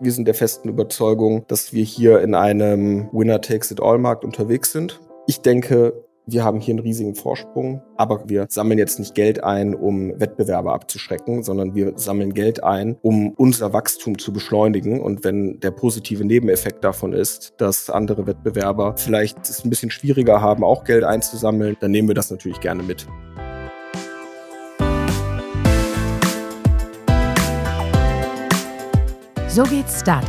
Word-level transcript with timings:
Wir 0.00 0.12
sind 0.12 0.26
der 0.26 0.34
festen 0.34 0.68
Überzeugung, 0.68 1.44
dass 1.46 1.72
wir 1.72 1.84
hier 1.84 2.20
in 2.20 2.34
einem 2.34 3.08
Winner-Takes-it-all-Markt 3.12 4.24
unterwegs 4.24 4.72
sind. 4.72 5.00
Ich 5.26 5.40
denke, 5.40 6.04
wir 6.26 6.42
haben 6.42 6.58
hier 6.58 6.72
einen 6.72 6.80
riesigen 6.80 7.14
Vorsprung, 7.14 7.82
aber 7.96 8.28
wir 8.28 8.46
sammeln 8.48 8.78
jetzt 8.78 8.98
nicht 8.98 9.14
Geld 9.14 9.44
ein, 9.44 9.74
um 9.74 10.18
Wettbewerber 10.18 10.72
abzuschrecken, 10.72 11.42
sondern 11.42 11.74
wir 11.74 11.92
sammeln 11.96 12.32
Geld 12.32 12.64
ein, 12.64 12.96
um 13.02 13.34
unser 13.36 13.72
Wachstum 13.72 14.18
zu 14.18 14.32
beschleunigen. 14.32 15.00
Und 15.00 15.22
wenn 15.22 15.60
der 15.60 15.70
positive 15.70 16.24
Nebeneffekt 16.24 16.82
davon 16.82 17.12
ist, 17.12 17.54
dass 17.58 17.90
andere 17.90 18.26
Wettbewerber 18.26 18.96
vielleicht 18.96 19.38
es 19.42 19.64
ein 19.64 19.70
bisschen 19.70 19.90
schwieriger 19.90 20.40
haben, 20.40 20.64
auch 20.64 20.84
Geld 20.84 21.04
einzusammeln, 21.04 21.76
dann 21.80 21.90
nehmen 21.90 22.08
wir 22.08 22.14
das 22.14 22.30
natürlich 22.30 22.60
gerne 22.60 22.82
mit. 22.82 23.06
So 29.54 29.62
geht's 29.62 30.00
Startup. 30.00 30.28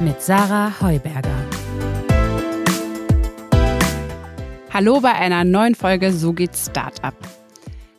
Mit 0.00 0.20
Sarah 0.20 0.70
Heuberger. 0.82 1.34
Hallo 4.70 5.00
bei 5.00 5.14
einer 5.14 5.44
neuen 5.44 5.74
Folge 5.74 6.12
So 6.12 6.34
geht's 6.34 6.66
Startup. 6.66 7.14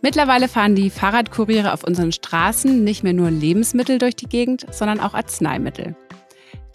Mittlerweile 0.03 0.47
fahren 0.47 0.75
die 0.75 0.91
Fahrradkuriere 0.91 1.73
auf 1.73 1.83
unseren 1.83 2.11
Straßen 2.11 2.83
nicht 2.83 3.01
mehr 3.01 3.13
nur 3.13 3.31
Lebensmittel 3.31 3.97
durch 3.97 4.15
die 4.15 4.27
Gegend, 4.27 4.67
sondern 4.69 4.99
auch 4.99 5.15
Arzneimittel. 5.15 5.95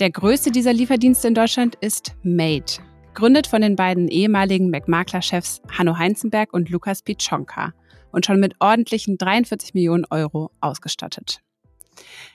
Der 0.01 0.11
größte 0.11 0.51
dieser 0.51 0.73
Lieferdienste 0.73 1.29
in 1.29 1.35
Deutschland 1.35 1.77
ist 1.81 2.17
Made, 2.25 2.73
gründet 3.15 3.47
von 3.47 3.63
den 3.63 3.77
beiden 3.77 4.09
ehemaligen 4.09 4.69
McMakler-Chefs 4.71 5.63
Hanno 5.79 5.97
Heinzenberg 5.97 6.53
und 6.53 6.71
Lukas 6.71 7.03
Pichonka 7.03 7.73
und 8.11 8.27
schon 8.27 8.41
mit 8.41 8.57
ordentlichen 8.59 9.17
43 9.17 9.75
Millionen 9.75 10.07
Euro 10.11 10.51
ausgestattet. 10.61 11.41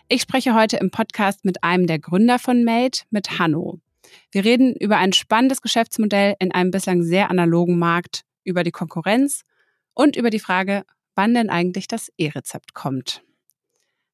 Ich 0.07 0.21
spreche 0.21 0.53
heute 0.53 0.77
im 0.77 0.91
Podcast 0.91 1.45
mit 1.45 1.63
einem 1.63 1.87
der 1.87 1.99
Gründer 1.99 2.39
von 2.39 2.63
Made, 2.63 2.99
mit 3.09 3.39
Hanno. 3.39 3.79
Wir 4.31 4.43
reden 4.43 4.75
über 4.75 4.97
ein 4.97 5.13
spannendes 5.13 5.61
Geschäftsmodell 5.61 6.35
in 6.39 6.51
einem 6.51 6.71
bislang 6.71 7.03
sehr 7.03 7.29
analogen 7.29 7.79
Markt, 7.79 8.23
über 8.43 8.63
die 8.63 8.71
Konkurrenz 8.71 9.41
und 9.93 10.15
über 10.15 10.29
die 10.29 10.39
Frage, 10.39 10.83
wann 11.15 11.33
denn 11.33 11.49
eigentlich 11.49 11.87
das 11.87 12.11
E-Rezept 12.17 12.73
kommt. 12.73 13.23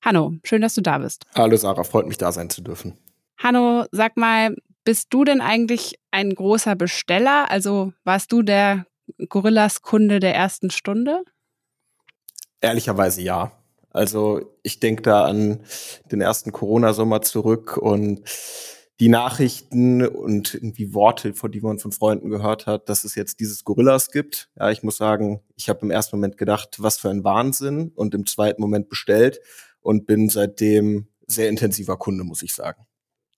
Hanno, 0.02 0.34
schön, 0.44 0.62
dass 0.62 0.74
du 0.74 0.82
da 0.82 0.98
bist. 0.98 1.26
Hallo 1.36 1.56
Sarah, 1.58 1.84
freut 1.84 2.08
mich 2.08 2.18
da 2.18 2.32
sein 2.32 2.50
zu 2.50 2.62
dürfen. 2.62 2.98
Hanno, 3.38 3.86
sag 3.92 4.18
mal, 4.18 4.56
bist 4.84 5.08
du 5.12 5.24
denn 5.24 5.42
eigentlich 5.42 6.00
ein 6.12 6.34
großer 6.34 6.76
Besteller? 6.76 7.50
Also 7.52 7.94
warst 8.04 8.32
du 8.32 8.42
der 8.42 8.86
Gorillas-Kunde 9.30 10.20
der 10.20 10.36
ersten 10.36 10.72
Stunde? 10.72 11.24
Ehrlicherweise 12.62 13.22
ja. 13.22 13.52
Also 13.92 14.56
ich 14.64 14.80
denke 14.80 15.02
da 15.02 15.26
an 15.26 15.60
den 16.12 16.22
ersten 16.22 16.52
Corona-Sommer 16.52 17.22
zurück 17.22 17.78
und 17.78 18.22
die 19.00 19.10
Nachrichten 19.10 20.06
und 20.06 20.54
irgendwie 20.54 20.94
Worte, 20.94 21.34
von 21.34 21.52
die 21.52 21.60
man 21.60 21.80
von 21.80 21.92
Freunden 21.92 22.30
gehört 22.30 22.68
hat, 22.68 22.88
dass 22.88 23.04
es 23.04 23.16
jetzt 23.16 23.40
dieses 23.40 23.64
Gorillas 23.64 24.12
gibt. 24.12 24.50
Ja, 24.58 24.70
ich 24.70 24.84
muss 24.84 24.98
sagen, 24.98 25.42
ich 25.56 25.70
habe 25.70 25.80
im 25.82 25.92
ersten 25.92 26.16
Moment 26.16 26.38
gedacht, 26.38 26.78
was 26.78 27.00
für 27.00 27.10
ein 27.10 27.24
Wahnsinn 27.24 27.92
und 27.96 28.14
im 28.14 28.28
zweiten 28.28 28.62
Moment 28.62 28.90
bestellt 28.90 29.40
und 29.82 30.06
bin 30.06 30.30
seitdem 30.30 31.08
sehr 31.26 31.50
intensiver 31.50 31.98
Kunde, 31.98 32.24
muss 32.24 32.44
ich 32.44 32.54
sagen. 32.54 32.86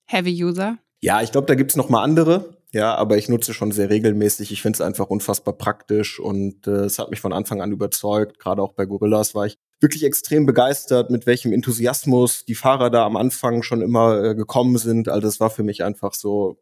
Heavy 0.04 0.44
User? 0.44 0.76
Ja, 1.00 1.22
ich 1.22 1.32
glaube, 1.32 1.46
da 1.46 1.54
gibt's 1.54 1.76
noch 1.76 1.88
mal 1.88 2.02
andere. 2.02 2.58
Ja, 2.72 2.94
aber 2.96 3.16
ich 3.16 3.28
nutze 3.28 3.54
schon 3.54 3.72
sehr 3.72 3.88
regelmäßig. 3.88 4.52
Ich 4.52 4.60
finde 4.60 4.76
es 4.76 4.80
einfach 4.80 5.08
unfassbar 5.08 5.54
praktisch 5.54 6.18
und 6.18 6.66
äh, 6.66 6.84
es 6.86 6.98
hat 6.98 7.08
mich 7.08 7.20
von 7.20 7.32
Anfang 7.32 7.62
an 7.62 7.72
überzeugt. 7.72 8.38
Gerade 8.38 8.60
auch 8.60 8.72
bei 8.72 8.84
Gorillas 8.84 9.34
war 9.34 9.46
ich 9.46 9.58
wirklich 9.84 10.02
extrem 10.02 10.46
begeistert, 10.46 11.10
mit 11.10 11.26
welchem 11.26 11.52
Enthusiasmus 11.52 12.44
die 12.46 12.54
Fahrer 12.54 12.90
da 12.90 13.04
am 13.04 13.16
Anfang 13.16 13.62
schon 13.62 13.82
immer 13.82 14.24
äh, 14.24 14.34
gekommen 14.34 14.78
sind. 14.78 15.08
Also 15.08 15.20
das 15.20 15.40
war 15.40 15.50
für 15.50 15.62
mich 15.62 15.84
einfach 15.84 16.14
so 16.14 16.58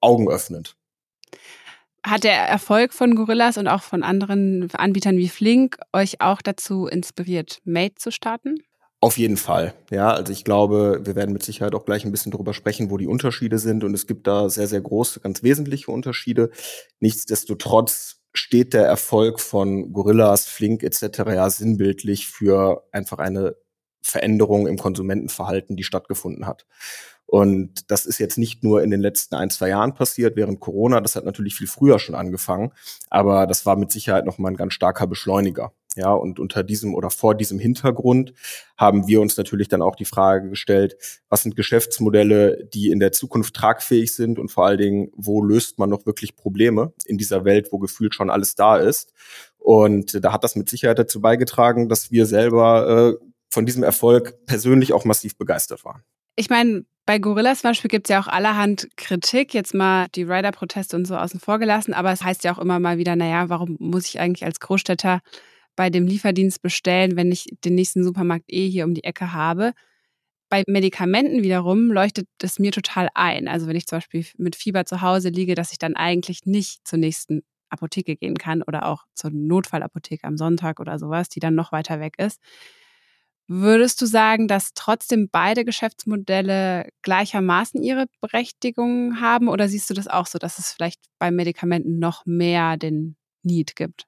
augenöffnend. 0.00 0.76
Hat 2.04 2.24
der 2.24 2.48
Erfolg 2.48 2.92
von 2.92 3.14
Gorillas 3.14 3.58
und 3.58 3.68
auch 3.68 3.82
von 3.82 4.02
anderen 4.02 4.68
Anbietern 4.72 5.16
wie 5.18 5.28
Flink 5.28 5.78
euch 5.92 6.20
auch 6.20 6.40
dazu 6.40 6.86
inspiriert, 6.86 7.58
Mate 7.64 7.96
zu 7.96 8.10
starten? 8.10 8.56
Auf 9.00 9.18
jeden 9.18 9.36
Fall. 9.36 9.74
Ja, 9.90 10.12
also 10.12 10.32
ich 10.32 10.44
glaube, 10.44 11.00
wir 11.02 11.16
werden 11.16 11.32
mit 11.32 11.42
Sicherheit 11.42 11.74
auch 11.74 11.84
gleich 11.84 12.04
ein 12.04 12.12
bisschen 12.12 12.30
darüber 12.30 12.54
sprechen, 12.54 12.88
wo 12.88 12.98
die 12.98 13.08
Unterschiede 13.08 13.58
sind. 13.58 13.82
Und 13.82 13.94
es 13.94 14.06
gibt 14.06 14.28
da 14.28 14.48
sehr, 14.48 14.68
sehr 14.68 14.80
große, 14.80 15.18
ganz 15.18 15.42
wesentliche 15.42 15.90
Unterschiede. 15.90 16.50
Nichtsdestotrotz 17.00 18.21
steht 18.32 18.72
der 18.74 18.86
Erfolg 18.86 19.40
von 19.40 19.92
Gorillas, 19.92 20.46
Flink 20.46 20.82
etc. 20.82 21.18
ja 21.26 21.50
sinnbildlich 21.50 22.28
für 22.28 22.84
einfach 22.92 23.18
eine 23.18 23.56
Veränderung 24.02 24.66
im 24.66 24.78
Konsumentenverhalten, 24.78 25.76
die 25.76 25.84
stattgefunden 25.84 26.46
hat. 26.46 26.66
Und 27.26 27.90
das 27.90 28.04
ist 28.04 28.18
jetzt 28.18 28.36
nicht 28.36 28.62
nur 28.62 28.82
in 28.82 28.90
den 28.90 29.00
letzten 29.00 29.36
ein, 29.36 29.48
zwei 29.48 29.68
Jahren 29.68 29.94
passiert 29.94 30.36
während 30.36 30.60
Corona, 30.60 31.00
das 31.00 31.16
hat 31.16 31.24
natürlich 31.24 31.54
viel 31.54 31.66
früher 31.66 31.98
schon 31.98 32.14
angefangen, 32.14 32.72
aber 33.08 33.46
das 33.46 33.64
war 33.64 33.76
mit 33.76 33.90
Sicherheit 33.90 34.26
noch 34.26 34.36
mal 34.38 34.50
ein 34.50 34.56
ganz 34.56 34.74
starker 34.74 35.06
Beschleuniger. 35.06 35.72
Ja, 35.96 36.12
und 36.12 36.38
unter 36.38 36.62
diesem 36.62 36.94
oder 36.94 37.10
vor 37.10 37.34
diesem 37.34 37.58
Hintergrund 37.58 38.32
haben 38.76 39.06
wir 39.06 39.20
uns 39.20 39.36
natürlich 39.36 39.68
dann 39.68 39.82
auch 39.82 39.94
die 39.94 40.06
Frage 40.06 40.48
gestellt, 40.48 40.96
was 41.28 41.42
sind 41.42 41.54
Geschäftsmodelle, 41.54 42.64
die 42.72 42.90
in 42.90 42.98
der 42.98 43.12
Zukunft 43.12 43.54
tragfähig 43.54 44.14
sind 44.14 44.38
und 44.38 44.50
vor 44.50 44.66
allen 44.66 44.78
Dingen, 44.78 45.10
wo 45.14 45.42
löst 45.42 45.78
man 45.78 45.90
noch 45.90 46.06
wirklich 46.06 46.34
Probleme 46.34 46.92
in 47.04 47.18
dieser 47.18 47.44
Welt, 47.44 47.68
wo 47.72 47.78
gefühlt 47.78 48.14
schon 48.14 48.30
alles 48.30 48.54
da 48.54 48.78
ist. 48.78 49.12
Und 49.58 50.24
da 50.24 50.32
hat 50.32 50.44
das 50.44 50.56
mit 50.56 50.68
Sicherheit 50.68 50.98
dazu 50.98 51.20
beigetragen, 51.20 51.88
dass 51.88 52.10
wir 52.10 52.26
selber 52.26 53.18
äh, 53.20 53.26
von 53.50 53.66
diesem 53.66 53.82
Erfolg 53.82 54.46
persönlich 54.46 54.92
auch 54.94 55.04
massiv 55.04 55.36
begeistert 55.36 55.84
waren. 55.84 56.02
Ich 56.36 56.48
meine, 56.48 56.86
bei 57.04 57.18
Gorillas 57.18 57.60
zum 57.60 57.70
Beispiel 57.70 57.90
gibt 57.90 58.08
es 58.08 58.14
ja 58.14 58.20
auch 58.20 58.28
allerhand 58.28 58.88
Kritik, 58.96 59.52
jetzt 59.52 59.74
mal 59.74 60.06
die 60.14 60.22
Rider-Proteste 60.22 60.96
und 60.96 61.04
so 61.04 61.16
außen 61.16 61.40
vor 61.40 61.58
gelassen, 61.58 61.92
aber 61.92 62.12
es 62.12 62.22
heißt 62.22 62.44
ja 62.44 62.54
auch 62.54 62.58
immer 62.58 62.78
mal 62.78 62.96
wieder, 62.96 63.14
naja, 63.16 63.48
warum 63.48 63.76
muss 63.78 64.06
ich 64.06 64.20
eigentlich 64.20 64.44
als 64.44 64.60
Großstädter 64.60 65.20
bei 65.76 65.90
dem 65.90 66.06
Lieferdienst 66.06 66.62
bestellen, 66.62 67.16
wenn 67.16 67.32
ich 67.32 67.46
den 67.64 67.74
nächsten 67.74 68.04
Supermarkt 68.04 68.44
eh 68.48 68.68
hier 68.68 68.84
um 68.84 68.94
die 68.94 69.04
Ecke 69.04 69.32
habe? 69.32 69.72
Bei 70.50 70.64
Medikamenten 70.68 71.42
wiederum 71.42 71.90
leuchtet 71.92 72.28
es 72.42 72.58
mir 72.58 72.72
total 72.72 73.08
ein. 73.14 73.48
Also 73.48 73.66
wenn 73.66 73.76
ich 73.76 73.86
zum 73.86 73.98
Beispiel 73.98 74.26
mit 74.36 74.56
Fieber 74.56 74.84
zu 74.84 75.00
Hause 75.00 75.30
liege, 75.30 75.54
dass 75.54 75.72
ich 75.72 75.78
dann 75.78 75.96
eigentlich 75.96 76.44
nicht 76.44 76.86
zur 76.86 76.98
nächsten 76.98 77.42
Apotheke 77.70 78.16
gehen 78.16 78.36
kann 78.36 78.62
oder 78.62 78.86
auch 78.86 79.04
zur 79.14 79.30
Notfallapotheke 79.30 80.24
am 80.26 80.36
Sonntag 80.36 80.78
oder 80.78 80.98
sowas, 80.98 81.28
die 81.30 81.40
dann 81.40 81.54
noch 81.54 81.72
weiter 81.72 82.00
weg 82.00 82.14
ist. 82.18 82.38
Würdest 83.48 84.00
du 84.00 84.06
sagen, 84.06 84.48
dass 84.48 84.72
trotzdem 84.74 85.28
beide 85.30 85.64
Geschäftsmodelle 85.64 86.88
gleichermaßen 87.02 87.82
ihre 87.82 88.06
Berechtigung 88.20 89.20
haben 89.20 89.48
oder 89.48 89.68
siehst 89.68 89.90
du 89.90 89.94
das 89.94 90.08
auch 90.08 90.26
so, 90.26 90.38
dass 90.38 90.58
es 90.58 90.72
vielleicht 90.72 91.00
bei 91.18 91.30
Medikamenten 91.30 91.98
noch 91.98 92.24
mehr 92.24 92.76
den 92.76 93.16
Need 93.42 93.76
gibt? 93.76 94.06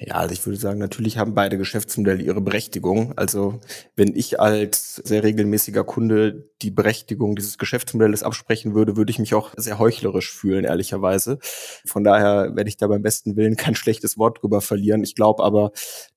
Ja, 0.00 0.16
also 0.16 0.32
ich 0.32 0.44
würde 0.44 0.58
sagen, 0.58 0.80
natürlich 0.80 1.18
haben 1.18 1.34
beide 1.34 1.56
Geschäftsmodelle 1.56 2.20
ihre 2.20 2.40
Berechtigung. 2.40 3.16
Also 3.16 3.60
wenn 3.94 4.16
ich 4.16 4.40
als 4.40 4.96
sehr 4.96 5.22
regelmäßiger 5.22 5.84
Kunde 5.84 6.50
die 6.62 6.72
Berechtigung 6.72 7.36
dieses 7.36 7.58
Geschäftsmodells 7.58 8.24
absprechen 8.24 8.74
würde, 8.74 8.96
würde 8.96 9.12
ich 9.12 9.20
mich 9.20 9.34
auch 9.34 9.52
sehr 9.56 9.78
heuchlerisch 9.78 10.32
fühlen, 10.32 10.64
ehrlicherweise. 10.64 11.38
Von 11.86 12.02
daher 12.02 12.56
werde 12.56 12.68
ich 12.68 12.76
da 12.76 12.88
beim 12.88 13.02
besten 13.02 13.36
Willen 13.36 13.56
kein 13.56 13.76
schlechtes 13.76 14.18
Wort 14.18 14.42
drüber 14.42 14.60
verlieren. 14.60 15.04
Ich 15.04 15.14
glaube 15.14 15.44
aber, 15.44 15.70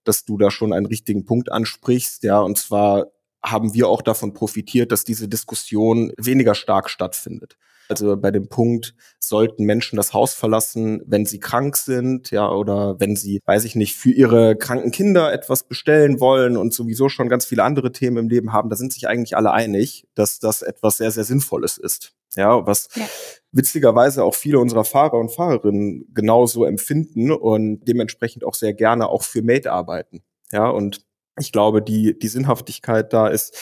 dass 0.04 0.26
du 0.26 0.38
da 0.38 0.50
schon 0.50 0.74
einen 0.74 0.88
richtigen 0.88 1.26
Punkt 1.26 1.52
ansprichst, 1.52 2.24
ja, 2.24 2.40
und 2.40 2.58
zwar 2.58 3.12
haben 3.44 3.74
wir 3.74 3.88
auch 3.88 4.02
davon 4.02 4.34
profitiert, 4.34 4.92
dass 4.92 5.04
diese 5.04 5.28
Diskussion 5.28 6.12
weniger 6.18 6.56
stark 6.56 6.90
stattfindet. 6.90 7.58
Also 7.90 8.18
bei 8.18 8.32
dem 8.32 8.50
Punkt, 8.50 8.96
sollten 9.20 9.64
Menschen 9.64 9.98
das 9.98 10.14
Haus 10.14 10.34
verlassen, 10.34 11.02
wenn 11.06 11.26
sie 11.26 11.40
krank 11.40 11.78
sind, 11.78 12.32
ja, 12.32 12.50
oder 12.50 13.00
wenn 13.00 13.16
sie, 13.16 13.42
weiß 13.46 13.64
ich 13.64 13.76
nicht, 13.76 13.96
für 13.96 14.12
ihre 14.12 14.56
kranken 14.56 14.92
Kinder 14.92 15.32
etwas 15.32 15.64
bestellen 15.64 16.20
wollen 16.20 16.58
und 16.58 16.74
sowieso 16.74 17.10
schon 17.10 17.30
ganz 17.30 17.46
viele 17.46 17.64
andere 17.64 17.92
Themen 17.92 18.18
im 18.18 18.30
Leben 18.30 18.54
haben, 18.54 18.70
da 18.70 18.76
sind 18.76 18.94
sich 18.94 19.08
eigentlich 19.08 19.38
alle 19.38 19.52
einig, 19.52 20.08
dass 20.16 20.40
das 20.40 20.62
etwas 20.62 20.98
sehr, 20.98 21.12
sehr 21.12 21.24
Sinnvolles 21.24 21.78
ist. 21.78 22.14
Ja, 22.36 22.66
was 22.68 22.90
ja. 22.96 23.06
witzigerweise 23.54 24.24
auch 24.24 24.36
viele 24.36 24.60
unserer 24.60 24.84
Fahrer 24.84 25.18
und 25.18 25.32
Fahrerinnen 25.32 26.12
genauso 26.14 26.66
empfinden 26.66 27.32
und 27.32 27.86
dementsprechend 27.86 28.44
auch 28.44 28.54
sehr 28.54 28.74
gerne 28.74 29.08
auch 29.08 29.24
für 29.24 29.42
Mate 29.42 29.72
arbeiten. 29.72 30.24
Ja, 30.52 30.70
und 30.70 31.06
ich 31.40 31.52
glaube, 31.52 31.82
die, 31.82 32.18
die 32.18 32.28
Sinnhaftigkeit 32.28 33.14
da 33.14 33.28
ist 33.28 33.56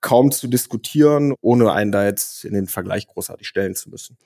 kaum 0.00 0.32
zu 0.32 0.48
diskutieren, 0.48 1.34
ohne 1.40 1.72
einen 1.72 1.92
da 1.92 2.04
jetzt 2.04 2.44
in 2.44 2.54
den 2.54 2.66
Vergleich 2.66 3.06
großartig 3.06 3.46
stellen 3.46 3.74
zu 3.74 3.90
müssen. 3.90 4.18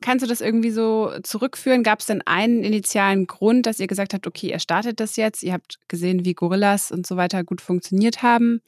Kannst 0.00 0.22
du 0.22 0.28
das 0.28 0.42
irgendwie 0.42 0.70
so 0.70 1.12
zurückführen? 1.22 1.82
Gab 1.82 2.00
es 2.00 2.06
denn 2.06 2.20
einen 2.26 2.62
initialen 2.62 3.26
Grund, 3.26 3.64
dass 3.64 3.80
ihr 3.80 3.86
gesagt 3.86 4.12
habt, 4.12 4.26
okay, 4.26 4.50
ihr 4.50 4.58
startet 4.58 5.00
das 5.00 5.16
jetzt, 5.16 5.42
ihr 5.42 5.54
habt 5.54 5.78
gesehen, 5.88 6.26
wie 6.26 6.34
Gorillas 6.34 6.90
und 6.90 7.06
so 7.06 7.16
weiter 7.16 7.42
gut 7.42 7.62
funktioniert 7.62 8.22
haben 8.22 8.60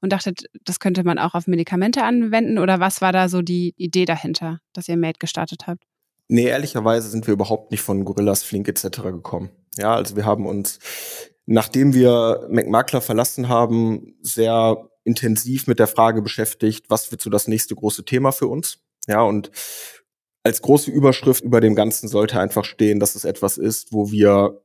und 0.00 0.12
dachtet, 0.12 0.44
das 0.64 0.78
könnte 0.78 1.02
man 1.02 1.18
auch 1.18 1.34
auf 1.34 1.48
Medikamente 1.48 2.04
anwenden? 2.04 2.58
Oder 2.58 2.78
was 2.78 3.00
war 3.00 3.10
da 3.10 3.28
so 3.28 3.42
die 3.42 3.74
Idee 3.76 4.04
dahinter, 4.04 4.60
dass 4.72 4.88
ihr 4.88 4.96
Made 4.96 5.18
gestartet 5.18 5.66
habt? 5.66 5.82
Nee, 6.28 6.46
ehrlicherweise 6.46 7.08
sind 7.08 7.26
wir 7.26 7.34
überhaupt 7.34 7.70
nicht 7.70 7.80
von 7.80 8.04
Gorillas, 8.04 8.44
Flink 8.44 8.68
etc. 8.68 9.02
gekommen. 9.02 9.50
Ja, 9.76 9.94
also 9.94 10.14
wir 10.14 10.24
haben 10.24 10.46
uns, 10.46 10.78
nachdem 11.46 11.94
wir 11.94 12.46
McMakler 12.50 13.00
verlassen 13.00 13.48
haben, 13.48 14.16
sehr 14.22 14.88
intensiv 15.04 15.66
mit 15.66 15.78
der 15.78 15.86
Frage 15.86 16.22
beschäftigt, 16.22 16.86
was 16.88 17.10
wird 17.10 17.20
so 17.20 17.30
das 17.30 17.48
nächste 17.48 17.74
große 17.74 18.04
Thema 18.04 18.32
für 18.32 18.48
uns? 18.48 18.78
Ja, 19.06 19.22
und 19.22 19.50
als 20.42 20.62
große 20.62 20.90
Überschrift 20.90 21.44
über 21.44 21.60
dem 21.60 21.74
Ganzen 21.74 22.08
sollte 22.08 22.40
einfach 22.40 22.64
stehen, 22.64 23.00
dass 23.00 23.14
es 23.14 23.24
etwas 23.24 23.58
ist, 23.58 23.92
wo 23.92 24.10
wir 24.10 24.62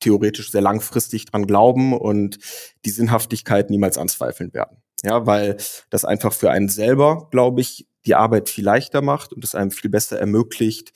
theoretisch 0.00 0.50
sehr 0.50 0.60
langfristig 0.60 1.26
dran 1.26 1.46
glauben 1.46 1.96
und 1.96 2.38
die 2.84 2.90
Sinnhaftigkeit 2.90 3.70
niemals 3.70 3.98
anzweifeln 3.98 4.52
werden. 4.52 4.82
Ja, 5.02 5.26
weil 5.26 5.56
das 5.90 6.04
einfach 6.04 6.32
für 6.32 6.50
einen 6.50 6.68
selber, 6.68 7.28
glaube 7.30 7.60
ich, 7.60 7.86
die 8.06 8.14
Arbeit 8.14 8.48
viel 8.48 8.64
leichter 8.64 9.02
macht 9.02 9.32
und 9.32 9.44
es 9.44 9.54
einem 9.54 9.70
viel 9.70 9.90
besser 9.90 10.18
ermöglicht, 10.18 10.92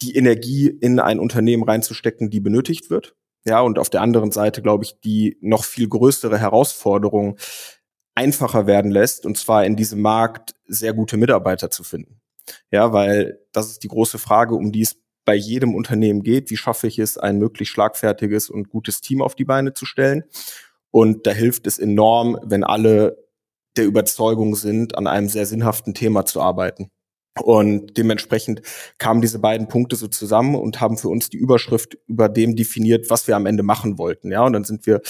die 0.00 0.16
Energie 0.16 0.68
in 0.68 0.98
ein 1.00 1.20
Unternehmen 1.20 1.62
reinzustecken, 1.62 2.30
die 2.30 2.40
benötigt 2.40 2.90
wird. 2.90 3.14
Ja, 3.44 3.60
und 3.60 3.78
auf 3.78 3.90
der 3.90 4.02
anderen 4.02 4.30
Seite, 4.30 4.62
glaube 4.62 4.84
ich, 4.84 5.00
die 5.00 5.36
noch 5.40 5.64
viel 5.64 5.88
größere 5.88 6.38
Herausforderung 6.38 7.38
einfacher 8.14 8.66
werden 8.66 8.90
lässt, 8.90 9.26
und 9.26 9.36
zwar 9.38 9.64
in 9.64 9.76
diesem 9.76 10.00
Markt 10.00 10.54
sehr 10.66 10.92
gute 10.92 11.16
Mitarbeiter 11.16 11.70
zu 11.70 11.82
finden. 11.82 12.20
Ja, 12.70 12.92
weil 12.92 13.40
das 13.52 13.70
ist 13.70 13.82
die 13.82 13.88
große 13.88 14.18
Frage, 14.18 14.54
um 14.54 14.72
die 14.72 14.82
es 14.82 14.96
bei 15.24 15.34
jedem 15.34 15.74
Unternehmen 15.74 16.22
geht. 16.22 16.50
Wie 16.50 16.56
schaffe 16.56 16.86
ich 16.86 16.98
es, 16.98 17.16
ein 17.18 17.38
möglichst 17.38 17.74
schlagfertiges 17.74 18.50
und 18.50 18.68
gutes 18.68 19.00
Team 19.00 19.22
auf 19.22 19.34
die 19.34 19.44
Beine 19.44 19.72
zu 19.72 19.86
stellen? 19.86 20.24
Und 20.90 21.26
da 21.26 21.30
hilft 21.30 21.66
es 21.66 21.78
enorm, 21.78 22.38
wenn 22.42 22.64
alle 22.64 23.16
der 23.76 23.86
Überzeugung 23.86 24.54
sind, 24.54 24.98
an 24.98 25.06
einem 25.06 25.28
sehr 25.28 25.46
sinnhaften 25.46 25.94
Thema 25.94 26.26
zu 26.26 26.40
arbeiten. 26.40 26.90
Und 27.40 27.96
dementsprechend 27.96 28.60
kamen 28.98 29.22
diese 29.22 29.38
beiden 29.38 29.68
Punkte 29.68 29.96
so 29.96 30.06
zusammen 30.06 30.54
und 30.54 30.80
haben 30.80 30.98
für 30.98 31.08
uns 31.08 31.30
die 31.30 31.38
Überschrift 31.38 31.96
über 32.06 32.28
dem 32.28 32.56
definiert, 32.56 33.08
was 33.08 33.26
wir 33.26 33.36
am 33.36 33.46
Ende 33.46 33.62
machen 33.62 33.96
wollten. 33.96 34.30
Ja, 34.30 34.44
und 34.44 34.52
dann 34.52 34.64
sind 34.64 34.86
wir 34.86 35.00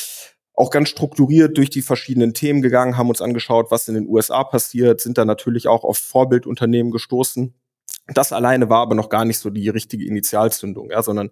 auch 0.55 0.71
ganz 0.71 0.91
strukturiert 0.91 1.57
durch 1.57 1.71
die 1.71 1.83
verschiedenen 1.83 2.35
Themen 2.35 2.63
gegangen, 2.63 2.97
haben 2.97 3.09
uns 3.09 3.23
angeschaut, 3.23 3.71
was 3.71 3.89
in 3.89 3.95
den 3.95 4.07
USA 4.07 4.45
passiert, 4.45 5.01
sind 5.01 5.19
da 5.19 5.25
natürlich 5.25 5.67
auch 5.67 5.83
auf 5.83 5.99
Vorbildunternehmen 5.99 6.93
gestoßen, 6.93 7.55
das 8.09 8.33
alleine 8.33 8.69
war 8.69 8.81
aber 8.81 8.97
noch 8.97 9.09
gar 9.09 9.25
nicht 9.25 9.39
so 9.39 9.49
die 9.49 9.69
richtige 9.69 10.05
Initialzündung, 10.05 10.91
ja, 10.91 11.03
sondern 11.03 11.31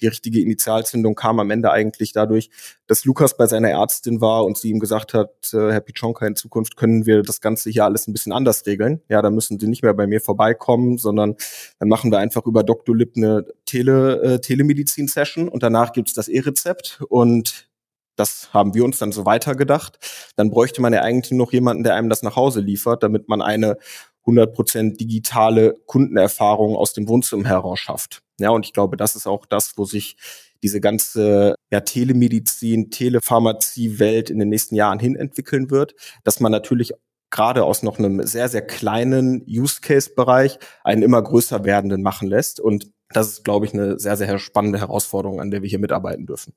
die 0.00 0.06
richtige 0.06 0.40
Initialzündung 0.40 1.16
kam 1.16 1.40
am 1.40 1.50
Ende 1.50 1.72
eigentlich 1.72 2.12
dadurch, 2.12 2.48
dass 2.86 3.04
Lukas 3.04 3.36
bei 3.36 3.46
seiner 3.46 3.70
Ärztin 3.70 4.20
war 4.20 4.44
und 4.44 4.56
sie 4.56 4.70
ihm 4.70 4.78
gesagt 4.78 5.14
hat, 5.14 5.52
äh, 5.52 5.72
Herr 5.72 5.80
Pichonka, 5.80 6.24
in 6.26 6.36
Zukunft 6.36 6.76
können 6.76 7.06
wir 7.06 7.22
das 7.22 7.40
Ganze 7.40 7.70
hier 7.70 7.84
alles 7.84 8.06
ein 8.06 8.12
bisschen 8.12 8.32
anders 8.32 8.64
regeln. 8.66 9.02
Ja, 9.08 9.20
da 9.20 9.30
müssen 9.30 9.58
Sie 9.58 9.66
nicht 9.66 9.82
mehr 9.82 9.94
bei 9.94 10.06
mir 10.06 10.20
vorbeikommen, 10.20 10.96
sondern 10.96 11.34
dann 11.80 11.88
machen 11.88 12.12
wir 12.12 12.18
einfach 12.18 12.46
über 12.46 12.62
Dr. 12.62 12.96
Lipp 12.96 13.14
eine 13.16 13.44
Tele, 13.66 14.22
äh, 14.22 14.40
Telemedizin-Session 14.40 15.48
und 15.48 15.62
danach 15.64 15.92
gibt's 15.92 16.14
das 16.14 16.28
E-Rezept 16.28 17.02
und 17.08 17.68
das 18.16 18.52
haben 18.52 18.74
wir 18.74 18.84
uns 18.84 18.98
dann 18.98 19.10
so 19.10 19.24
weitergedacht. 19.24 19.98
Dann 20.36 20.50
bräuchte 20.50 20.82
man 20.82 20.92
ja 20.92 21.00
eigentlich 21.00 21.32
noch 21.32 21.52
jemanden, 21.52 21.82
der 21.82 21.94
einem 21.94 22.10
das 22.10 22.22
nach 22.22 22.36
Hause 22.36 22.60
liefert, 22.60 23.02
damit 23.02 23.28
man 23.28 23.40
eine 23.40 23.78
100% 24.26 24.96
digitale 24.96 25.74
Kundenerfahrung 25.86 26.76
aus 26.76 26.92
dem 26.92 27.08
Wohnzimmer 27.08 27.48
heraus 27.48 27.80
schafft. 27.80 28.22
Ja, 28.38 28.50
und 28.50 28.66
ich 28.66 28.72
glaube, 28.72 28.96
das 28.96 29.16
ist 29.16 29.26
auch 29.26 29.46
das, 29.46 29.72
wo 29.76 29.84
sich 29.84 30.16
diese 30.62 30.80
ganze 30.80 31.54
ja, 31.70 31.80
Telemedizin, 31.80 32.90
Telepharmazie-Welt 32.90 34.30
in 34.30 34.38
den 34.38 34.48
nächsten 34.48 34.76
Jahren 34.76 35.00
hin 35.00 35.16
entwickeln 35.16 35.70
wird, 35.70 35.94
dass 36.24 36.40
man 36.40 36.52
natürlich 36.52 36.92
gerade 37.30 37.64
aus 37.64 37.82
noch 37.82 37.98
einem 37.98 38.24
sehr, 38.24 38.48
sehr 38.48 38.62
kleinen 38.62 39.44
Use-Case-Bereich 39.48 40.58
einen 40.84 41.02
immer 41.02 41.20
größer 41.20 41.64
werdenden 41.64 42.02
machen 42.02 42.28
lässt. 42.28 42.60
Und 42.60 42.92
das 43.08 43.28
ist, 43.28 43.44
glaube 43.44 43.66
ich, 43.66 43.74
eine 43.74 43.98
sehr, 43.98 44.16
sehr 44.16 44.38
spannende 44.38 44.78
Herausforderung, 44.78 45.40
an 45.40 45.50
der 45.50 45.62
wir 45.62 45.68
hier 45.68 45.78
mitarbeiten 45.78 46.26
dürfen. 46.26 46.54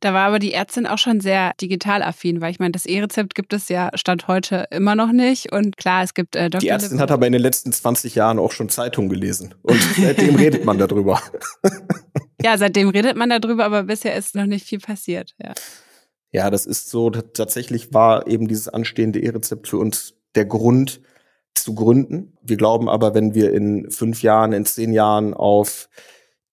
Da 0.00 0.12
war 0.12 0.26
aber 0.26 0.38
die 0.38 0.52
Ärztin 0.52 0.86
auch 0.86 0.98
schon 0.98 1.20
sehr 1.20 1.52
digital 1.60 2.02
affin, 2.02 2.40
weil 2.40 2.50
ich 2.50 2.58
meine, 2.58 2.72
das 2.72 2.86
E-Rezept 2.86 3.34
gibt 3.34 3.52
es 3.52 3.68
ja 3.68 3.90
Stand 3.94 4.28
heute 4.28 4.66
immer 4.70 4.94
noch 4.94 5.12
nicht. 5.12 5.52
Und 5.52 5.76
klar, 5.76 6.02
es 6.02 6.14
gibt 6.14 6.36
äh, 6.36 6.50
Dr. 6.50 6.60
Die 6.60 6.68
Ärztin 6.68 7.00
hat 7.00 7.10
aber 7.10 7.26
in 7.26 7.32
den 7.32 7.42
letzten 7.42 7.72
20 7.72 8.14
Jahren 8.14 8.38
auch 8.38 8.52
schon 8.52 8.68
Zeitungen 8.68 9.08
gelesen. 9.08 9.54
Und 9.62 9.80
seitdem 9.96 10.36
redet 10.36 10.64
man 10.64 10.78
darüber. 10.78 11.20
ja, 12.42 12.58
seitdem 12.58 12.88
redet 12.88 13.16
man 13.16 13.30
darüber, 13.30 13.64
aber 13.64 13.84
bisher 13.84 14.14
ist 14.14 14.34
noch 14.34 14.46
nicht 14.46 14.66
viel 14.66 14.80
passiert. 14.80 15.34
Ja. 15.42 15.54
Ja, 16.32 16.50
das 16.50 16.66
ist 16.66 16.90
so. 16.90 17.10
Tatsächlich 17.10 17.94
war 17.94 18.26
eben 18.26 18.48
dieses 18.48 18.68
anstehende 18.68 19.20
E-Rezept 19.20 19.68
für 19.68 19.78
uns 19.78 20.14
der 20.34 20.44
Grund 20.44 21.00
zu 21.54 21.74
gründen. 21.74 22.36
Wir 22.42 22.56
glauben 22.56 22.88
aber, 22.88 23.14
wenn 23.14 23.34
wir 23.34 23.52
in 23.52 23.90
fünf 23.90 24.22
Jahren, 24.22 24.52
in 24.52 24.66
zehn 24.66 24.92
Jahren 24.92 25.32
auf 25.32 25.88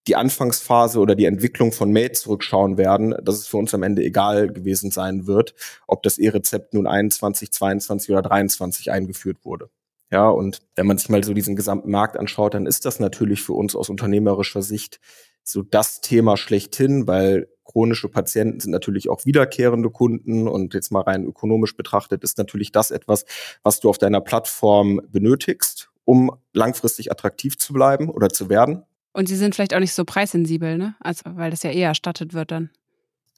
die 0.07 0.15
Anfangsphase 0.15 1.00
oder 1.00 1.15
die 1.15 1.25
Entwicklung 1.25 1.71
von 1.71 1.92
Made 1.92 2.13
zurückschauen 2.13 2.77
werden, 2.77 3.15
dass 3.24 3.36
es 3.36 3.48
für 3.48 3.57
uns 3.57 3.74
am 3.74 3.83
Ende 3.83 4.03
egal 4.03 4.51
gewesen 4.51 4.92
sein 4.92 5.27
wird, 5.27 5.53
ob 5.88 6.03
das 6.03 6.18
E-Rezept 6.18 6.74
nun 6.74 6.88
21, 6.88 7.51
22 7.51 8.12
oder 8.12 8.21
23 8.21 8.92
eingeführt 8.92 9.38
wurde. 9.44 9.69
Ja, 10.12 10.27
und 10.30 10.59
wenn 10.75 10.88
man 10.88 10.98
sich 10.98 11.07
mal 11.09 11.24
so 11.24 11.33
diesen 11.33 11.56
gesamten 11.56 11.89
Markt 11.89 12.18
anschaut, 12.18 12.53
dann 12.53 12.65
ist 12.65 12.86
das 12.86 13.00
natürlich 13.00 13.42
für 13.42 13.53
uns 13.53 13.75
aus 13.75 13.89
unternehmerischer 13.89 14.62
Sicht 14.62 15.00
so 15.44 15.62
das 15.62 16.01
Thema 16.01 16.36
schlechthin, 16.36 17.07
weil 17.07 17.48
chronische 17.63 18.09
Patienten 18.09 18.59
sind 18.59 18.71
natürlich 18.71 19.09
auch 19.09 19.25
wiederkehrende 19.25 19.89
Kunden 19.89 20.48
und 20.48 20.74
jetzt 20.74 20.92
mal 20.92 21.01
rein 21.01 21.24
ökonomisch 21.25 21.77
betrachtet 21.77 22.24
ist 22.24 22.38
natürlich 22.38 22.71
das 22.71 22.92
etwas, 22.92 23.25
was 23.63 23.80
du 23.80 23.89
auf 23.89 23.98
deiner 23.98 24.19
Plattform 24.19 25.00
benötigst, 25.09 25.89
um 26.03 26.31
langfristig 26.53 27.12
attraktiv 27.12 27.57
zu 27.57 27.71
bleiben 27.71 28.09
oder 28.09 28.30
zu 28.30 28.50
werden. 28.50 28.83
Und 29.13 29.28
sie 29.28 29.36
sind 29.36 29.56
vielleicht 29.56 29.74
auch 29.74 29.80
nicht 29.80 29.94
so 29.94 30.06
preissensibel, 30.06 30.78
ne? 30.78 30.96
Also, 31.00 31.22
weil 31.25 31.52
das 31.52 31.63
ja 31.63 31.72
eher 31.72 31.90
erstattet 31.90 32.34
wird 32.34 32.52
dann. 32.52 32.69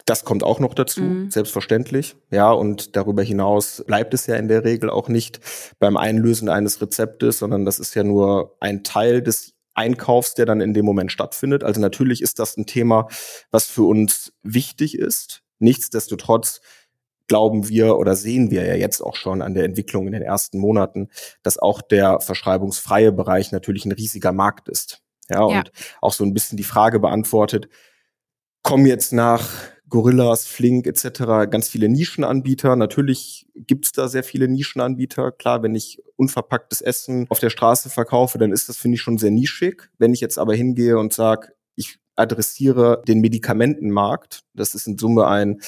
Das 0.06 0.26
kommt 0.26 0.44
auch 0.44 0.60
noch 0.60 0.74
dazu, 0.74 1.02
mhm. 1.02 1.32
selbstverständlich. 1.32 2.16
Ja, 2.30 2.52
und 2.52 2.96
darüber 2.96 3.24
hinaus 3.24 3.84
bleibt 3.88 4.14
es 4.14 4.28
ja 4.28 4.36
in 4.36 4.50
der 4.50 4.66
Regel 4.66 4.90
auch 4.90 5.08
nicht 5.08 5.40
beim 5.80 5.96
Einlösen 5.96 6.50
eines 6.50 6.82
Rezeptes, 6.82 7.40
sondern 7.40 7.64
das 7.64 7.80
ist 7.80 7.96
ja 7.96 8.04
nur 8.04 8.58
ein 8.60 8.84
Teil 8.84 9.22
des 9.22 9.54
Einkaufs, 9.76 10.34
der 10.34 10.46
dann 10.46 10.62
in 10.62 10.74
dem 10.74 10.86
Moment 10.86 11.12
stattfindet. 11.12 11.64
Also 11.64 11.80
natürlich 11.80 12.22
ist 12.22 12.40
das 12.40 12.58
ein 12.58 12.66
Thema, 12.66 13.08
was 13.50 13.66
für 13.66 13.84
uns 13.84 14.34
wichtig 14.44 14.98
ist. 14.98 15.42
Nichtsdestotrotz 15.60 16.62
glauben 17.28 17.70
wir 17.70 17.98
oder 17.98 18.16
sehen 18.16 18.52
wir 18.52 18.66
ja 18.66 18.76
jetzt 18.76 19.02
auch 19.02 19.16
schon 19.16 19.42
an 19.42 19.54
der 19.54 19.64
Entwicklung 19.64 20.08
in 20.08 20.14
den 20.14 20.22
ersten 20.22 20.60
Monaten, 20.60 21.10
dass 21.42 21.58
auch 21.58 21.82
der 21.82 22.20
verschreibungsfreie 22.20 23.12
Bereich 23.12 23.52
natürlich 23.52 23.86
ein 23.86 23.94
riesiger 23.94 24.34
Markt 24.34 24.68
ist. 24.68 25.03
Ja, 25.30 25.44
und 25.44 25.54
ja. 25.54 25.64
auch 26.02 26.14
so 26.14 26.24
ein 26.24 26.34
bisschen 26.34 26.58
die 26.58 26.64
Frage 26.64 27.00
beantwortet, 27.00 27.70
kommen 28.62 28.86
jetzt 28.86 29.14
nach 29.14 29.50
Gorillas, 29.94 30.48
Flink 30.48 30.88
etc. 30.88 31.50
ganz 31.52 31.70
viele 31.70 31.88
Nischenanbieter. 31.88 32.76
Natürlich 32.76 33.46
gibt's 33.56 33.92
da 33.92 34.08
sehr 34.08 34.24
viele 34.24 34.48
Nischenanbieter. 34.48 35.32
Klar, 35.32 35.62
wenn 35.62 35.76
ich 35.76 36.02
unverpacktes 36.16 36.82
Essen 36.82 37.28
auf 37.30 37.40
der 37.40 37.52
Straße 37.52 37.92
verkaufe, 37.92 38.40
dann 38.40 38.52
ist 38.52 38.70
das, 38.70 38.78
finde 38.78 38.96
ich, 38.96 39.02
schon 39.02 39.20
sehr 39.20 39.30
nischig. 39.30 39.92
Wenn 40.00 40.14
ich 40.14 40.20
jetzt 40.20 40.40
aber 40.40 40.56
hingehe 40.56 40.98
und 40.98 41.14
sage, 41.14 41.50
ich 41.76 42.00
adressiere 42.16 43.04
den 43.08 43.22
Medikamentenmarkt, 43.22 44.42
das 44.56 44.74
ist 44.74 44.88
in 44.88 44.98
Summe 44.98 45.28
ein 45.28 45.62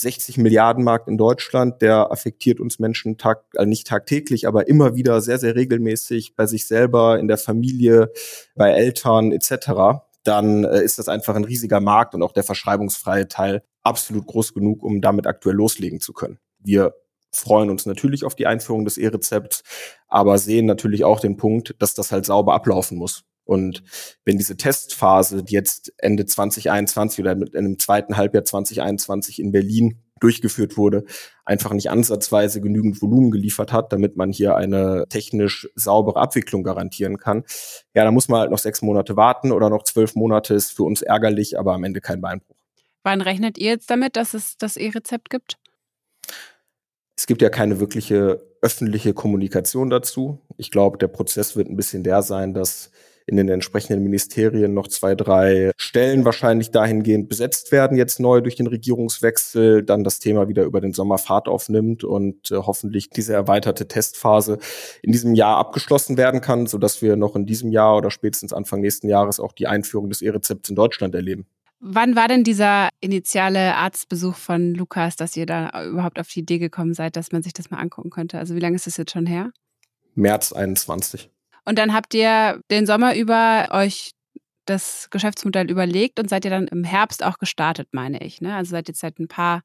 60 0.00 0.38
Milliarden 0.38 0.82
Markt 0.82 1.08
in 1.08 1.18
Deutschland, 1.18 1.82
der 1.82 2.10
affektiert 2.10 2.60
uns 2.60 2.78
Menschen 2.78 3.18
tag, 3.18 3.44
also 3.54 3.68
nicht 3.68 3.86
tagtäglich, 3.86 4.46
aber 4.48 4.68
immer 4.68 4.94
wieder 4.94 5.20
sehr, 5.20 5.38
sehr 5.38 5.54
regelmäßig 5.54 6.34
bei 6.36 6.46
sich 6.46 6.66
selber, 6.66 7.18
in 7.18 7.28
der 7.28 7.38
Familie, 7.38 8.10
bei 8.54 8.70
Eltern 8.70 9.32
etc., 9.32 10.00
dann 10.22 10.64
äh, 10.64 10.82
ist 10.82 10.98
das 10.98 11.08
einfach 11.08 11.34
ein 11.34 11.44
riesiger 11.44 11.80
Markt 11.80 12.14
und 12.14 12.22
auch 12.22 12.32
der 12.32 12.42
verschreibungsfreie 12.42 13.26
Teil 13.28 13.62
absolut 13.82 14.26
groß 14.26 14.52
genug, 14.52 14.82
um 14.82 15.00
damit 15.00 15.26
aktuell 15.26 15.56
loslegen 15.56 16.00
zu 16.00 16.12
können. 16.12 16.38
Wir 16.58 16.94
freuen 17.32 17.70
uns 17.70 17.86
natürlich 17.86 18.24
auf 18.24 18.34
die 18.34 18.46
Einführung 18.46 18.84
des 18.84 18.98
E-Rezepts, 18.98 19.62
aber 20.08 20.36
sehen 20.38 20.66
natürlich 20.66 21.04
auch 21.04 21.20
den 21.20 21.36
Punkt, 21.36 21.74
dass 21.78 21.94
das 21.94 22.12
halt 22.12 22.26
sauber 22.26 22.54
ablaufen 22.54 22.98
muss. 22.98 23.24
Und 23.50 23.82
wenn 24.24 24.38
diese 24.38 24.56
Testphase, 24.56 25.42
die 25.42 25.54
jetzt 25.54 25.92
Ende 25.98 26.24
2021 26.24 27.18
oder 27.18 27.32
in 27.32 27.56
einem 27.56 27.78
zweiten 27.80 28.16
Halbjahr 28.16 28.44
2021 28.44 29.40
in 29.40 29.50
Berlin 29.50 29.98
durchgeführt 30.20 30.76
wurde, 30.76 31.04
einfach 31.44 31.72
nicht 31.72 31.90
ansatzweise 31.90 32.60
genügend 32.60 33.02
Volumen 33.02 33.32
geliefert 33.32 33.72
hat, 33.72 33.92
damit 33.92 34.16
man 34.16 34.30
hier 34.30 34.54
eine 34.54 35.06
technisch 35.08 35.68
saubere 35.74 36.20
Abwicklung 36.20 36.62
garantieren 36.62 37.18
kann. 37.18 37.42
Ja, 37.92 38.04
da 38.04 38.12
muss 38.12 38.28
man 38.28 38.38
halt 38.38 38.52
noch 38.52 38.58
sechs 38.58 38.82
Monate 38.82 39.16
warten 39.16 39.50
oder 39.50 39.68
noch 39.68 39.82
zwölf 39.82 40.14
Monate 40.14 40.54
ist 40.54 40.70
für 40.70 40.84
uns 40.84 41.02
ärgerlich, 41.02 41.58
aber 41.58 41.74
am 41.74 41.82
Ende 41.82 42.00
kein 42.00 42.20
Beinbruch. 42.20 42.56
Wann 43.02 43.20
rechnet 43.20 43.58
ihr 43.58 43.70
jetzt 43.70 43.90
damit, 43.90 44.14
dass 44.14 44.32
es 44.32 44.58
das 44.58 44.76
E-Rezept 44.76 45.28
gibt? 45.28 45.56
Es 47.16 47.26
gibt 47.26 47.42
ja 47.42 47.48
keine 47.48 47.80
wirkliche 47.80 48.46
öffentliche 48.62 49.12
Kommunikation 49.12 49.90
dazu. 49.90 50.38
Ich 50.56 50.70
glaube, 50.70 50.98
der 50.98 51.08
Prozess 51.08 51.56
wird 51.56 51.68
ein 51.68 51.76
bisschen 51.76 52.04
der 52.04 52.22
sein, 52.22 52.54
dass 52.54 52.92
in 53.26 53.36
den 53.36 53.48
entsprechenden 53.48 54.02
Ministerien 54.02 54.74
noch 54.74 54.88
zwei, 54.88 55.14
drei 55.14 55.72
Stellen 55.76 56.24
wahrscheinlich 56.24 56.70
dahingehend 56.70 57.28
besetzt 57.28 57.72
werden, 57.72 57.96
jetzt 57.96 58.20
neu 58.20 58.40
durch 58.40 58.56
den 58.56 58.66
Regierungswechsel, 58.66 59.82
dann 59.82 60.04
das 60.04 60.18
Thema 60.18 60.48
wieder 60.48 60.64
über 60.64 60.80
den 60.80 60.92
Sommer 60.92 61.18
Fahrt 61.18 61.48
aufnimmt 61.48 62.04
und 62.04 62.50
äh, 62.50 62.56
hoffentlich 62.56 63.10
diese 63.10 63.34
erweiterte 63.34 63.86
Testphase 63.88 64.58
in 65.02 65.12
diesem 65.12 65.34
Jahr 65.34 65.58
abgeschlossen 65.58 66.16
werden 66.16 66.40
kann, 66.40 66.66
sodass 66.66 67.02
wir 67.02 67.16
noch 67.16 67.36
in 67.36 67.46
diesem 67.46 67.70
Jahr 67.70 67.96
oder 67.96 68.10
spätestens 68.10 68.52
Anfang 68.52 68.80
nächsten 68.80 69.08
Jahres 69.08 69.40
auch 69.40 69.52
die 69.52 69.66
Einführung 69.66 70.08
des 70.08 70.22
E-Rezepts 70.22 70.68
in 70.68 70.76
Deutschland 70.76 71.14
erleben. 71.14 71.46
Wann 71.82 72.14
war 72.14 72.28
denn 72.28 72.44
dieser 72.44 72.90
initiale 73.00 73.74
Arztbesuch 73.74 74.34
von 74.34 74.74
Lukas, 74.74 75.16
dass 75.16 75.34
ihr 75.34 75.46
da 75.46 75.86
überhaupt 75.86 76.20
auf 76.20 76.28
die 76.28 76.40
Idee 76.40 76.58
gekommen 76.58 76.92
seid, 76.92 77.16
dass 77.16 77.32
man 77.32 77.42
sich 77.42 77.54
das 77.54 77.70
mal 77.70 77.78
angucken 77.78 78.10
könnte? 78.10 78.38
Also 78.38 78.54
wie 78.54 78.60
lange 78.60 78.76
ist 78.76 78.86
das 78.86 78.98
jetzt 78.98 79.12
schon 79.12 79.24
her? 79.24 79.50
März 80.14 80.52
21. 80.52 81.30
Und 81.70 81.78
dann 81.78 81.94
habt 81.94 82.14
ihr 82.14 82.60
den 82.72 82.84
Sommer 82.84 83.14
über 83.14 83.68
euch 83.70 84.10
das 84.66 85.06
Geschäftsmodell 85.10 85.70
überlegt 85.70 86.18
und 86.18 86.28
seid 86.28 86.44
ihr 86.44 86.50
dann 86.50 86.66
im 86.66 86.82
Herbst 86.82 87.24
auch 87.24 87.38
gestartet, 87.38 87.86
meine 87.92 88.24
ich. 88.24 88.40
Ne? 88.40 88.56
Also 88.56 88.72
seid 88.72 88.88
jetzt 88.88 88.98
seit 88.98 89.20
ein 89.20 89.28
paar 89.28 89.62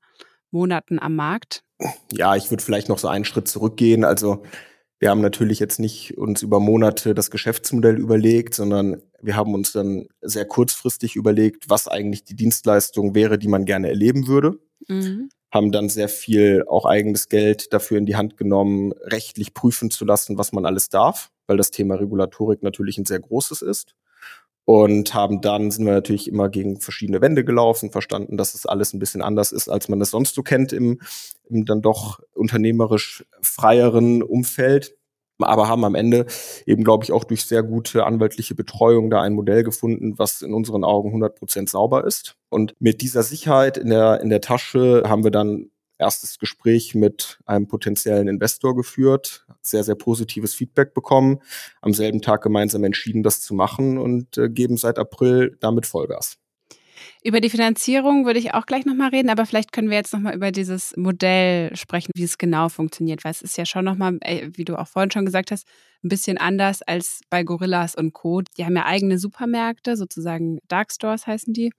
Monaten 0.52 1.00
am 1.00 1.16
Markt. 1.16 1.64
Ja, 2.12 2.36
ich 2.36 2.52
würde 2.52 2.64
vielleicht 2.64 2.90
noch 2.90 3.00
so 3.00 3.08
einen 3.08 3.26
Schritt 3.26 3.48
zurückgehen. 3.48 4.06
Also 4.06 4.44
wir 5.00 5.10
haben 5.10 5.22
natürlich 5.22 5.58
jetzt 5.60 5.80
nicht 5.80 6.16
uns 6.16 6.44
über 6.44 6.60
Monate 6.60 7.16
das 7.16 7.32
Geschäftsmodell 7.32 7.98
überlegt, 7.98 8.54
sondern 8.54 9.02
wir 9.20 9.36
haben 9.36 9.56
uns 9.56 9.72
dann 9.72 10.06
sehr 10.22 10.46
kurzfristig 10.46 11.16
überlegt, 11.16 11.72
was 11.72 11.88
eigentlich 11.88 12.24
die 12.24 12.36
Dienstleistung 12.36 13.16
wäre, 13.16 13.40
die 13.40 13.48
man 13.48 13.66
gerne 13.66 13.90
erleben 13.90 14.28
würde. 14.28 14.60
Mhm. 14.88 15.30
Haben 15.52 15.72
dann 15.72 15.90
sehr 15.90 16.10
viel 16.10 16.64
auch 16.68 16.86
eigenes 16.86 17.30
Geld 17.30 17.72
dafür 17.74 17.98
in 17.98 18.06
die 18.06 18.16
Hand 18.16 18.38
genommen, 18.38 18.94
rechtlich 19.04 19.54
prüfen 19.54 19.90
zu 19.92 20.06
lassen, 20.06 20.38
was 20.38 20.52
man 20.52 20.66
alles 20.66 20.90
darf, 20.90 21.32
weil 21.48 21.58
das 21.58 21.72
Thema 21.72 21.96
Regulatorik 21.96 22.64
natürlich 22.64 22.98
ein 22.98 23.06
sehr 23.06 23.20
großes 23.20 23.62
ist 23.62 23.96
und 24.66 25.14
haben 25.14 25.42
dann 25.42 25.70
sind 25.70 25.86
wir 25.86 25.94
natürlich 25.94 26.28
immer 26.28 26.50
gegen 26.50 26.82
verschiedene 26.82 27.22
Wände 27.22 27.46
gelaufen, 27.46 27.92
verstanden, 27.92 28.36
dass 28.36 28.56
es 28.56 28.66
alles 28.66 28.94
ein 28.94 29.00
bisschen 29.00 29.22
anders 29.22 29.52
ist, 29.52 29.70
als 29.70 29.88
man 29.90 30.00
das 30.00 30.10
sonst 30.10 30.34
so 30.34 30.42
kennt 30.42 30.74
im, 30.74 31.00
im 31.48 31.66
dann 31.66 31.84
doch 31.84 32.20
unternehmerisch 32.34 33.24
freieren 33.42 34.24
Umfeld. 34.24 34.96
Aber 35.40 35.68
haben 35.68 35.84
am 35.84 35.96
Ende 35.96 36.26
eben, 36.66 36.84
glaube 36.84 37.04
ich, 37.04 37.12
auch 37.12 37.24
durch 37.24 37.46
sehr 37.46 37.64
gute 37.64 38.06
anwaltliche 38.06 38.56
Betreuung 38.56 39.10
da 39.10 39.22
ein 39.22 39.34
Modell 39.34 39.64
gefunden, 39.64 40.18
was 40.18 40.42
in 40.42 40.54
unseren 40.54 40.84
Augen 40.84 41.10
100 41.10 41.36
Prozent 41.36 41.70
sauber 41.70 42.06
ist. 42.06 42.38
Und 42.50 42.74
mit 42.80 43.02
dieser 43.02 43.24
Sicherheit 43.24 43.78
in 43.78 43.90
der, 43.90 44.22
in 44.22 44.30
der 44.30 44.42
Tasche 44.42 45.04
haben 45.06 45.24
wir 45.24 45.32
dann 45.32 45.72
erstes 45.98 46.40
Gespräch 46.40 46.96
mit 46.96 47.40
einem 47.46 47.68
potenziellen 47.68 48.28
Investor 48.28 48.76
geführt, 48.76 49.46
sehr, 49.62 49.84
sehr 49.84 49.96
positives 49.96 50.54
Feedback 50.54 50.94
bekommen, 50.94 51.40
am 51.82 51.94
selben 51.94 52.22
Tag 52.22 52.42
gemeinsam 52.42 52.84
entschieden, 52.84 53.24
das 53.24 53.42
zu 53.42 53.54
machen 53.54 53.98
und 53.98 54.38
äh, 54.38 54.50
geben 54.50 54.78
seit 54.78 55.00
April 55.00 55.58
damit 55.60 55.86
Vollgas. 55.86 56.38
Über 57.24 57.42
die 57.42 57.50
Finanzierung 57.50 58.26
würde 58.26 58.40
ich 58.40 58.54
auch 58.54 58.66
gleich 58.66 58.86
nochmal 58.86 59.10
reden, 59.10 59.30
aber 59.30 59.46
vielleicht 59.46 59.72
können 59.72 59.90
wir 59.90 59.98
jetzt 59.98 60.14
nochmal 60.14 60.36
über 60.36 60.52
dieses 60.52 60.96
Modell 60.98 61.76
sprechen, 61.76 62.12
wie 62.16 62.24
es 62.24 62.38
genau 62.38 62.70
funktioniert, 62.70 63.24
weil 63.24 63.32
es 63.32 63.42
ist 63.42 63.58
ja 63.58 63.66
schon 63.66 63.86
nochmal, 63.86 64.18
äh, 64.22 64.50
wie 64.54 64.66
du 64.66 64.78
auch 64.78 64.88
vorhin 64.88 65.12
schon 65.12 65.26
gesagt 65.26 65.52
hast, 65.52 65.68
ein 66.04 66.10
bisschen 66.10 66.38
anders 66.38 66.82
als 66.82 67.22
bei 67.30 67.44
Gorillas 67.44 67.96
und 67.96 68.14
Co. 68.14 68.42
Die 68.42 68.66
haben 68.66 68.76
ja 68.76 68.86
eigene 68.86 69.18
Supermärkte, 69.18 69.98
sozusagen 69.98 70.60
Dark 70.68 70.92
Stores 70.92 71.26
heißen 71.28 71.54
die, 71.54 71.72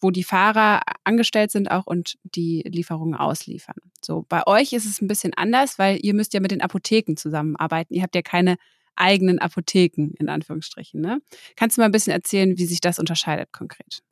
wo 0.00 0.10
die 0.10 0.24
Fahrer 0.24 0.82
angestellt 1.04 1.50
sind 1.50 1.70
auch 1.70 1.86
und 1.86 2.16
die 2.22 2.62
Lieferungen 2.66 3.14
ausliefern. 3.14 3.76
So, 4.04 4.26
bei 4.28 4.46
euch 4.46 4.72
ist 4.72 4.84
es 4.84 5.00
ein 5.00 5.08
bisschen 5.08 5.32
anders, 5.34 5.78
weil 5.78 5.98
ihr 6.02 6.14
müsst 6.14 6.34
ja 6.34 6.40
mit 6.40 6.50
den 6.50 6.60
Apotheken 6.60 7.16
zusammenarbeiten. 7.16 7.94
Ihr 7.94 8.02
habt 8.02 8.14
ja 8.14 8.22
keine 8.22 8.56
eigenen 8.96 9.38
Apotheken, 9.38 10.10
in 10.18 10.28
Anführungsstrichen. 10.28 11.00
Ne? 11.00 11.20
Kannst 11.56 11.76
du 11.76 11.80
mal 11.80 11.86
ein 11.86 11.92
bisschen 11.92 12.12
erzählen, 12.12 12.58
wie 12.58 12.66
sich 12.66 12.80
das 12.80 12.98
unterscheidet 12.98 13.52
konkret? 13.52 14.02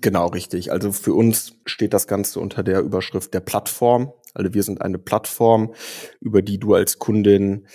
Genau, 0.00 0.28
richtig. 0.28 0.72
Also 0.72 0.90
für 0.92 1.12
uns 1.12 1.54
steht 1.66 1.92
das 1.92 2.06
Ganze 2.06 2.40
unter 2.40 2.62
der 2.62 2.80
Überschrift 2.80 3.34
der 3.34 3.40
Plattform. 3.40 4.12
Also 4.32 4.54
wir 4.54 4.62
sind 4.62 4.80
eine 4.80 4.98
Plattform, 4.98 5.74
über 6.20 6.40
die 6.40 6.58
du 6.58 6.74
als 6.74 6.98
Kundin 6.98 7.66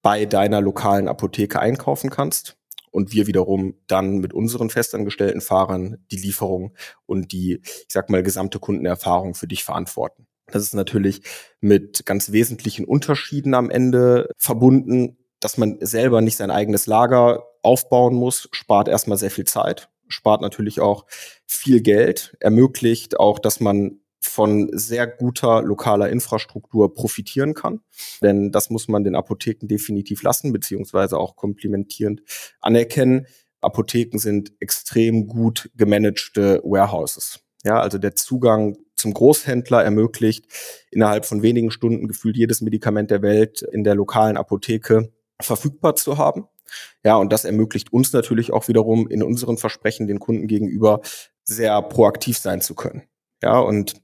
bei 0.00 0.24
deiner 0.24 0.62
lokalen 0.62 1.08
Apotheke 1.08 1.60
einkaufen 1.60 2.08
kannst 2.08 2.56
und 2.90 3.12
wir 3.12 3.26
wiederum 3.26 3.74
dann 3.86 4.18
mit 4.18 4.32
unseren 4.32 4.70
festangestellten 4.70 5.42
Fahrern 5.42 5.98
die 6.10 6.16
Lieferung 6.16 6.74
und 7.04 7.32
die, 7.32 7.60
ich 7.62 7.86
sag 7.88 8.08
mal, 8.08 8.22
gesamte 8.22 8.58
Kundenerfahrung 8.58 9.34
für 9.34 9.46
dich 9.46 9.64
verantworten. 9.64 10.26
Das 10.46 10.62
ist 10.62 10.74
natürlich 10.74 11.20
mit 11.60 12.06
ganz 12.06 12.32
wesentlichen 12.32 12.86
Unterschieden 12.86 13.52
am 13.52 13.68
Ende 13.68 14.30
verbunden, 14.38 15.18
dass 15.40 15.58
man 15.58 15.76
selber 15.80 16.22
nicht 16.22 16.36
sein 16.36 16.50
eigenes 16.50 16.86
Lager 16.86 17.44
aufbauen 17.62 18.14
muss, 18.14 18.48
spart 18.52 18.88
erstmal 18.88 19.18
sehr 19.18 19.30
viel 19.30 19.44
Zeit 19.44 19.90
spart 20.08 20.40
natürlich 20.40 20.80
auch 20.80 21.06
viel 21.46 21.80
Geld, 21.80 22.36
ermöglicht 22.40 23.18
auch, 23.18 23.38
dass 23.38 23.60
man 23.60 24.00
von 24.20 24.68
sehr 24.72 25.06
guter 25.06 25.62
lokaler 25.62 26.08
Infrastruktur 26.08 26.94
profitieren 26.94 27.54
kann. 27.54 27.80
Denn 28.22 28.52
das 28.52 28.70
muss 28.70 28.88
man 28.88 29.04
den 29.04 29.14
Apotheken 29.14 29.66
definitiv 29.66 30.22
lassen, 30.22 30.52
beziehungsweise 30.52 31.18
auch 31.18 31.36
komplementierend 31.36 32.22
anerkennen. 32.60 33.26
Apotheken 33.60 34.18
sind 34.18 34.52
extrem 34.60 35.26
gut 35.26 35.70
gemanagte 35.76 36.60
Warehouses. 36.64 37.40
Ja, 37.64 37.80
also 37.80 37.98
der 37.98 38.14
Zugang 38.14 38.76
zum 38.94 39.14
Großhändler 39.14 39.82
ermöglicht, 39.82 40.46
innerhalb 40.90 41.24
von 41.24 41.42
wenigen 41.42 41.70
Stunden 41.70 42.08
gefühlt 42.08 42.36
jedes 42.36 42.60
Medikament 42.60 43.10
der 43.10 43.22
Welt 43.22 43.62
in 43.62 43.84
der 43.84 43.94
lokalen 43.94 44.36
Apotheke 44.36 45.12
verfügbar 45.40 45.94
zu 45.94 46.18
haben. 46.18 46.46
Ja, 47.04 47.16
und 47.16 47.32
das 47.32 47.44
ermöglicht 47.44 47.92
uns 47.92 48.12
natürlich 48.12 48.52
auch 48.52 48.68
wiederum 48.68 49.08
in 49.08 49.22
unseren 49.22 49.58
Versprechen 49.58 50.06
den 50.06 50.18
Kunden 50.18 50.46
gegenüber 50.46 51.00
sehr 51.44 51.80
proaktiv 51.82 52.38
sein 52.38 52.60
zu 52.60 52.74
können. 52.74 53.02
Ja, 53.42 53.58
und 53.58 53.94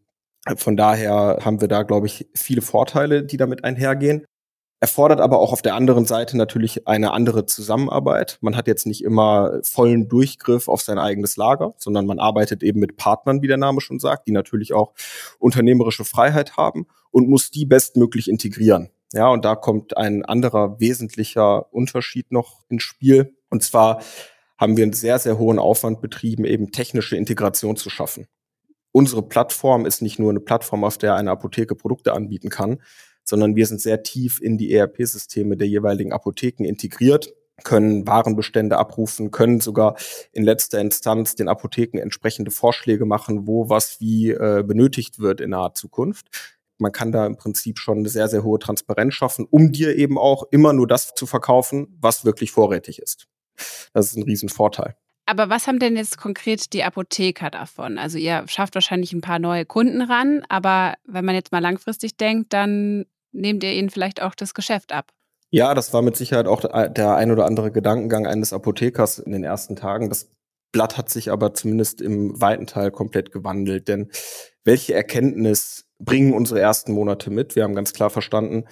von 0.56 0.76
daher 0.76 1.38
haben 1.42 1.60
wir 1.60 1.68
da, 1.68 1.82
glaube 1.82 2.06
ich, 2.06 2.28
viele 2.34 2.62
Vorteile, 2.62 3.24
die 3.24 3.36
damit 3.36 3.64
einhergehen. 3.64 4.26
Erfordert 4.80 5.20
aber 5.20 5.38
auch 5.38 5.52
auf 5.52 5.62
der 5.62 5.76
anderen 5.76 6.04
Seite 6.04 6.36
natürlich 6.36 6.86
eine 6.86 7.12
andere 7.12 7.46
Zusammenarbeit. 7.46 8.36
Man 8.42 8.54
hat 8.54 8.66
jetzt 8.66 8.86
nicht 8.86 9.02
immer 9.02 9.60
vollen 9.62 10.08
Durchgriff 10.08 10.68
auf 10.68 10.82
sein 10.82 10.98
eigenes 10.98 11.36
Lager, 11.36 11.72
sondern 11.78 12.04
man 12.04 12.18
arbeitet 12.18 12.62
eben 12.62 12.80
mit 12.80 12.98
Partnern, 12.98 13.40
wie 13.40 13.46
der 13.46 13.56
Name 13.56 13.80
schon 13.80 13.98
sagt, 13.98 14.28
die 14.28 14.32
natürlich 14.32 14.74
auch 14.74 14.92
unternehmerische 15.38 16.04
Freiheit 16.04 16.58
haben 16.58 16.86
und 17.10 17.30
muss 17.30 17.50
die 17.50 17.64
bestmöglich 17.64 18.28
integrieren. 18.28 18.90
Ja, 19.14 19.28
und 19.28 19.44
da 19.44 19.54
kommt 19.54 19.96
ein 19.96 20.24
anderer 20.24 20.80
wesentlicher 20.80 21.72
Unterschied 21.72 22.32
noch 22.32 22.64
ins 22.68 22.82
Spiel. 22.82 23.36
Und 23.48 23.62
zwar 23.62 24.02
haben 24.58 24.76
wir 24.76 24.82
einen 24.82 24.92
sehr, 24.92 25.20
sehr 25.20 25.38
hohen 25.38 25.60
Aufwand 25.60 26.00
betrieben, 26.00 26.44
eben 26.44 26.72
technische 26.72 27.16
Integration 27.16 27.76
zu 27.76 27.90
schaffen. 27.90 28.26
Unsere 28.90 29.22
Plattform 29.22 29.86
ist 29.86 30.02
nicht 30.02 30.18
nur 30.18 30.30
eine 30.30 30.40
Plattform, 30.40 30.82
auf 30.82 30.98
der 30.98 31.14
eine 31.14 31.30
Apotheke 31.30 31.76
Produkte 31.76 32.12
anbieten 32.12 32.48
kann, 32.48 32.82
sondern 33.24 33.54
wir 33.54 33.66
sind 33.66 33.80
sehr 33.80 34.02
tief 34.02 34.40
in 34.40 34.58
die 34.58 34.72
ERP-Systeme 34.72 35.56
der 35.56 35.68
jeweiligen 35.68 36.12
Apotheken 36.12 36.64
integriert, 36.64 37.32
können 37.62 38.06
Warenbestände 38.06 38.78
abrufen, 38.78 39.30
können 39.30 39.60
sogar 39.60 39.96
in 40.32 40.42
letzter 40.42 40.80
Instanz 40.80 41.36
den 41.36 41.48
Apotheken 41.48 42.00
entsprechende 42.00 42.50
Vorschläge 42.50 43.04
machen, 43.06 43.46
wo 43.46 43.68
was 43.68 44.00
wie 44.00 44.30
äh, 44.30 44.64
benötigt 44.66 45.20
wird 45.20 45.40
in 45.40 45.50
naher 45.50 45.74
Zukunft 45.74 46.53
man 46.78 46.92
kann 46.92 47.12
da 47.12 47.26
im 47.26 47.36
Prinzip 47.36 47.78
schon 47.78 47.98
eine 47.98 48.08
sehr, 48.08 48.28
sehr 48.28 48.42
hohe 48.42 48.58
Transparenz 48.58 49.14
schaffen, 49.14 49.46
um 49.50 49.72
dir 49.72 49.96
eben 49.96 50.18
auch 50.18 50.44
immer 50.50 50.72
nur 50.72 50.86
das 50.86 51.14
zu 51.14 51.26
verkaufen, 51.26 51.96
was 52.00 52.24
wirklich 52.24 52.50
vorrätig 52.50 52.98
ist. 53.00 53.26
Das 53.92 54.06
ist 54.06 54.16
ein 54.16 54.24
Riesenvorteil. 54.24 54.96
Aber 55.26 55.48
was 55.48 55.66
haben 55.66 55.78
denn 55.78 55.96
jetzt 55.96 56.18
konkret 56.18 56.72
die 56.72 56.84
Apotheker 56.84 57.50
davon? 57.50 57.98
Also 57.98 58.18
ihr 58.18 58.44
schafft 58.46 58.74
wahrscheinlich 58.74 59.12
ein 59.12 59.22
paar 59.22 59.38
neue 59.38 59.64
Kunden 59.64 60.02
ran, 60.02 60.42
aber 60.48 60.94
wenn 61.06 61.24
man 61.24 61.34
jetzt 61.34 61.52
mal 61.52 61.60
langfristig 61.60 62.16
denkt, 62.16 62.52
dann 62.52 63.06
nehmt 63.32 63.64
ihr 63.64 63.72
ihnen 63.72 63.90
vielleicht 63.90 64.20
auch 64.20 64.34
das 64.34 64.52
Geschäft 64.52 64.92
ab. 64.92 65.12
Ja, 65.50 65.72
das 65.74 65.92
war 65.92 66.02
mit 66.02 66.16
Sicherheit 66.16 66.46
auch 66.46 66.60
der 66.60 67.14
ein 67.14 67.30
oder 67.30 67.46
andere 67.46 67.70
Gedankengang 67.70 68.26
eines 68.26 68.52
Apothekers 68.52 69.18
in 69.18 69.32
den 69.32 69.44
ersten 69.44 69.76
Tagen. 69.76 70.08
Das 70.08 70.30
Blatt 70.72 70.98
hat 70.98 71.08
sich 71.08 71.30
aber 71.30 71.54
zumindest 71.54 72.00
im 72.00 72.40
weiten 72.40 72.66
Teil 72.66 72.90
komplett 72.90 73.30
gewandelt. 73.30 73.86
Denn 73.86 74.10
welche 74.64 74.94
Erkenntnis 74.94 75.86
bringen 76.04 76.32
unsere 76.32 76.60
ersten 76.60 76.92
Monate 76.92 77.30
mit. 77.30 77.56
Wir 77.56 77.64
haben 77.64 77.74
ganz 77.74 77.92
klar 77.92 78.10
verstanden, 78.10 78.64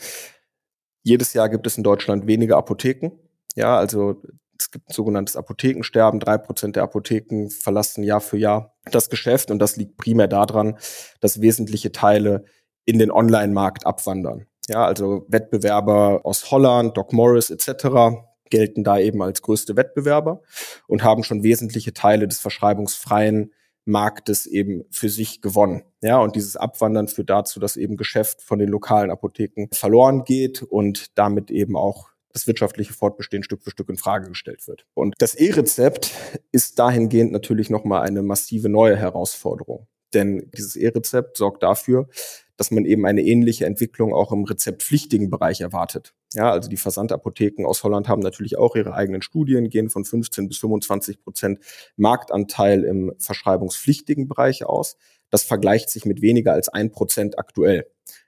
jedes 1.03 1.33
Jahr 1.33 1.49
gibt 1.49 1.67
es 1.67 1.77
in 1.77 1.83
Deutschland 1.83 2.27
weniger 2.27 2.57
Apotheken. 2.57 3.13
Ja, 3.57 3.77
also 3.77 4.23
es 4.59 4.71
gibt 4.71 4.89
ein 4.89 4.95
sogenanntes 4.95 5.37
Apothekensterben. 5.37 6.21
Drei 6.21 6.39
Prozent 6.39 6.77
der 6.77 6.85
Apotheken 6.85 7.51
verlassen 7.51 8.05
Jahr 8.05 8.21
für 8.21 8.39
Jahr 8.39 8.75
das 8.91 9.11
Geschäft 9.11 9.51
und 9.51 9.59
das 9.59 9.77
liegt 9.77 9.97
primär 9.97 10.29
daran, 10.29 10.79
dass 11.21 11.41
wesentliche 11.41 11.93
Teile 11.93 12.45
in 12.85 12.99
den 12.99 13.11
Online-Markt 13.11 13.87
abwandern. 13.87 14.47
Ja, 14.69 14.85
also 14.87 15.27
Wettbewerber 15.29 16.21
aus 16.25 16.51
Holland, 16.51 16.97
Doc 16.97 17.13
Morris 17.13 17.51
etc. 17.51 18.23
gelten 18.49 18.85
da 18.85 18.99
eben 18.99 19.23
als 19.23 19.43
größte 19.43 19.77
Wettbewerber 19.77 20.43
und 20.87 21.03
haben 21.03 21.25
schon 21.25 21.43
wesentliche 21.43 21.93
Teile 21.93 22.29
des 22.29 22.39
verschreibungsfreien 22.41 23.53
Marktes 23.85 24.47
eben 24.47 24.85
für 24.91 25.09
sich 25.09 25.41
gewonnen. 25.41 25.83
Ja, 26.03 26.19
und 26.19 26.37
dieses 26.37 26.57
Abwandern 26.57 27.09
führt 27.09 27.31
dazu, 27.31 27.61
dass 27.61 27.77
eben 27.77 27.97
Geschäft 27.97 28.43
von 28.43 28.59
den 28.59 28.69
lokalen 28.69 29.11
Apotheken 29.11 29.69
verloren 29.73 30.25
geht 30.25 30.63
und 30.63 31.19
damit 31.19 31.51
eben 31.51 31.77
auch 31.77 32.11
das 32.33 32.47
wirtschaftliche 32.47 32.95
Fortbestehen 32.95 33.43
Stück 33.43 33.63
für 33.63 33.71
Stück 33.71 33.89
in 33.89 33.99
Frage 33.99 34.29
gestellt 34.29 34.67
wird. 34.67 34.87
Und 34.95 35.15
das 35.19 35.35
E-Rezept 35.35 36.13
ist 36.51 36.79
dahingehend 36.79 37.33
natürlich 37.33 37.71
nochmal 37.71 38.03
eine 38.03 38.23
massive 38.23 38.69
neue 38.69 38.97
Herausforderung. 38.97 39.87
Denn 40.15 40.51
dieses 40.55 40.77
E-Rezept 40.77 41.37
sorgt 41.37 41.63
dafür, 41.63 42.09
dass 42.57 42.71
man 42.71 42.85
eben 42.85 43.07
eine 43.07 43.23
ähnliche 43.23 43.67
Entwicklung 43.67 44.13
auch 44.13 44.33
im 44.33 44.45
rezeptpflichtigen 44.45 45.31
Bereich 45.31 45.61
erwartet. 45.61 46.15
Ja, 46.35 46.51
also 46.51 46.69
die 46.69 46.77
Versandapotheken 46.77 47.67
aus 47.67 47.83
Holland 47.85 48.09
haben 48.09 48.23
natürlich 48.23 48.59
auch 48.59 48.77
ihre 48.77 48.95
eigenen 48.95 49.23
Studien, 49.23 49.69
gehen 49.69 49.91
von 49.91 50.05
15 50.05 50.49
bis 50.49 50.59
25 50.59 51.23
Prozent 51.23 51.61
Marktanteil 51.97 52.85
im 52.85 53.13
verschreibungspflichtigen 53.19 54.29
Bereich 54.29 54.65
aus. 54.65 54.97
Das 55.31 55.43
vergleicht 55.45 55.91
sich 55.91 56.05
mit 56.05 56.21
weniger 56.21 56.53
als 56.53 56.69
ein 56.69 56.91
Prozent 56.91 57.39
aktuell. 57.39 57.87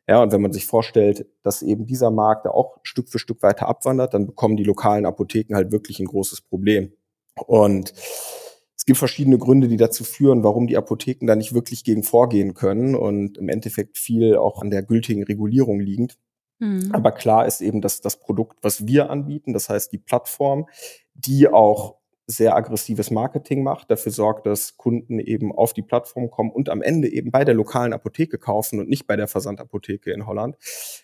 Ja, 0.09 0.23
und 0.23 0.33
wenn 0.33 0.43
man 0.43 0.53
sich 0.53 0.67
vorstellt, 0.67 1.27
dass 1.43 1.63
eben 1.63 1.87
dieser 1.87 2.11
Markt 2.11 2.47
da 2.47 2.51
auch 2.51 2.79
Stück 2.83 3.09
für 3.09 3.19
Stück 3.19 3.43
weiter 3.43 3.69
abwandert, 3.69 4.15
dann 4.15 4.27
bekommen 4.27 4.57
die 4.57 4.65
lokalen 4.65 5.07
Apotheken 5.07 5.55
halt 5.55 5.73
wirklich 5.73 5.99
ein 5.99 6.07
großes 6.07 6.43
Problem. 6.43 6.93
Und 7.47 7.93
es 8.85 8.87
gibt 8.87 8.99
verschiedene 8.99 9.39
Gründe, 9.39 9.69
die 9.69 9.79
dazu 9.79 10.05
führen, 10.05 10.45
warum 10.45 10.67
die 10.67 10.77
Apotheken 10.77 11.27
da 11.27 11.37
nicht 11.37 11.55
wirklich 11.55 11.85
gegen 11.85 12.03
vorgehen 12.03 12.53
können 12.53 12.95
und 12.95 13.39
im 13.39 13.49
Endeffekt 13.49 13.97
viel 13.97 14.37
auch 14.37 14.61
an 14.61 14.69
der 14.69 14.83
gültigen 14.83 15.23
Regulierung 15.25 15.81
liegend. 15.81 16.19
Mhm. 16.59 16.91
Aber 16.93 17.13
klar 17.13 17.47
ist 17.47 17.63
eben, 17.63 17.81
dass 17.81 18.03
das 18.03 18.21
Produkt, 18.21 18.59
was 18.61 18.87
wir 18.87 19.09
anbieten, 19.09 19.55
das 19.55 19.71
heißt 19.71 19.91
die 19.91 19.97
Plattform, 19.97 20.67
die 21.15 21.49
auch 21.49 21.97
sehr 22.27 22.55
aggressives 22.55 23.11
Marketing 23.11 23.63
macht, 23.63 23.91
dafür 23.91 24.13
sorgt, 24.13 24.45
dass 24.45 24.77
Kunden 24.77 25.19
eben 25.19 25.51
auf 25.51 25.73
die 25.73 25.81
Plattform 25.81 26.31
kommen 26.31 26.51
und 26.51 26.69
am 26.69 26.83
Ende 26.83 27.11
eben 27.11 27.31
bei 27.31 27.47
der 27.47 27.55
lokalen 27.55 27.95
Apotheke 27.95 28.37
kaufen 28.37 28.81
und 28.81 28.91
nicht 28.91 29.07
bei 29.07 29.17
der 29.17 29.29
Versandapotheke 29.29 30.13
in 30.13 30.27
Holland. 30.27 30.57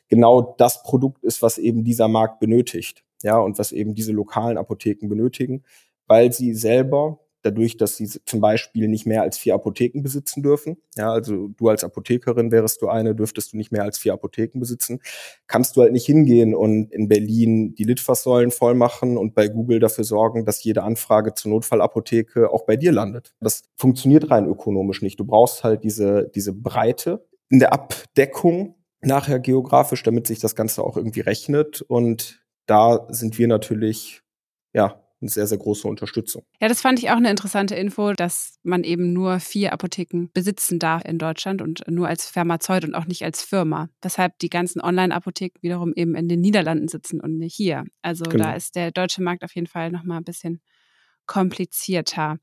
Genau 0.09 0.55
das 0.59 0.83
Produkt 0.83 1.25
ist, 1.25 1.41
was 1.41 1.57
eben 1.57 1.83
dieser 1.83 2.09
Markt 2.09 2.41
benötigt. 2.41 3.05
Ja, 3.23 3.39
und 3.39 3.59
was 3.59 3.73
eben 3.73 3.95
diese 3.95 4.13
lokalen 4.13 4.59
Apotheken 4.59 5.09
benötigen, 5.09 5.65
weil 6.07 6.31
sie 6.31 6.53
selber 6.53 7.21
dadurch, 7.43 7.77
dass 7.77 7.97
sie 7.97 8.07
zum 8.07 8.41
Beispiel 8.41 8.89
nicht 8.89 9.07
mehr 9.07 9.23
als 9.23 9.39
vier 9.39 9.55
Apotheken 9.55 10.03
besitzen 10.03 10.43
dürfen. 10.43 10.77
Ja, 10.97 11.13
also 11.13 11.49
du 11.49 11.69
als 11.69 11.85
Apothekerin 11.85 12.51
wärst 12.53 12.83
du 12.83 12.89
eine, 12.89 13.15
dürftest 13.15 13.53
du 13.53 13.57
nicht 13.57 13.73
mehr 13.73 13.83
als 13.83 13.99
vier 13.99 14.13
Apotheken 14.13 14.61
besitzen. 14.61 15.01
Kannst 15.47 15.77
du 15.77 15.83
halt 15.83 15.93
nicht 15.93 16.07
hingehen 16.07 16.55
und 16.55 16.93
in 16.93 17.09
Berlin 17.09 17.75
die 17.75 17.85
Litfaßsäulen 17.85 18.51
voll 18.51 18.75
machen 18.75 19.17
und 19.17 19.35
bei 19.35 19.49
Google 19.49 19.81
dafür 19.81 20.05
sorgen, 20.05 20.45
dass 20.45 20.63
jede 20.65 20.83
Anfrage 20.83 21.35
zur 21.35 21.53
Notfallapotheke 21.53 22.51
auch 22.51 22.65
bei 22.65 22.77
dir 22.77 22.93
landet. 22.93 23.35
Das 23.41 23.65
funktioniert 23.77 24.31
rein 24.31 24.47
ökonomisch 24.47 25.03
nicht. 25.03 25.19
Du 25.19 25.25
brauchst 25.25 25.65
halt 25.65 25.85
diese, 25.85 26.31
diese 26.35 26.53
Breite 26.53 27.27
in 27.49 27.59
der 27.59 27.73
Abdeckung 27.73 28.77
nachher 29.03 29.39
geografisch, 29.39 30.03
damit 30.03 30.27
sich 30.27 30.41
das 30.41 30.55
Ganze 30.55 30.85
auch 30.85 30.97
irgendwie 30.97 31.21
rechnet. 31.21 31.83
Und 31.83 32.43
da 32.67 33.07
sind 33.09 33.39
wir 33.39 33.49
natürlich, 33.49 34.23
ja, 34.73 35.03
eine 35.21 35.31
sehr, 35.31 35.47
sehr 35.47 35.59
große 35.59 35.87
Unterstützung. 35.87 36.45
Ja, 36.61 36.69
das 36.69 36.81
fand 36.81 36.99
ich 36.99 37.11
auch 37.11 37.17
eine 37.17 37.31
interessante 37.31 37.75
Info, 37.75 38.13
dass 38.13 38.59
man 38.63 38.85
eben 38.85 39.13
nur 39.13 39.41
vier 39.41 39.73
Apotheken 39.73 40.29
besitzen 40.33 40.79
darf 40.79 41.05
in 41.05 41.19
Deutschland 41.19 41.61
und 41.61 41.83
nur 41.89 42.09
als 42.09 42.27
Pharmazeut 42.27 42.85
und 42.85 42.95
auch 42.95 43.07
nicht 43.07 43.25
als 43.25 43.43
Firma. 43.43 43.89
Weshalb 44.03 44.39
die 44.39 44.51
ganzen 44.51 44.81
Online-Apotheken 44.81 45.59
wiederum 45.61 45.93
eben 45.95 46.15
in 46.15 46.29
den 46.29 46.41
Niederlanden 46.41 46.89
sitzen 46.89 47.21
und 47.21 47.39
nicht 47.39 47.55
hier. 47.55 47.85
Also 48.03 48.25
genau. 48.25 48.45
da 48.45 48.53
ist 48.55 48.77
der 48.77 48.91
deutsche 48.91 49.23
Markt 49.23 49.45
auf 49.45 49.55
jeden 49.55 49.67
Fall 49.67 49.91
nochmal 49.91 50.19
ein 50.19 50.25
bisschen 50.25 50.61
komplizierter. 51.27 52.39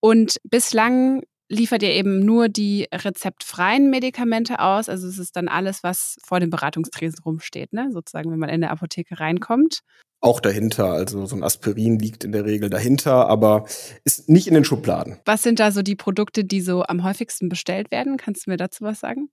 Und 0.00 0.38
bislang 0.44 1.22
liefert 1.52 1.82
ihr 1.82 1.90
eben 1.90 2.20
nur 2.20 2.48
die 2.48 2.88
rezeptfreien 2.92 3.90
Medikamente 3.90 4.60
aus. 4.60 4.88
Also 4.88 5.06
es 5.06 5.18
ist 5.18 5.36
dann 5.36 5.48
alles, 5.48 5.82
was 5.82 6.16
vor 6.24 6.40
dem 6.40 6.50
Beratungstresen 6.50 7.18
rumsteht, 7.24 7.72
ne? 7.72 7.90
sozusagen, 7.92 8.30
wenn 8.30 8.38
man 8.38 8.48
in 8.48 8.62
der 8.62 8.70
Apotheke 8.70 9.20
reinkommt 9.20 9.82
auch 10.22 10.40
dahinter. 10.40 10.92
Also 10.92 11.26
so 11.26 11.36
ein 11.36 11.42
Aspirin 11.42 11.98
liegt 11.98 12.24
in 12.24 12.32
der 12.32 12.44
Regel 12.44 12.70
dahinter, 12.70 13.28
aber 13.28 13.66
ist 14.04 14.28
nicht 14.28 14.46
in 14.46 14.54
den 14.54 14.64
Schubladen. 14.64 15.18
Was 15.24 15.42
sind 15.42 15.58
da 15.58 15.72
so 15.72 15.82
die 15.82 15.96
Produkte, 15.96 16.44
die 16.44 16.60
so 16.60 16.84
am 16.84 17.02
häufigsten 17.02 17.48
bestellt 17.48 17.90
werden? 17.90 18.16
Kannst 18.16 18.46
du 18.46 18.50
mir 18.50 18.56
dazu 18.56 18.84
was 18.84 19.00
sagen? 19.00 19.28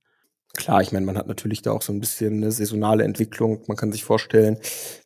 Klar, 0.56 0.82
ich 0.82 0.92
meine, 0.92 1.06
man 1.06 1.18
hat 1.18 1.28
natürlich 1.28 1.62
da 1.62 1.72
auch 1.72 1.82
so 1.82 1.94
ein 1.94 2.00
bisschen 2.00 2.38
eine 2.38 2.52
saisonale 2.52 3.04
Entwicklung. 3.04 3.64
Man 3.68 3.78
kann 3.78 3.92
sich 3.92 4.04
vorstellen, 4.04 4.58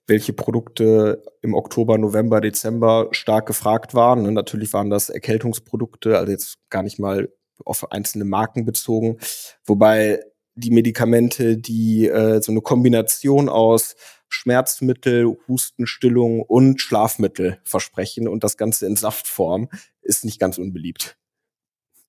welche 0.07 0.33
Produkte 0.33 1.21
im 1.41 1.53
Oktober, 1.53 1.97
November, 1.97 2.39
Dezember 2.39 3.09
stark 3.12 3.45
gefragt 3.45 3.93
waren. 3.93 4.25
Und 4.25 4.33
natürlich 4.33 4.71
waren 4.73 4.89
das 4.89 5.09
Erkältungsprodukte, 5.09 6.17
also 6.17 6.31
jetzt 6.31 6.57
gar 6.69 6.81
nicht 6.81 6.97
mal 6.97 7.29
auf 7.65 7.91
einzelne 7.91 8.25
Marken 8.25 8.65
bezogen. 8.65 9.17
Wobei 9.65 10.21
die 10.55 10.71
Medikamente, 10.71 11.57
die 11.57 12.07
äh, 12.07 12.41
so 12.41 12.51
eine 12.51 12.62
Kombination 12.62 13.50
aus 13.50 13.95
Schmerzmittel, 14.29 15.38
Hustenstillung 15.47 16.41
und 16.41 16.82
Schlafmittel 16.82 17.60
versprechen 17.63 18.27
und 18.27 18.43
das 18.43 18.58
Ganze 18.58 18.88
in 18.88 18.95
Saftform 18.95 19.69
ist 20.01 20.25
nicht 20.25 20.39
ganz 20.39 20.58
unbeliebt. 20.58 21.17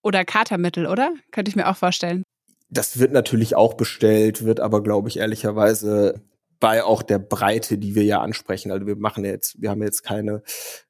Oder 0.03 0.25
Katermittel, 0.25 0.87
oder? 0.87 1.15
Könnte 1.33 1.49
ich 1.49 1.57
mir 1.57 1.69
auch 1.69 1.77
vorstellen. 1.77 2.25
Das 2.75 2.99
wird 2.99 3.13
natürlich 3.13 3.55
auch 3.55 3.75
bestellt, 3.75 4.45
wird 4.45 4.59
aber, 4.59 4.83
glaube 4.83 5.09
ich, 5.09 5.19
ehrlicherweise 5.19 6.21
bei 6.65 6.83
auch 6.83 7.03
der 7.03 7.19
Breite, 7.19 7.77
die 7.77 7.95
wir 7.95 8.05
ja 8.05 8.23
ansprechen. 8.23 8.73
Also 8.73 8.87
wir 8.87 8.97
machen 8.97 9.23
jetzt, 9.23 9.61
wir 9.61 9.69
haben 9.69 9.83
jetzt 9.83 10.03
keine 10.03 10.43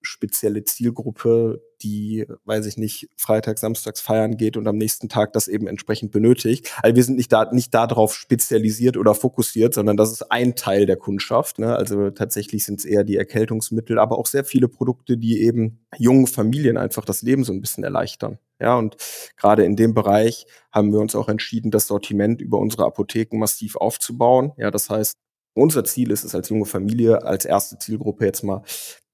spezielle 0.03 0.63
Zielgruppe, 0.63 1.65
die, 1.83 2.27
weiß 2.45 2.67
ich 2.67 2.77
nicht, 2.77 3.09
Freitag, 3.17 3.59
Samstags 3.59 4.01
feiern 4.01 4.37
geht 4.37 4.57
und 4.57 4.69
am 4.69 4.77
nächsten 4.77 5.09
Tag 5.09 5.33
das 5.33 5.49
eben 5.49 5.67
entsprechend 5.67 6.13
benötigt. 6.13 6.73
Also 6.81 6.95
wir 6.95 7.03
sind 7.03 7.17
nicht 7.17 7.33
da, 7.33 7.53
nicht 7.53 7.75
darauf 7.75 8.15
spezialisiert 8.15 8.97
oder 8.97 9.17
fokussiert, 9.17 9.75
sondern 9.75 9.97
das 9.97 10.13
ist 10.13 10.31
ein 10.31 10.55
Teil 10.55 10.87
der 10.87 10.95
Kundschaft. 10.95 11.59
Ne? 11.59 11.75
Also 11.75 12.11
tatsächlich 12.11 12.65
sind 12.65 12.79
es 12.79 12.85
eher 12.85 13.03
die 13.03 13.17
Erkältungsmittel, 13.17 13.99
aber 13.99 14.17
auch 14.17 14.27
sehr 14.27 14.45
viele 14.45 14.69
Produkte, 14.69 15.19
die 15.19 15.43
eben 15.43 15.85
jungen 15.99 16.29
Familien 16.29 16.77
einfach 16.77 17.05
das 17.05 17.23
Leben 17.23 17.43
so 17.43 17.53
ein 17.53 17.61
bisschen 17.61 17.83
erleichtern. 17.83 18.39
Ja, 18.61 18.79
und 18.79 18.97
gerade 19.37 19.65
in 19.65 19.75
dem 19.75 19.93
Bereich 19.93 20.47
haben 20.71 20.93
wir 20.93 21.01
uns 21.01 21.17
auch 21.17 21.29
entschieden, 21.29 21.73
das 21.73 21.89
Sortiment 21.89 22.41
über 22.41 22.59
unsere 22.59 22.85
Apotheken 22.85 23.39
massiv 23.39 23.75
aufzubauen. 23.75 24.53
Ja, 24.57 24.71
das 24.71 24.89
heißt, 24.89 25.17
unser 25.55 25.85
Ziel 25.85 26.11
ist 26.11 26.25
es 26.25 26.35
als 26.35 26.49
junge 26.49 26.67
Familie, 26.67 27.23
als 27.25 27.45
erste 27.45 27.79
Zielgruppe 27.79 28.25
jetzt 28.25 28.43
mal 28.43 28.63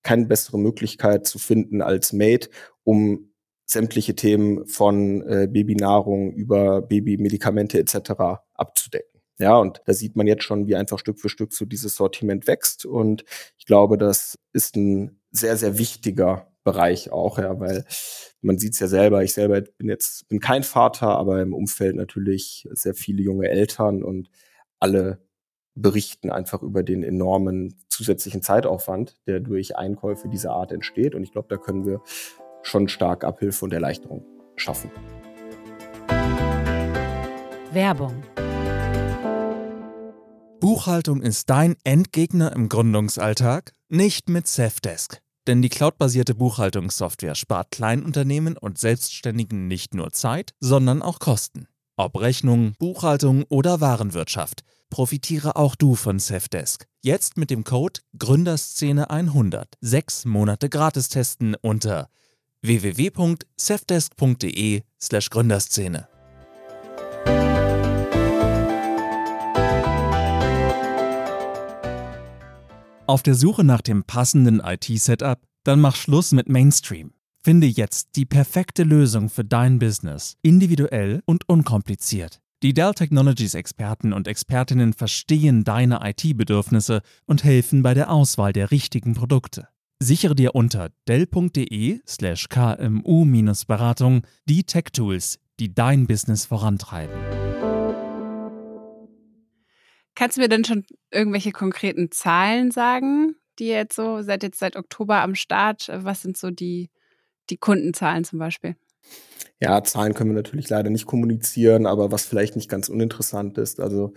keine 0.02 0.26
bessere 0.26 0.58
Möglichkeit 0.58 1.26
zu 1.26 1.38
finden 1.38 1.82
als 1.82 2.12
Made, 2.12 2.48
um 2.84 3.32
sämtliche 3.66 4.16
Themen 4.16 4.66
von 4.66 5.22
äh, 5.22 5.46
Babynahrung 5.50 6.32
über 6.32 6.82
Babymedikamente 6.82 7.78
etc. 7.78 8.42
abzudecken. 8.54 9.20
Ja, 9.38 9.56
und 9.56 9.80
da 9.86 9.94
sieht 9.94 10.16
man 10.16 10.26
jetzt 10.26 10.44
schon, 10.44 10.66
wie 10.66 10.76
einfach 10.76 10.98
Stück 10.98 11.18
für 11.18 11.30
Stück 11.30 11.54
so 11.54 11.64
dieses 11.64 11.94
Sortiment 11.94 12.46
wächst. 12.46 12.84
Und 12.84 13.24
ich 13.56 13.64
glaube, 13.64 13.96
das 13.96 14.38
ist 14.52 14.76
ein 14.76 15.20
sehr, 15.30 15.56
sehr 15.56 15.78
wichtiger 15.78 16.52
Bereich 16.62 17.10
auch, 17.10 17.38
ja, 17.38 17.58
weil 17.58 17.86
man 18.42 18.58
sieht 18.58 18.74
es 18.74 18.80
ja 18.80 18.86
selber, 18.86 19.22
ich 19.22 19.32
selber 19.32 19.62
bin 19.62 19.88
jetzt, 19.88 20.28
bin 20.28 20.40
kein 20.40 20.62
Vater, 20.62 21.08
aber 21.08 21.40
im 21.40 21.54
Umfeld 21.54 21.96
natürlich 21.96 22.68
sehr 22.72 22.94
viele 22.94 23.22
junge 23.22 23.48
Eltern 23.48 24.02
und 24.02 24.28
alle 24.78 25.22
berichten 25.80 26.30
einfach 26.30 26.62
über 26.62 26.82
den 26.82 27.02
enormen 27.02 27.74
zusätzlichen 27.88 28.42
Zeitaufwand, 28.42 29.16
der 29.26 29.40
durch 29.40 29.76
Einkäufe 29.76 30.28
dieser 30.28 30.52
Art 30.52 30.72
entsteht. 30.72 31.14
Und 31.14 31.22
ich 31.22 31.32
glaube, 31.32 31.48
da 31.48 31.56
können 31.56 31.86
wir 31.86 32.00
schon 32.62 32.88
stark 32.88 33.24
Abhilfe 33.24 33.64
und 33.64 33.72
Erleichterung 33.72 34.24
schaffen. 34.56 34.90
Werbung. 37.72 38.22
Buchhaltung 40.60 41.22
ist 41.22 41.48
dein 41.48 41.76
Endgegner 41.84 42.52
im 42.52 42.68
Gründungsalltag? 42.68 43.72
Nicht 43.88 44.28
mit 44.28 44.46
Safdesk. 44.46 45.22
Denn 45.46 45.62
die 45.62 45.70
cloudbasierte 45.70 46.34
Buchhaltungssoftware 46.34 47.34
spart 47.34 47.70
Kleinunternehmen 47.70 48.58
und 48.58 48.76
Selbstständigen 48.76 49.68
nicht 49.68 49.94
nur 49.94 50.10
Zeit, 50.12 50.52
sondern 50.60 51.00
auch 51.00 51.18
Kosten. 51.18 51.66
Ob 52.02 52.18
Rechnung, 52.18 52.72
Buchhaltung 52.78 53.44
oder 53.50 53.82
Warenwirtschaft– 53.82 54.64
profitiere 54.88 55.56
auch 55.56 55.74
du 55.74 55.94
von 55.94 56.18
Safdesk. 56.18 56.86
Jetzt 57.02 57.36
mit 57.36 57.50
dem 57.50 57.62
Code 57.62 58.00
Gründerszene100 58.18 59.66
sechs 59.82 60.24
Monate 60.24 60.70
gratis 60.70 61.10
testen 61.10 61.56
unter 61.60 62.08
www.safdesk.de/slash 62.62 65.28
Gründerszene. 65.28 66.08
Auf 73.06 73.22
der 73.22 73.34
Suche 73.34 73.62
nach 73.62 73.82
dem 73.82 74.04
passenden 74.04 74.60
IT-Setup? 74.60 75.38
Dann 75.64 75.82
mach 75.82 75.96
Schluss 75.96 76.32
mit 76.32 76.48
Mainstream. 76.48 77.12
Finde 77.42 77.66
jetzt 77.66 78.16
die 78.16 78.26
perfekte 78.26 78.82
Lösung 78.82 79.30
für 79.30 79.46
dein 79.46 79.78
Business, 79.78 80.36
individuell 80.42 81.22
und 81.24 81.48
unkompliziert. 81.48 82.42
Die 82.62 82.74
Dell 82.74 82.92
Technologies 82.92 83.54
Experten 83.54 84.12
und 84.12 84.28
Expertinnen 84.28 84.92
verstehen 84.92 85.64
deine 85.64 86.00
IT-Bedürfnisse 86.02 87.00
und 87.24 87.42
helfen 87.42 87.82
bei 87.82 87.94
der 87.94 88.10
Auswahl 88.10 88.52
der 88.52 88.70
richtigen 88.70 89.14
Produkte. 89.14 89.68
Sichere 90.02 90.34
dir 90.34 90.54
unter 90.54 90.90
dell.de/slash 91.08 92.48
kmu-beratung 92.50 94.22
die 94.44 94.64
Tech-Tools, 94.64 95.38
die 95.60 95.74
dein 95.74 96.06
Business 96.06 96.44
vorantreiben. 96.44 97.18
Kannst 100.14 100.36
du 100.36 100.42
mir 100.42 100.50
denn 100.50 100.66
schon 100.66 100.84
irgendwelche 101.10 101.52
konkreten 101.52 102.10
Zahlen 102.10 102.70
sagen, 102.70 103.36
die 103.58 103.68
jetzt 103.68 103.96
so, 103.96 104.20
seit 104.20 104.42
jetzt 104.42 104.58
seit 104.58 104.76
Oktober 104.76 105.22
am 105.22 105.34
Start, 105.34 105.90
was 105.90 106.20
sind 106.20 106.36
so 106.36 106.50
die, 106.50 106.90
die 107.50 107.56
Kundenzahlen 107.56 108.24
zum 108.24 108.38
Beispiel? 108.38 108.76
Ja, 109.60 109.82
Zahlen 109.82 110.14
können 110.14 110.30
wir 110.30 110.36
natürlich 110.36 110.70
leider 110.70 110.88
nicht 110.88 111.06
kommunizieren, 111.06 111.86
aber 111.86 112.10
was 112.10 112.24
vielleicht 112.24 112.56
nicht 112.56 112.70
ganz 112.70 112.88
uninteressant 112.88 113.58
ist, 113.58 113.78
also 113.78 114.14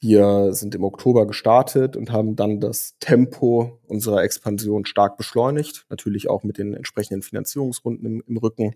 wir 0.00 0.52
sind 0.52 0.74
im 0.74 0.82
Oktober 0.82 1.28
gestartet 1.28 1.96
und 1.96 2.10
haben 2.10 2.34
dann 2.34 2.58
das 2.58 2.96
Tempo 2.98 3.78
unserer 3.86 4.24
Expansion 4.24 4.84
stark 4.84 5.16
beschleunigt, 5.16 5.86
natürlich 5.90 6.28
auch 6.28 6.42
mit 6.42 6.58
den 6.58 6.74
entsprechenden 6.74 7.22
Finanzierungsrunden 7.22 8.04
im, 8.04 8.24
im 8.26 8.36
Rücken, 8.36 8.74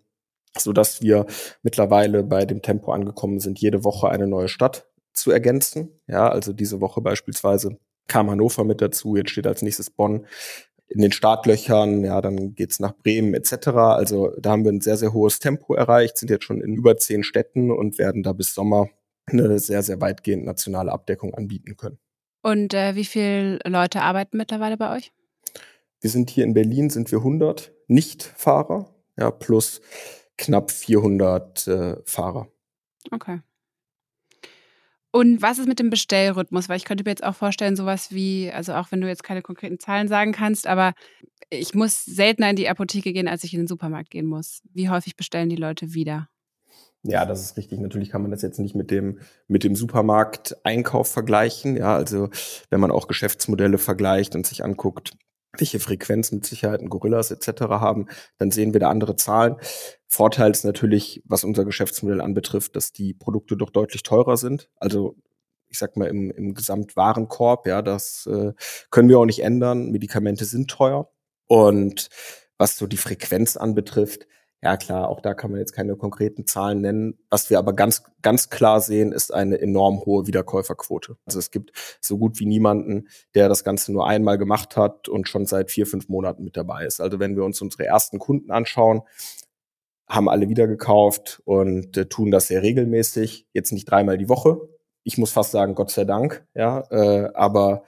so 0.57 0.73
dass 0.73 1.03
wir 1.03 1.27
mittlerweile 1.63 2.23
bei 2.23 2.45
dem 2.45 2.63
Tempo 2.63 2.93
angekommen 2.93 3.41
sind, 3.41 3.59
jede 3.59 3.83
Woche 3.83 4.09
eine 4.09 4.29
neue 4.29 4.47
Stadt 4.47 4.87
zu 5.13 5.33
ergänzen. 5.33 5.91
Ja, 6.07 6.29
also 6.29 6.53
diese 6.53 6.81
Woche 6.81 7.01
beispielsweise 7.01 7.77
kam 8.07 8.31
Hannover 8.31 8.63
mit 8.63 8.81
dazu, 8.81 9.17
jetzt 9.17 9.31
steht 9.31 9.49
als 9.49 9.63
nächstes 9.63 9.91
Bonn 9.91 10.27
in 10.89 11.01
den 11.01 11.13
Startlöchern, 11.13 12.05
ja, 12.05 12.21
dann 12.21 12.55
geht's 12.55 12.81
nach 12.81 12.95
Bremen 12.95 13.35
etc. 13.35 13.69
Also 13.69 14.33
da 14.39 14.51
haben 14.51 14.65
wir 14.65 14.73
ein 14.73 14.81
sehr, 14.81 14.97
sehr 14.97 15.13
hohes 15.13 15.39
Tempo 15.39 15.75
erreicht, 15.75 16.19
sind 16.19 16.31
jetzt 16.31 16.45
schon 16.45 16.61
in 16.61 16.75
über 16.75 16.97
zehn 16.97 17.23
Städten 17.25 17.71
und 17.71 17.99
werden 17.99 18.23
da 18.23 18.33
bis 18.33 18.55
Sommer 18.55 18.89
eine 19.27 19.59
sehr, 19.59 19.83
sehr 19.83 20.01
weitgehend 20.01 20.45
nationale 20.45 20.93
Abdeckung 20.93 21.35
anbieten 21.35 21.77
können. 21.77 21.99
Und 22.43 22.75
äh, 22.75 22.95
wie 22.95 23.05
viele 23.05 23.59
Leute 23.67 24.03
arbeiten 24.03 24.37
mittlerweile 24.37 24.77
bei 24.77 24.97
euch? 24.97 25.13
Wir 26.01 26.11
sind 26.11 26.31
hier 26.31 26.45
in 26.45 26.55
Berlin, 26.55 26.91
sind 26.91 27.11
wir 27.11 27.19
100 27.19 27.73
Nichtfahrer, 27.89 28.95
ja, 29.19 29.31
plus 29.31 29.81
knapp 30.39 30.71
400 30.71 31.67
äh, 31.67 31.97
Fahrer. 32.05 32.49
Okay. 33.11 33.41
Und 35.17 35.41
was 35.41 35.59
ist 35.59 35.67
mit 35.67 35.79
dem 35.79 35.89
Bestellrhythmus? 35.89 36.69
Weil 36.69 36.77
ich 36.77 36.85
könnte 36.85 37.03
mir 37.03 37.11
jetzt 37.11 37.25
auch 37.25 37.35
vorstellen, 37.35 37.75
sowas 37.75 38.13
wie, 38.13 38.53
also 38.53 38.75
auch 38.75 38.93
wenn 38.93 39.01
du 39.01 39.09
jetzt 39.09 39.25
keine 39.25 39.41
konkreten 39.41 39.79
Zahlen 39.79 40.09
sagen 40.09 40.33
kannst, 40.33 40.67
aber 40.67 40.93
ich 41.49 41.73
muss 41.73 42.05
seltener 42.05 42.51
in 42.51 42.57
die 42.57 42.69
Apotheke 42.69 43.15
gehen, 43.15 43.27
als 43.27 43.43
ich 43.43 43.55
in 43.55 43.61
den 43.61 43.67
Supermarkt 43.67 44.11
gehen 44.11 44.27
muss. 44.27 44.61
Wie 44.75 44.91
häufig 44.91 45.17
bestellen 45.17 45.49
die 45.49 45.57
Leute 45.57 45.95
wieder? 45.95 46.29
Ja, 47.03 47.25
das 47.25 47.41
ist 47.41 47.57
richtig. 47.57 47.81
Natürlich 47.81 48.11
kann 48.11 48.21
man 48.21 48.31
das 48.31 48.43
jetzt 48.43 48.59
nicht 48.59 48.75
mit 48.75 48.91
dem, 48.91 49.21
mit 49.49 49.65
dem 49.65 49.75
Supermarkteinkauf 49.75 51.09
vergleichen. 51.11 51.79
Ja, 51.79 51.97
also 51.97 52.29
wenn 52.69 52.81
man 52.81 52.91
auch 52.91 53.09
Geschäftsmodelle 53.09 53.79
vergleicht 53.79 54.35
und 54.35 54.47
sich 54.47 54.65
anguckt, 54.65 55.17
welche 55.59 55.81
Frequenz 55.81 56.33
mit 56.33 56.47
Sicherheit 56.47 56.81
ein 56.81 56.89
Gorillas 56.89 57.31
etc. 57.31 57.63
haben, 57.63 58.07
dann 58.39 58.51
sehen 58.51 58.73
wir 58.73 58.81
da 58.81 58.91
andere 58.91 59.17
Zahlen. 59.17 59.57
Vorteil 60.07 60.51
ist 60.51 60.65
natürlich, 60.65 61.23
was 61.25 61.45
unser 61.45 61.65
Geschäftsmodell 61.65 62.21
anbetrifft, 62.21 62.77
dass 62.77 62.93
die 62.93 63.15
Produkte 63.15 63.57
doch 63.57 63.71
deutlich 63.71 64.03
teurer 64.03 64.37
sind. 64.37 64.71
Also 64.77 65.17
ich 65.69 65.79
sag 65.79 65.97
mal 65.97 66.09
im, 66.09 66.31
im 66.31 66.55
Gesamtwarenkorb, 66.55 67.67
ja, 67.67 67.83
das 67.83 68.27
äh, 68.27 68.53
können 68.91 69.09
wir 69.09 69.19
auch 69.19 69.27
nicht 69.27 69.43
ändern. 69.43 69.91
Medikamente 69.91 70.45
sind 70.45 70.71
teuer. 70.71 71.11
Und 71.47 72.09
was 72.59 72.77
so 72.77 72.87
die 72.87 72.97
Frequenz 72.97 73.57
anbetrifft, 73.57 74.27
ja 74.63 74.77
klar, 74.77 75.09
auch 75.09 75.21
da 75.21 75.35
kann 75.35 75.51
man 75.51 75.61
jetzt 75.61 75.73
keine 75.73 75.97
konkreten 75.97 76.47
Zahlen 76.47 76.81
nennen. 76.81 77.19
Was 77.31 77.51
wir 77.51 77.59
aber 77.59 77.73
ganz, 77.73 78.05
ganz 78.23 78.51
klar 78.51 78.81
sehen, 78.81 79.13
ist 79.13 79.33
eine 79.33 79.61
enorm 79.61 80.05
hohe 80.05 80.27
Wiederkäuferquote. 80.27 81.17
Also 81.25 81.39
es 81.39 81.51
gibt 81.51 81.73
so 82.01 82.19
gut 82.19 82.41
wie 82.41 82.47
niemanden, 82.47 83.09
der 83.35 83.49
das 83.49 83.65
Ganze 83.65 83.93
nur 83.93 84.07
einmal 84.07 84.39
gemacht 84.39 84.77
hat 84.77 85.09
und 85.09 85.29
schon 85.29 85.47
seit 85.47 85.71
vier, 85.71 85.87
fünf 85.87 86.09
Monaten 86.09 86.43
mit 86.43 86.57
dabei 86.57 86.87
ist. 86.87 87.01
Also 87.01 87.21
wenn 87.21 87.37
wir 87.37 87.45
uns 87.45 87.61
unsere 87.61 87.85
ersten 87.85 88.19
Kunden 88.19 88.51
anschauen, 88.51 89.03
haben 90.09 90.29
alle 90.29 90.49
wieder 90.49 90.67
gekauft 90.67 91.43
und 91.45 91.97
äh, 91.97 92.07
tun 92.09 92.31
das 92.31 92.47
sehr 92.47 92.63
regelmäßig. 92.63 93.47
Jetzt 93.53 93.73
nicht 93.73 93.91
dreimal 93.91 94.19
die 94.19 94.29
Woche. 94.29 94.61
Ich 95.03 95.19
muss 95.19 95.33
fast 95.33 95.53
sagen, 95.53 95.75
Gott 95.75 95.91
sei 95.91 96.05
Dank, 96.05 96.47
ja, 96.55 96.85
äh, 96.91 97.31
aber, 97.35 97.85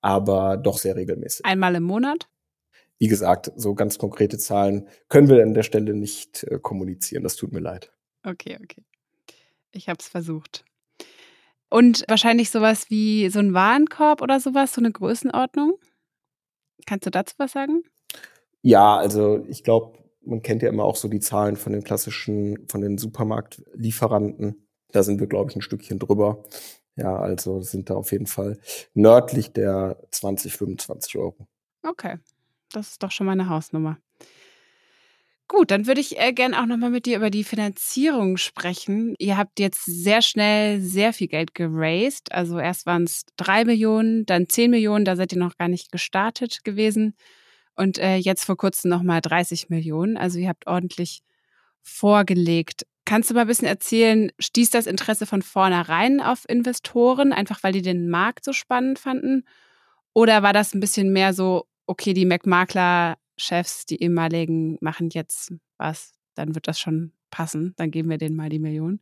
aber 0.00 0.56
doch 0.56 0.78
sehr 0.78 0.96
regelmäßig. 0.96 1.44
Einmal 1.44 1.74
im 1.76 1.84
Monat? 1.84 2.28
Wie 3.04 3.08
gesagt, 3.08 3.52
so 3.54 3.74
ganz 3.74 3.98
konkrete 3.98 4.38
Zahlen 4.38 4.88
können 5.10 5.28
wir 5.28 5.42
an 5.42 5.52
der 5.52 5.62
Stelle 5.62 5.92
nicht 5.92 6.42
äh, 6.44 6.58
kommunizieren. 6.58 7.22
Das 7.22 7.36
tut 7.36 7.52
mir 7.52 7.60
leid. 7.60 7.92
Okay, 8.22 8.56
okay. 8.62 8.82
Ich 9.72 9.90
habe 9.90 9.98
es 10.00 10.08
versucht. 10.08 10.64
Und 11.68 12.06
wahrscheinlich 12.08 12.48
sowas 12.48 12.88
wie 12.88 13.28
so 13.28 13.40
ein 13.40 13.52
Warenkorb 13.52 14.22
oder 14.22 14.40
sowas, 14.40 14.72
so 14.72 14.80
eine 14.80 14.90
Größenordnung. 14.90 15.74
Kannst 16.86 17.04
du 17.04 17.10
dazu 17.10 17.34
was 17.36 17.52
sagen? 17.52 17.82
Ja, 18.62 18.96
also 18.96 19.44
ich 19.50 19.64
glaube, 19.64 19.98
man 20.22 20.40
kennt 20.40 20.62
ja 20.62 20.70
immer 20.70 20.84
auch 20.84 20.96
so 20.96 21.08
die 21.08 21.20
Zahlen 21.20 21.56
von 21.56 21.74
den 21.74 21.84
klassischen, 21.84 22.66
von 22.68 22.80
den 22.80 22.96
Supermarktlieferanten. 22.96 24.66
Da 24.92 25.02
sind 25.02 25.20
wir, 25.20 25.26
glaube 25.26 25.50
ich, 25.50 25.56
ein 25.56 25.62
Stückchen 25.62 25.98
drüber. 25.98 26.42
Ja, 26.96 27.18
also 27.18 27.60
sind 27.60 27.90
da 27.90 27.96
auf 27.96 28.12
jeden 28.12 28.28
Fall 28.28 28.58
nördlich 28.94 29.52
der 29.52 29.98
20, 30.10 30.54
25 30.54 31.18
Euro. 31.18 31.46
Okay, 31.82 32.16
das 32.72 32.92
ist 32.92 33.02
doch 33.02 33.10
schon 33.10 33.26
mal 33.26 33.32
eine 33.32 33.48
Hausnummer. 33.48 33.98
Gut, 35.46 35.70
dann 35.70 35.86
würde 35.86 36.00
ich 36.00 36.18
äh, 36.18 36.32
gerne 36.32 36.60
auch 36.60 36.66
nochmal 36.66 36.90
mit 36.90 37.04
dir 37.04 37.16
über 37.18 37.28
die 37.30 37.44
Finanzierung 37.44 38.38
sprechen. 38.38 39.14
Ihr 39.18 39.36
habt 39.36 39.60
jetzt 39.60 39.84
sehr 39.84 40.22
schnell 40.22 40.80
sehr 40.80 41.12
viel 41.12 41.28
Geld 41.28 41.54
geraced. 41.54 42.32
Also 42.32 42.58
erst 42.58 42.86
waren 42.86 43.04
es 43.04 43.24
drei 43.36 43.64
Millionen, 43.64 44.24
dann 44.24 44.48
zehn 44.48 44.70
Millionen, 44.70 45.04
da 45.04 45.16
seid 45.16 45.32
ihr 45.32 45.38
noch 45.38 45.58
gar 45.58 45.68
nicht 45.68 45.92
gestartet 45.92 46.64
gewesen. 46.64 47.14
Und 47.76 47.98
äh, 47.98 48.16
jetzt 48.16 48.44
vor 48.44 48.56
kurzem 48.56 48.90
nochmal 48.90 49.20
30 49.20 49.68
Millionen. 49.68 50.16
Also 50.16 50.38
ihr 50.38 50.48
habt 50.48 50.66
ordentlich 50.66 51.20
vorgelegt. 51.82 52.86
Kannst 53.04 53.28
du 53.28 53.34
mal 53.34 53.42
ein 53.42 53.46
bisschen 53.46 53.68
erzählen, 53.68 54.32
stieß 54.38 54.70
das 54.70 54.86
Interesse 54.86 55.26
von 55.26 55.42
vornherein 55.42 56.22
auf 56.22 56.48
Investoren, 56.48 57.34
einfach 57.34 57.62
weil 57.62 57.72
die 57.72 57.82
den 57.82 58.08
Markt 58.08 58.44
so 58.44 58.54
spannend 58.54 58.98
fanden? 58.98 59.44
Oder 60.14 60.42
war 60.42 60.54
das 60.54 60.74
ein 60.74 60.80
bisschen 60.80 61.12
mehr 61.12 61.34
so, 61.34 61.66
okay, 61.86 62.14
die 62.14 62.26
McMakler-Chefs, 62.26 63.86
die 63.86 64.02
ehemaligen, 64.02 64.78
machen 64.80 65.10
jetzt 65.10 65.52
was, 65.76 66.12
dann 66.34 66.54
wird 66.54 66.68
das 66.68 66.78
schon 66.78 67.12
passen, 67.30 67.74
dann 67.76 67.90
geben 67.90 68.10
wir 68.10 68.18
denen 68.18 68.36
mal 68.36 68.48
die 68.48 68.58
Million. 68.58 69.00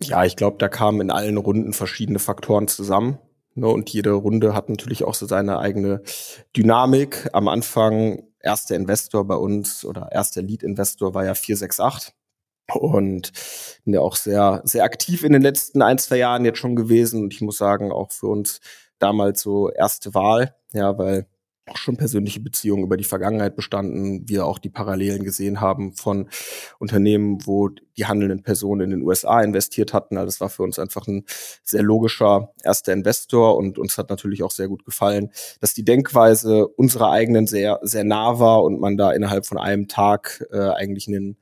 Ja, 0.00 0.24
ich 0.24 0.36
glaube, 0.36 0.58
da 0.58 0.68
kamen 0.68 1.00
in 1.00 1.10
allen 1.10 1.36
Runden 1.36 1.72
verschiedene 1.72 2.20
Faktoren 2.20 2.68
zusammen. 2.68 3.18
Ne, 3.54 3.66
und 3.66 3.90
jede 3.90 4.12
Runde 4.12 4.54
hat 4.54 4.68
natürlich 4.68 5.02
auch 5.02 5.14
so 5.14 5.26
seine 5.26 5.58
eigene 5.58 6.02
Dynamik. 6.56 7.28
Am 7.32 7.48
Anfang 7.48 8.22
erster 8.40 8.76
Investor 8.76 9.26
bei 9.26 9.34
uns 9.34 9.84
oder 9.84 10.12
erster 10.12 10.42
Lead-Investor 10.42 11.14
war 11.14 11.24
ja 11.24 11.34
468 11.34 12.14
und 12.74 13.32
ja 13.84 14.00
auch 14.00 14.14
sehr, 14.14 14.60
sehr 14.64 14.84
aktiv 14.84 15.24
in 15.24 15.32
den 15.32 15.42
letzten 15.42 15.82
ein, 15.82 15.98
zwei 15.98 16.18
Jahren 16.18 16.44
jetzt 16.44 16.58
schon 16.58 16.76
gewesen. 16.76 17.24
Und 17.24 17.34
ich 17.34 17.40
muss 17.40 17.58
sagen, 17.58 17.90
auch 17.90 18.12
für 18.12 18.28
uns 18.28 18.60
damals 19.00 19.40
so 19.40 19.70
erste 19.70 20.14
Wahl, 20.14 20.54
ja, 20.72 20.96
weil 20.96 21.26
auch 21.68 21.76
schon 21.76 21.96
persönliche 21.96 22.40
Beziehungen 22.40 22.84
über 22.84 22.96
die 22.96 23.04
Vergangenheit 23.04 23.56
bestanden, 23.56 24.28
wir 24.28 24.46
auch 24.46 24.58
die 24.58 24.70
Parallelen 24.70 25.24
gesehen 25.24 25.60
haben 25.60 25.92
von 25.92 26.28
Unternehmen, 26.78 27.46
wo 27.46 27.68
die 27.68 28.06
handelnden 28.06 28.42
Personen 28.42 28.80
in 28.82 28.90
den 28.90 29.02
USA 29.02 29.42
investiert 29.42 29.92
hatten. 29.92 30.16
Also 30.16 30.26
das 30.26 30.40
war 30.40 30.48
für 30.48 30.62
uns 30.62 30.78
einfach 30.78 31.06
ein 31.06 31.24
sehr 31.62 31.82
logischer 31.82 32.52
erster 32.62 32.92
Investor 32.92 33.56
und 33.56 33.78
uns 33.78 33.98
hat 33.98 34.10
natürlich 34.10 34.42
auch 34.42 34.50
sehr 34.50 34.68
gut 34.68 34.84
gefallen, 34.84 35.30
dass 35.60 35.74
die 35.74 35.84
Denkweise 35.84 36.68
unserer 36.68 37.10
eigenen 37.10 37.46
sehr, 37.46 37.80
sehr 37.82 38.04
nah 38.04 38.38
war 38.38 38.62
und 38.62 38.80
man 38.80 38.96
da 38.96 39.12
innerhalb 39.12 39.46
von 39.46 39.58
einem 39.58 39.88
Tag 39.88 40.44
äh, 40.50 40.70
eigentlich 40.70 41.08
einen, 41.08 41.38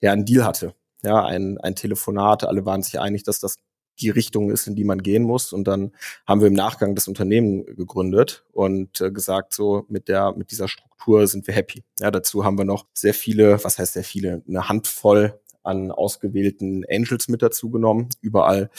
ja, 0.00 0.12
einen 0.12 0.24
Deal 0.24 0.44
hatte. 0.44 0.74
Ja, 1.02 1.24
ein, 1.24 1.58
ein 1.58 1.74
Telefonat, 1.74 2.44
alle 2.44 2.64
waren 2.64 2.82
sich 2.82 2.98
einig, 2.98 3.24
dass 3.24 3.38
das 3.38 3.56
die 4.00 4.10
Richtung 4.10 4.50
ist, 4.50 4.66
in 4.66 4.74
die 4.74 4.84
man 4.84 5.02
gehen 5.02 5.22
muss. 5.22 5.52
Und 5.52 5.68
dann 5.68 5.92
haben 6.26 6.40
wir 6.40 6.48
im 6.48 6.54
Nachgang 6.54 6.94
das 6.94 7.08
Unternehmen 7.08 7.64
gegründet 7.76 8.44
und 8.52 9.00
äh, 9.00 9.10
gesagt, 9.10 9.54
so 9.54 9.84
mit 9.88 10.08
der, 10.08 10.34
mit 10.36 10.50
dieser 10.50 10.68
Struktur 10.68 11.26
sind 11.26 11.46
wir 11.46 11.54
happy. 11.54 11.84
Ja, 12.00 12.10
dazu 12.10 12.44
haben 12.44 12.58
wir 12.58 12.64
noch 12.64 12.86
sehr 12.92 13.14
viele, 13.14 13.62
was 13.64 13.78
heißt 13.78 13.94
sehr 13.94 14.04
viele, 14.04 14.42
eine 14.48 14.68
Handvoll 14.68 15.40
an 15.62 15.90
ausgewählten 15.90 16.84
Angels 16.90 17.28
mit 17.28 17.42
dazu 17.42 17.70
genommen, 17.70 18.08
überall, 18.20 18.70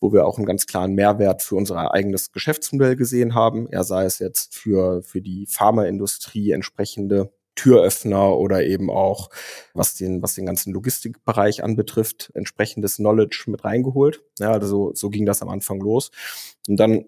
wo 0.00 0.12
wir 0.12 0.26
auch 0.26 0.38
einen 0.38 0.46
ganz 0.46 0.66
klaren 0.66 0.94
Mehrwert 0.94 1.42
für 1.42 1.56
unser 1.56 1.92
eigenes 1.92 2.32
Geschäftsmodell 2.32 2.96
gesehen 2.96 3.34
haben. 3.34 3.68
Er 3.68 3.84
sei 3.84 4.04
es 4.04 4.18
jetzt 4.18 4.54
für, 4.56 5.02
für 5.02 5.20
die 5.20 5.46
Pharmaindustrie 5.46 6.52
entsprechende 6.52 7.32
Türöffner 7.60 8.36
oder 8.36 8.64
eben 8.64 8.90
auch, 8.90 9.30
was 9.74 9.94
den, 9.94 10.22
was 10.22 10.34
den 10.34 10.46
ganzen 10.46 10.72
Logistikbereich 10.72 11.62
anbetrifft, 11.62 12.30
entsprechendes 12.34 12.96
Knowledge 12.96 13.44
mit 13.48 13.64
reingeholt. 13.64 14.22
Ja, 14.38 14.52
also 14.52 14.92
so 14.94 15.10
ging 15.10 15.26
das 15.26 15.42
am 15.42 15.48
Anfang 15.48 15.80
los. 15.80 16.10
Und 16.66 16.78
dann 16.78 17.04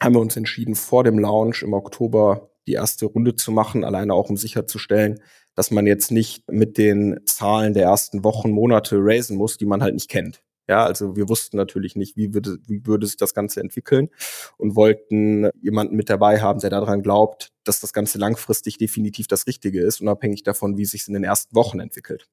haben 0.00 0.14
wir 0.14 0.20
uns 0.20 0.36
entschieden, 0.36 0.74
vor 0.74 1.04
dem 1.04 1.18
Launch 1.18 1.62
im 1.62 1.74
Oktober 1.74 2.50
die 2.66 2.74
erste 2.74 3.06
Runde 3.06 3.34
zu 3.34 3.50
machen, 3.50 3.84
alleine 3.84 4.14
auch 4.14 4.30
um 4.30 4.36
sicherzustellen, 4.36 5.20
dass 5.54 5.70
man 5.70 5.86
jetzt 5.86 6.12
nicht 6.12 6.48
mit 6.50 6.78
den 6.78 7.20
Zahlen 7.26 7.74
der 7.74 7.84
ersten 7.84 8.24
Wochen, 8.24 8.50
Monate 8.50 8.96
raisen 8.98 9.36
muss, 9.36 9.58
die 9.58 9.66
man 9.66 9.82
halt 9.82 9.94
nicht 9.94 10.08
kennt. 10.08 10.42
Ja, 10.72 10.86
also 10.86 11.16
wir 11.16 11.28
wussten 11.28 11.58
natürlich 11.58 11.96
nicht, 11.96 12.16
wie 12.16 12.32
würde, 12.32 12.56
wie 12.66 12.86
würde 12.86 13.06
sich 13.06 13.18
das 13.18 13.34
Ganze 13.34 13.60
entwickeln 13.60 14.08
und 14.56 14.74
wollten 14.74 15.50
jemanden 15.60 15.96
mit 15.96 16.08
dabei 16.08 16.40
haben, 16.40 16.60
der 16.60 16.70
daran 16.70 17.02
glaubt, 17.02 17.50
dass 17.62 17.80
das 17.80 17.92
Ganze 17.92 18.16
langfristig 18.16 18.78
definitiv 18.78 19.26
das 19.26 19.46
Richtige 19.46 19.82
ist, 19.82 20.00
unabhängig 20.00 20.44
davon, 20.44 20.78
wie 20.78 20.86
sich 20.86 21.02
es 21.02 21.08
in 21.08 21.12
den 21.12 21.24
ersten 21.24 21.54
Wochen 21.54 21.78
entwickelt. 21.78 22.26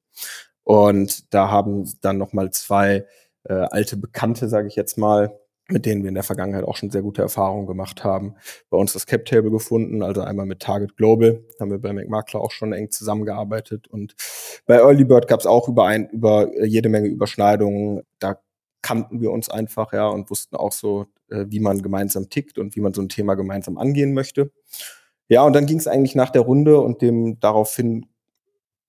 Und 0.64 1.34
da 1.34 1.50
haben 1.50 1.84
dann 2.00 2.16
nochmal 2.16 2.50
zwei 2.50 3.06
äh, 3.44 3.52
alte 3.52 3.98
Bekannte, 3.98 4.48
sage 4.48 4.68
ich 4.68 4.74
jetzt 4.74 4.96
mal, 4.96 5.38
mit 5.70 5.86
denen 5.86 6.02
wir 6.02 6.08
in 6.08 6.14
der 6.14 6.24
Vergangenheit 6.24 6.64
auch 6.64 6.76
schon 6.76 6.90
sehr 6.90 7.02
gute 7.02 7.22
Erfahrungen 7.22 7.66
gemacht 7.66 8.04
haben. 8.04 8.34
Bei 8.70 8.76
uns 8.76 8.92
das 8.92 9.06
Cap 9.06 9.24
Table 9.24 9.50
gefunden, 9.50 10.02
also 10.02 10.20
einmal 10.22 10.46
mit 10.46 10.60
Target 10.60 10.96
Global, 10.96 11.44
haben 11.58 11.70
wir 11.70 11.78
bei 11.78 11.92
McMakler 11.92 12.40
auch 12.40 12.50
schon 12.50 12.72
eng 12.72 12.90
zusammengearbeitet 12.90 13.88
und 13.88 14.14
bei 14.66 14.76
Early 14.76 15.04
Bird 15.04 15.28
gab 15.28 15.40
es 15.40 15.46
auch 15.46 15.68
über, 15.68 15.86
ein, 15.86 16.08
über 16.10 16.48
jede 16.64 16.88
Menge 16.88 17.08
Überschneidungen. 17.08 18.02
Da 18.18 18.40
kannten 18.82 19.20
wir 19.20 19.30
uns 19.30 19.48
einfach, 19.48 19.92
ja, 19.92 20.08
und 20.08 20.30
wussten 20.30 20.56
auch 20.56 20.72
so, 20.72 21.06
äh, 21.30 21.46
wie 21.48 21.60
man 21.60 21.82
gemeinsam 21.82 22.28
tickt 22.30 22.58
und 22.58 22.76
wie 22.76 22.80
man 22.80 22.94
so 22.94 23.02
ein 23.02 23.08
Thema 23.08 23.34
gemeinsam 23.34 23.78
angehen 23.78 24.14
möchte. 24.14 24.50
Ja, 25.28 25.44
und 25.44 25.52
dann 25.52 25.66
ging 25.66 25.78
es 25.78 25.86
eigentlich 25.86 26.14
nach 26.14 26.30
der 26.30 26.42
Runde 26.42 26.80
und 26.80 27.02
dem 27.02 27.38
daraufhin 27.40 28.06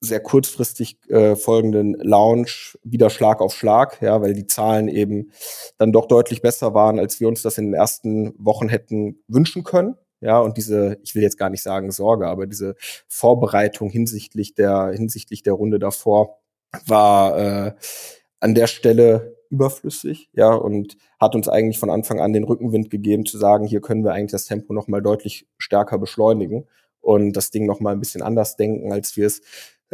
sehr 0.02 0.20
kurzfristig 0.20 0.98
äh, 1.10 1.36
folgenden 1.36 1.94
Launch 1.94 2.78
wieder 2.84 3.12
Schlag 3.12 3.40
auf 3.40 3.54
Schlag, 3.54 4.02
ja, 4.02 4.20
weil 4.22 4.34
die 4.34 4.48
Zahlen 4.48 4.88
eben 4.88 5.32
dann 5.78 5.92
doch 5.92 6.08
deutlich 6.08 6.42
besser 6.42 6.74
waren, 6.74 7.00
als 7.00 7.20
wir 7.20 7.28
uns 7.28 7.44
das 7.44 7.60
in 7.60 7.66
den 7.66 7.74
ersten 7.76 8.34
Wochen 8.38 8.68
hätten 8.68 9.24
wünschen 9.28 9.64
können. 9.64 9.96
Ja, 10.20 10.40
und 10.40 10.58
diese, 10.58 10.98
ich 11.04 11.16
will 11.16 11.22
jetzt 11.22 11.38
gar 11.38 11.50
nicht 11.50 11.64
sagen 11.64 11.92
Sorge, 11.92 12.28
aber 12.28 12.48
diese 12.48 12.76
Vorbereitung 13.08 13.90
hinsichtlich 13.90 14.54
der, 14.56 14.92
hinsichtlich 14.94 15.44
der 15.44 15.54
Runde 15.54 15.80
davor 15.80 16.40
war 16.86 17.38
äh, 17.38 17.74
an 18.40 18.56
der 18.56 18.68
Stelle 18.68 19.38
überflüssig, 19.50 20.30
ja, 20.34 20.54
und 20.54 20.98
hat 21.20 21.36
uns 21.36 21.48
eigentlich 21.50 21.78
von 21.78 21.90
Anfang 21.90 22.22
an 22.22 22.34
den 22.34 22.44
Rückenwind 22.46 22.90
gegeben, 22.90 23.26
zu 23.26 23.38
sagen, 23.38 23.66
hier 23.66 23.82
können 23.82 24.04
wir 24.04 24.14
eigentlich 24.14 24.32
das 24.32 24.46
Tempo 24.46 24.74
nochmal 24.74 25.02
deutlich 25.02 25.48
stärker 25.58 26.00
beschleunigen 26.00 26.68
und 27.02 27.34
das 27.34 27.52
Ding 27.52 27.66
nochmal 27.66 27.94
ein 27.94 28.00
bisschen 28.00 28.22
anders 28.22 28.56
denken, 28.56 28.94
als 28.94 29.18
wir 29.18 29.28
es 29.28 29.42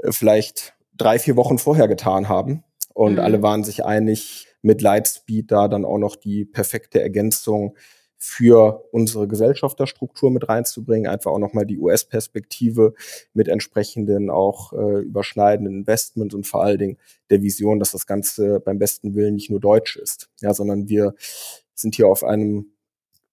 vielleicht 0.09 0.75
drei, 0.95 1.19
vier 1.19 1.35
Wochen 1.35 1.57
vorher 1.57 1.87
getan 1.87 2.29
haben. 2.29 2.63
Und 2.93 3.13
mhm. 3.13 3.19
alle 3.19 3.41
waren 3.41 3.63
sich 3.63 3.85
einig, 3.85 4.47
mit 4.61 4.81
Lightspeed 4.81 5.51
da 5.51 5.67
dann 5.67 5.85
auch 5.85 5.99
noch 5.99 6.15
die 6.15 6.43
perfekte 6.45 7.01
Ergänzung 7.01 7.75
für 8.19 8.83
unsere 8.91 9.27
Gesellschafterstruktur 9.27 10.31
mit 10.31 10.49
reinzubringen, 10.49 11.09
einfach 11.09 11.31
auch 11.31 11.37
nochmal 11.37 11.67
die 11.67 11.77
US-Perspektive 11.77 12.95
mit 13.33 13.47
entsprechenden 13.47 14.31
auch 14.31 14.73
äh, 14.73 15.01
überschneidenden 15.01 15.81
Investments 15.81 16.33
und 16.33 16.47
vor 16.47 16.63
allen 16.63 16.79
Dingen 16.79 16.97
der 17.29 17.43
Vision, 17.43 17.79
dass 17.79 17.91
das 17.91 18.07
Ganze 18.07 18.59
beim 18.59 18.79
besten 18.79 19.13
Willen 19.13 19.35
nicht 19.35 19.51
nur 19.51 19.59
deutsch 19.59 19.97
ist, 19.97 20.29
ja, 20.41 20.53
sondern 20.53 20.89
wir 20.89 21.13
sind 21.75 21.93
hier 21.93 22.07
auf 22.07 22.23
einem 22.23 22.71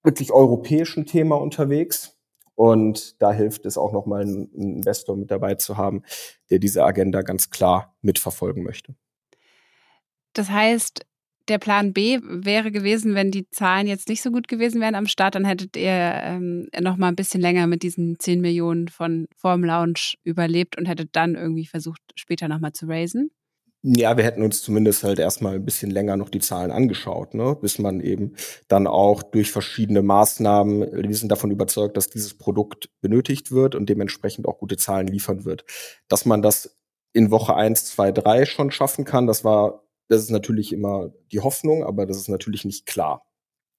wirklich 0.03 0.31
europäischen 0.31 1.07
Thema 1.07 1.35
unterwegs 1.41 2.14
und 2.55 3.21
da 3.21 3.31
hilft 3.31 3.65
es 3.65 3.77
auch 3.77 3.91
nochmal, 3.91 4.21
einen 4.21 4.51
Investor 4.53 5.15
mit 5.15 5.29
dabei 5.29 5.55
zu 5.55 5.77
haben, 5.77 6.03
der 6.49 6.59
diese 6.59 6.83
Agenda 6.83 7.21
ganz 7.21 7.49
klar 7.49 7.95
mitverfolgen 8.01 8.63
möchte. 8.63 8.95
Das 10.33 10.49
heißt, 10.49 11.05
der 11.47 11.59
Plan 11.59 11.93
B 11.93 12.19
wäre 12.23 12.71
gewesen, 12.71 13.13
wenn 13.13 13.29
die 13.29 13.49
Zahlen 13.49 13.87
jetzt 13.87 14.09
nicht 14.09 14.21
so 14.21 14.31
gut 14.31 14.47
gewesen 14.47 14.81
wären 14.81 14.95
am 14.95 15.05
Start, 15.05 15.35
dann 15.35 15.45
hättet 15.45 15.77
ihr 15.77 15.91
ähm, 15.91 16.67
noch 16.79 16.97
ein 16.97 17.15
bisschen 17.15 17.41
länger 17.41 17.67
mit 17.67 17.83
diesen 17.83 18.19
10 18.19 18.41
Millionen 18.41 18.87
von 18.87 19.27
vorm 19.35 19.63
Launch 19.63 20.17
überlebt 20.23 20.77
und 20.77 20.87
hättet 20.87 21.09
dann 21.15 21.35
irgendwie 21.35 21.65
versucht, 21.65 22.01
später 22.15 22.47
noch 22.47 22.59
mal 22.59 22.73
zu 22.73 22.87
raisen. 22.87 23.31
Ja, 23.87 24.17
wir 24.17 24.23
hätten 24.23 24.41
uns 24.41 24.63
zumindest 24.63 25.03
halt 25.03 25.19
erstmal 25.19 25.53
ein 25.53 25.63
bisschen 25.63 25.91
länger 25.91 26.17
noch 26.17 26.29
die 26.29 26.39
Zahlen 26.39 26.71
angeschaut, 26.71 27.35
ne? 27.35 27.55
bis 27.61 27.77
man 27.77 27.99
eben 27.99 28.33
dann 28.67 28.87
auch 28.87 29.21
durch 29.21 29.51
verschiedene 29.51 30.01
Maßnahmen, 30.01 31.07
wir 31.07 31.15
sind 31.15 31.31
davon 31.31 31.51
überzeugt, 31.51 31.95
dass 31.95 32.09
dieses 32.09 32.35
Produkt 32.35 32.89
benötigt 33.01 33.51
wird 33.51 33.75
und 33.75 33.87
dementsprechend 33.87 34.47
auch 34.47 34.57
gute 34.57 34.77
Zahlen 34.77 35.05
liefern 35.05 35.45
wird. 35.45 35.65
Dass 36.07 36.25
man 36.25 36.41
das 36.41 36.79
in 37.13 37.29
Woche 37.29 37.55
eins, 37.55 37.85
zwei, 37.85 38.11
drei 38.11 38.45
schon 38.45 38.71
schaffen 38.71 39.05
kann, 39.05 39.27
das 39.27 39.43
war, 39.43 39.83
das 40.07 40.23
ist 40.23 40.31
natürlich 40.31 40.73
immer 40.73 41.11
die 41.31 41.41
Hoffnung, 41.41 41.83
aber 41.83 42.07
das 42.07 42.17
ist 42.17 42.27
natürlich 42.27 42.65
nicht 42.65 42.87
klar. 42.87 43.27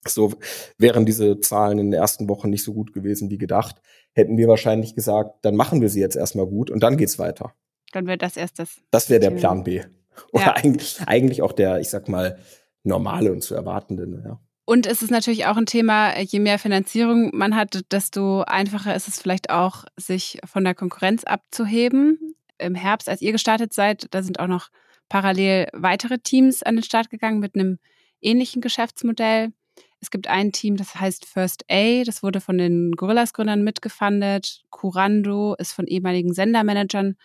So 0.07 0.35
wären 0.77 1.05
diese 1.05 1.41
Zahlen 1.41 1.79
in 1.79 1.91
den 1.91 1.99
ersten 1.99 2.29
Wochen 2.29 2.49
nicht 2.49 2.63
so 2.63 2.73
gut 2.73 2.93
gewesen 2.93 3.29
wie 3.29 3.37
gedacht, 3.37 3.81
hätten 4.13 4.37
wir 4.37 4.47
wahrscheinlich 4.47 4.95
gesagt, 4.95 5.43
dann 5.43 5.57
machen 5.57 5.81
wir 5.81 5.89
sie 5.89 5.99
jetzt 5.99 6.15
erstmal 6.15 6.47
gut 6.47 6.71
und 6.71 6.81
dann 6.81 6.95
geht's 6.95 7.19
weiter. 7.19 7.53
Dann 7.91 8.07
wäre 8.07 8.17
das 8.17 8.37
erst 8.37 8.59
das. 8.59 8.81
Das 8.91 9.09
wäre 9.09 9.19
der 9.19 9.31
Plan 9.31 9.63
B. 9.63 9.83
Oder 10.31 10.45
ja. 10.45 10.55
eigentlich, 10.55 10.97
eigentlich 11.05 11.41
auch 11.41 11.53
der, 11.53 11.79
ich 11.79 11.89
sag 11.89 12.07
mal, 12.09 12.37
normale 12.83 13.31
und 13.31 13.41
zu 13.43 13.55
erwartende. 13.55 14.23
Ja. 14.25 14.39
Und 14.65 14.85
es 14.85 15.01
ist 15.01 15.11
natürlich 15.11 15.45
auch 15.45 15.55
ein 15.55 15.65
Thema, 15.65 16.19
je 16.19 16.39
mehr 16.39 16.59
Finanzierung 16.59 17.31
man 17.33 17.55
hat, 17.55 17.85
desto 17.91 18.41
einfacher 18.41 18.95
ist 18.95 19.07
es 19.07 19.19
vielleicht 19.19 19.49
auch, 19.49 19.85
sich 19.95 20.39
von 20.45 20.63
der 20.63 20.75
Konkurrenz 20.75 21.23
abzuheben. 21.23 22.35
Im 22.57 22.75
Herbst, 22.75 23.07
als 23.07 23.21
ihr 23.21 23.31
gestartet 23.31 23.73
seid, 23.73 24.07
da 24.11 24.21
sind 24.23 24.39
auch 24.39 24.47
noch 24.47 24.69
parallel 25.09 25.67
weitere 25.71 26.17
Teams 26.17 26.63
an 26.63 26.75
den 26.75 26.83
Start 26.83 27.09
gegangen 27.09 27.39
mit 27.39 27.55
einem 27.55 27.79
ähnlichen 28.19 28.61
Geschäftsmodell. 28.61 29.53
Es 29.99 30.11
gibt 30.11 30.27
ein 30.27 30.51
Team, 30.51 30.75
das 30.75 30.95
heißt 30.95 31.25
First 31.25 31.63
A, 31.71 32.03
das 32.03 32.21
wurde 32.21 32.41
von 32.41 32.57
den 32.57 32.91
Gorillas-Gründern 32.91 33.63
mitgefundet. 33.63 34.63
Curando 34.69 35.55
ist 35.55 35.71
von 35.71 35.87
ehemaligen 35.87 36.33
Sendermanagern 36.33 37.15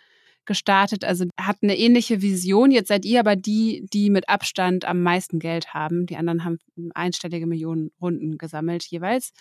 gestartet, 0.46 1.04
also 1.04 1.26
hat 1.40 1.56
eine 1.62 1.76
ähnliche 1.76 2.22
Vision. 2.22 2.70
Jetzt 2.70 2.88
seid 2.88 3.04
ihr 3.04 3.20
aber 3.20 3.36
die, 3.36 3.86
die 3.92 4.10
mit 4.10 4.28
Abstand 4.28 4.84
am 4.84 5.02
meisten 5.02 5.38
Geld 5.38 5.74
haben. 5.74 6.06
Die 6.06 6.16
anderen 6.16 6.44
haben 6.44 6.58
einstellige 6.94 7.46
Millionen 7.46 7.90
Runden 8.00 8.38
gesammelt 8.38 8.84
jeweils. 8.84 9.32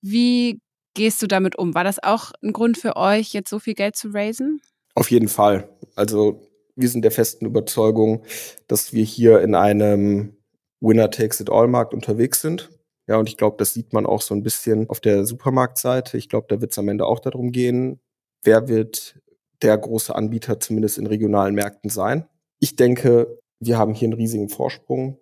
Wie 0.00 0.60
gehst 0.94 1.22
du 1.22 1.26
damit 1.26 1.56
um? 1.56 1.74
War 1.74 1.84
das 1.84 2.02
auch 2.02 2.32
ein 2.42 2.52
Grund 2.52 2.78
für 2.78 2.96
euch, 2.96 3.32
jetzt 3.32 3.50
so 3.50 3.58
viel 3.58 3.74
Geld 3.74 3.96
zu 3.96 4.08
raisen? 4.08 4.60
Auf 4.94 5.10
jeden 5.10 5.28
Fall. 5.28 5.68
Also 5.94 6.42
wir 6.76 6.88
sind 6.88 7.02
der 7.02 7.10
festen 7.10 7.46
Überzeugung, 7.46 8.24
dass 8.66 8.92
wir 8.92 9.04
hier 9.04 9.40
in 9.40 9.54
einem 9.54 10.36
Winner-Takes-it-all-Markt 10.80 11.94
unterwegs 11.94 12.40
sind. 12.40 12.70
Ja, 13.06 13.16
und 13.16 13.28
ich 13.28 13.36
glaube, 13.36 13.56
das 13.58 13.74
sieht 13.74 13.92
man 13.92 14.06
auch 14.06 14.22
so 14.22 14.34
ein 14.34 14.42
bisschen 14.42 14.88
auf 14.88 15.00
der 15.00 15.26
Supermarktseite. 15.26 16.16
Ich 16.16 16.28
glaube, 16.28 16.46
da 16.48 16.60
wird 16.60 16.72
es 16.72 16.78
am 16.78 16.88
Ende 16.88 17.06
auch 17.06 17.20
darum 17.20 17.52
gehen, 17.52 18.00
wer 18.42 18.68
wird 18.68 19.20
der 19.62 19.76
große 19.78 20.14
Anbieter 20.14 20.60
zumindest 20.60 20.98
in 20.98 21.06
regionalen 21.06 21.54
Märkten 21.54 21.90
sein. 21.90 22.26
Ich 22.58 22.76
denke, 22.76 23.38
wir 23.60 23.78
haben 23.78 23.94
hier 23.94 24.06
einen 24.06 24.18
riesigen 24.18 24.48
Vorsprung, 24.48 25.18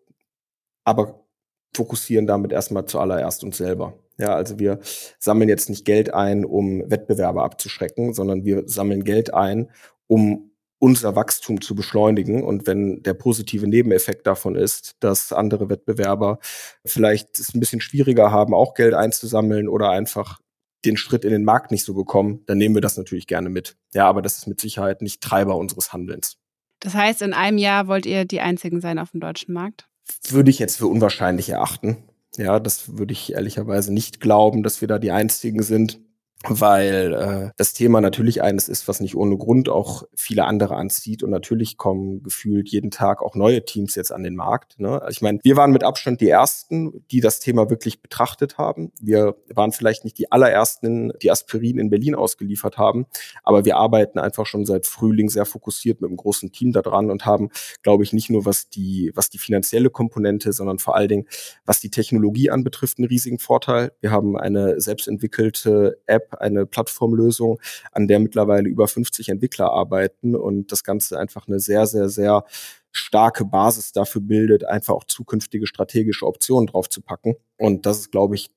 aber 0.84 1.26
fokussieren 1.74 2.26
damit 2.26 2.52
erstmal 2.52 2.86
zuallererst 2.86 3.44
uns 3.44 3.56
selber. 3.56 3.94
Ja, 4.18 4.34
also 4.34 4.58
wir 4.58 4.80
sammeln 5.18 5.48
jetzt 5.48 5.70
nicht 5.70 5.84
Geld 5.84 6.12
ein, 6.12 6.44
um 6.44 6.90
Wettbewerber 6.90 7.42
abzuschrecken, 7.42 8.12
sondern 8.12 8.44
wir 8.44 8.64
sammeln 8.66 9.04
Geld 9.04 9.32
ein, 9.32 9.70
um 10.08 10.50
unser 10.78 11.14
Wachstum 11.14 11.60
zu 11.60 11.74
beschleunigen. 11.74 12.42
Und 12.42 12.66
wenn 12.66 13.02
der 13.02 13.14
positive 13.14 13.66
Nebeneffekt 13.66 14.26
davon 14.26 14.56
ist, 14.56 14.96
dass 15.00 15.32
andere 15.32 15.70
Wettbewerber 15.70 16.38
vielleicht 16.84 17.38
es 17.38 17.54
ein 17.54 17.60
bisschen 17.60 17.80
schwieriger 17.80 18.30
haben, 18.30 18.54
auch 18.54 18.74
Geld 18.74 18.94
einzusammeln 18.94 19.68
oder 19.68 19.90
einfach 19.90 20.40
den 20.84 20.96
Schritt 20.96 21.24
in 21.24 21.30
den 21.30 21.44
Markt 21.44 21.70
nicht 21.70 21.84
so 21.84 21.94
bekommen, 21.94 22.42
dann 22.46 22.58
nehmen 22.58 22.74
wir 22.74 22.82
das 22.82 22.96
natürlich 22.96 23.26
gerne 23.26 23.48
mit. 23.50 23.76
Ja, 23.92 24.06
aber 24.06 24.22
das 24.22 24.38
ist 24.38 24.46
mit 24.46 24.60
Sicherheit 24.60 25.02
nicht 25.02 25.20
Treiber 25.20 25.56
unseres 25.56 25.92
Handelns. 25.92 26.38
Das 26.80 26.94
heißt, 26.94 27.22
in 27.22 27.34
einem 27.34 27.58
Jahr 27.58 27.88
wollt 27.88 28.06
ihr 28.06 28.24
die 28.24 28.40
einzigen 28.40 28.80
sein 28.80 28.98
auf 28.98 29.10
dem 29.10 29.20
deutschen 29.20 29.52
Markt? 29.52 29.88
Würde 30.28 30.50
ich 30.50 30.58
jetzt 30.58 30.78
für 30.78 30.86
unwahrscheinlich 30.86 31.50
erachten. 31.50 31.98
Ja, 32.36 32.58
das 32.58 32.96
würde 32.96 33.12
ich 33.12 33.32
ehrlicherweise 33.32 33.92
nicht 33.92 34.20
glauben, 34.20 34.62
dass 34.62 34.80
wir 34.80 34.88
da 34.88 34.98
die 34.98 35.10
einzigen 35.10 35.62
sind 35.62 36.00
weil 36.48 37.12
äh, 37.12 37.50
das 37.58 37.74
Thema 37.74 38.00
natürlich 38.00 38.42
eines 38.42 38.68
ist, 38.68 38.88
was 38.88 39.00
nicht 39.00 39.14
ohne 39.14 39.36
Grund 39.36 39.68
auch 39.68 40.04
viele 40.16 40.44
andere 40.44 40.74
anzieht. 40.76 41.22
Und 41.22 41.30
natürlich 41.30 41.76
kommen 41.76 42.22
gefühlt 42.22 42.70
jeden 42.70 42.90
Tag 42.90 43.22
auch 43.22 43.34
neue 43.34 43.64
Teams 43.64 43.94
jetzt 43.94 44.10
an 44.10 44.22
den 44.22 44.36
Markt. 44.36 44.80
Ne? 44.80 45.02
Ich 45.10 45.20
meine, 45.20 45.38
wir 45.42 45.56
waren 45.56 45.70
mit 45.70 45.84
Abstand 45.84 46.20
die 46.20 46.30
Ersten, 46.30 47.04
die 47.10 47.20
das 47.20 47.40
Thema 47.40 47.68
wirklich 47.68 48.00
betrachtet 48.00 48.56
haben. 48.56 48.90
Wir 49.00 49.36
waren 49.54 49.72
vielleicht 49.72 50.04
nicht 50.04 50.18
die 50.18 50.32
allerersten, 50.32 51.12
die 51.20 51.30
Aspirin 51.30 51.78
in 51.78 51.90
Berlin 51.90 52.14
ausgeliefert 52.14 52.78
haben, 52.78 53.06
aber 53.42 53.66
wir 53.66 53.76
arbeiten 53.76 54.18
einfach 54.18 54.46
schon 54.46 54.64
seit 54.64 54.86
Frühling 54.86 55.28
sehr 55.28 55.44
fokussiert 55.44 56.00
mit 56.00 56.08
einem 56.08 56.16
großen 56.16 56.52
Team 56.52 56.72
daran 56.72 57.10
und 57.10 57.26
haben, 57.26 57.50
glaube 57.82 58.02
ich, 58.04 58.14
nicht 58.14 58.30
nur 58.30 58.46
was 58.46 58.70
die, 58.70 59.12
was 59.14 59.28
die 59.28 59.38
finanzielle 59.38 59.90
Komponente, 59.90 60.52
sondern 60.54 60.78
vor 60.78 60.96
allen 60.96 61.08
Dingen, 61.08 61.26
was 61.66 61.80
die 61.80 61.90
Technologie 61.90 62.50
anbetrifft, 62.50 62.98
einen 62.98 63.08
riesigen 63.08 63.38
Vorteil. 63.38 63.92
Wir 64.00 64.10
haben 64.10 64.38
eine 64.38 64.80
selbstentwickelte 64.80 65.98
App, 66.06 66.29
eine 66.38 66.66
Plattformlösung, 66.66 67.60
an 67.92 68.08
der 68.08 68.18
mittlerweile 68.18 68.68
über 68.68 68.88
50 68.88 69.28
Entwickler 69.28 69.70
arbeiten 69.72 70.34
und 70.34 70.72
das 70.72 70.84
Ganze 70.84 71.18
einfach 71.18 71.48
eine 71.48 71.60
sehr, 71.60 71.86
sehr, 71.86 72.08
sehr 72.08 72.44
starke 72.92 73.44
Basis 73.44 73.92
dafür 73.92 74.20
bildet, 74.20 74.64
einfach 74.64 74.94
auch 74.94 75.04
zukünftige 75.04 75.66
strategische 75.66 76.26
Optionen 76.26 76.66
draufzupacken. 76.66 77.36
Und 77.56 77.86
das 77.86 78.00
ist, 78.00 78.12
glaube 78.12 78.34
ich, 78.34 78.50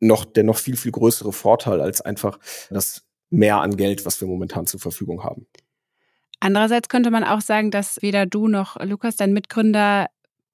noch 0.00 0.24
der 0.24 0.44
noch 0.44 0.58
viel, 0.58 0.76
viel 0.76 0.92
größere 0.92 1.32
Vorteil 1.32 1.80
als 1.80 2.00
einfach 2.00 2.38
das 2.70 3.02
Mehr 3.28 3.60
an 3.60 3.76
Geld, 3.76 4.06
was 4.06 4.20
wir 4.20 4.28
momentan 4.28 4.66
zur 4.66 4.78
Verfügung 4.78 5.24
haben. 5.24 5.46
Andererseits 6.38 6.88
könnte 6.88 7.10
man 7.10 7.24
auch 7.24 7.40
sagen, 7.40 7.72
dass 7.72 8.00
weder 8.00 8.24
du 8.24 8.46
noch 8.46 8.76
Lukas, 8.80 9.16
dein 9.16 9.32
Mitgründer, 9.32 10.06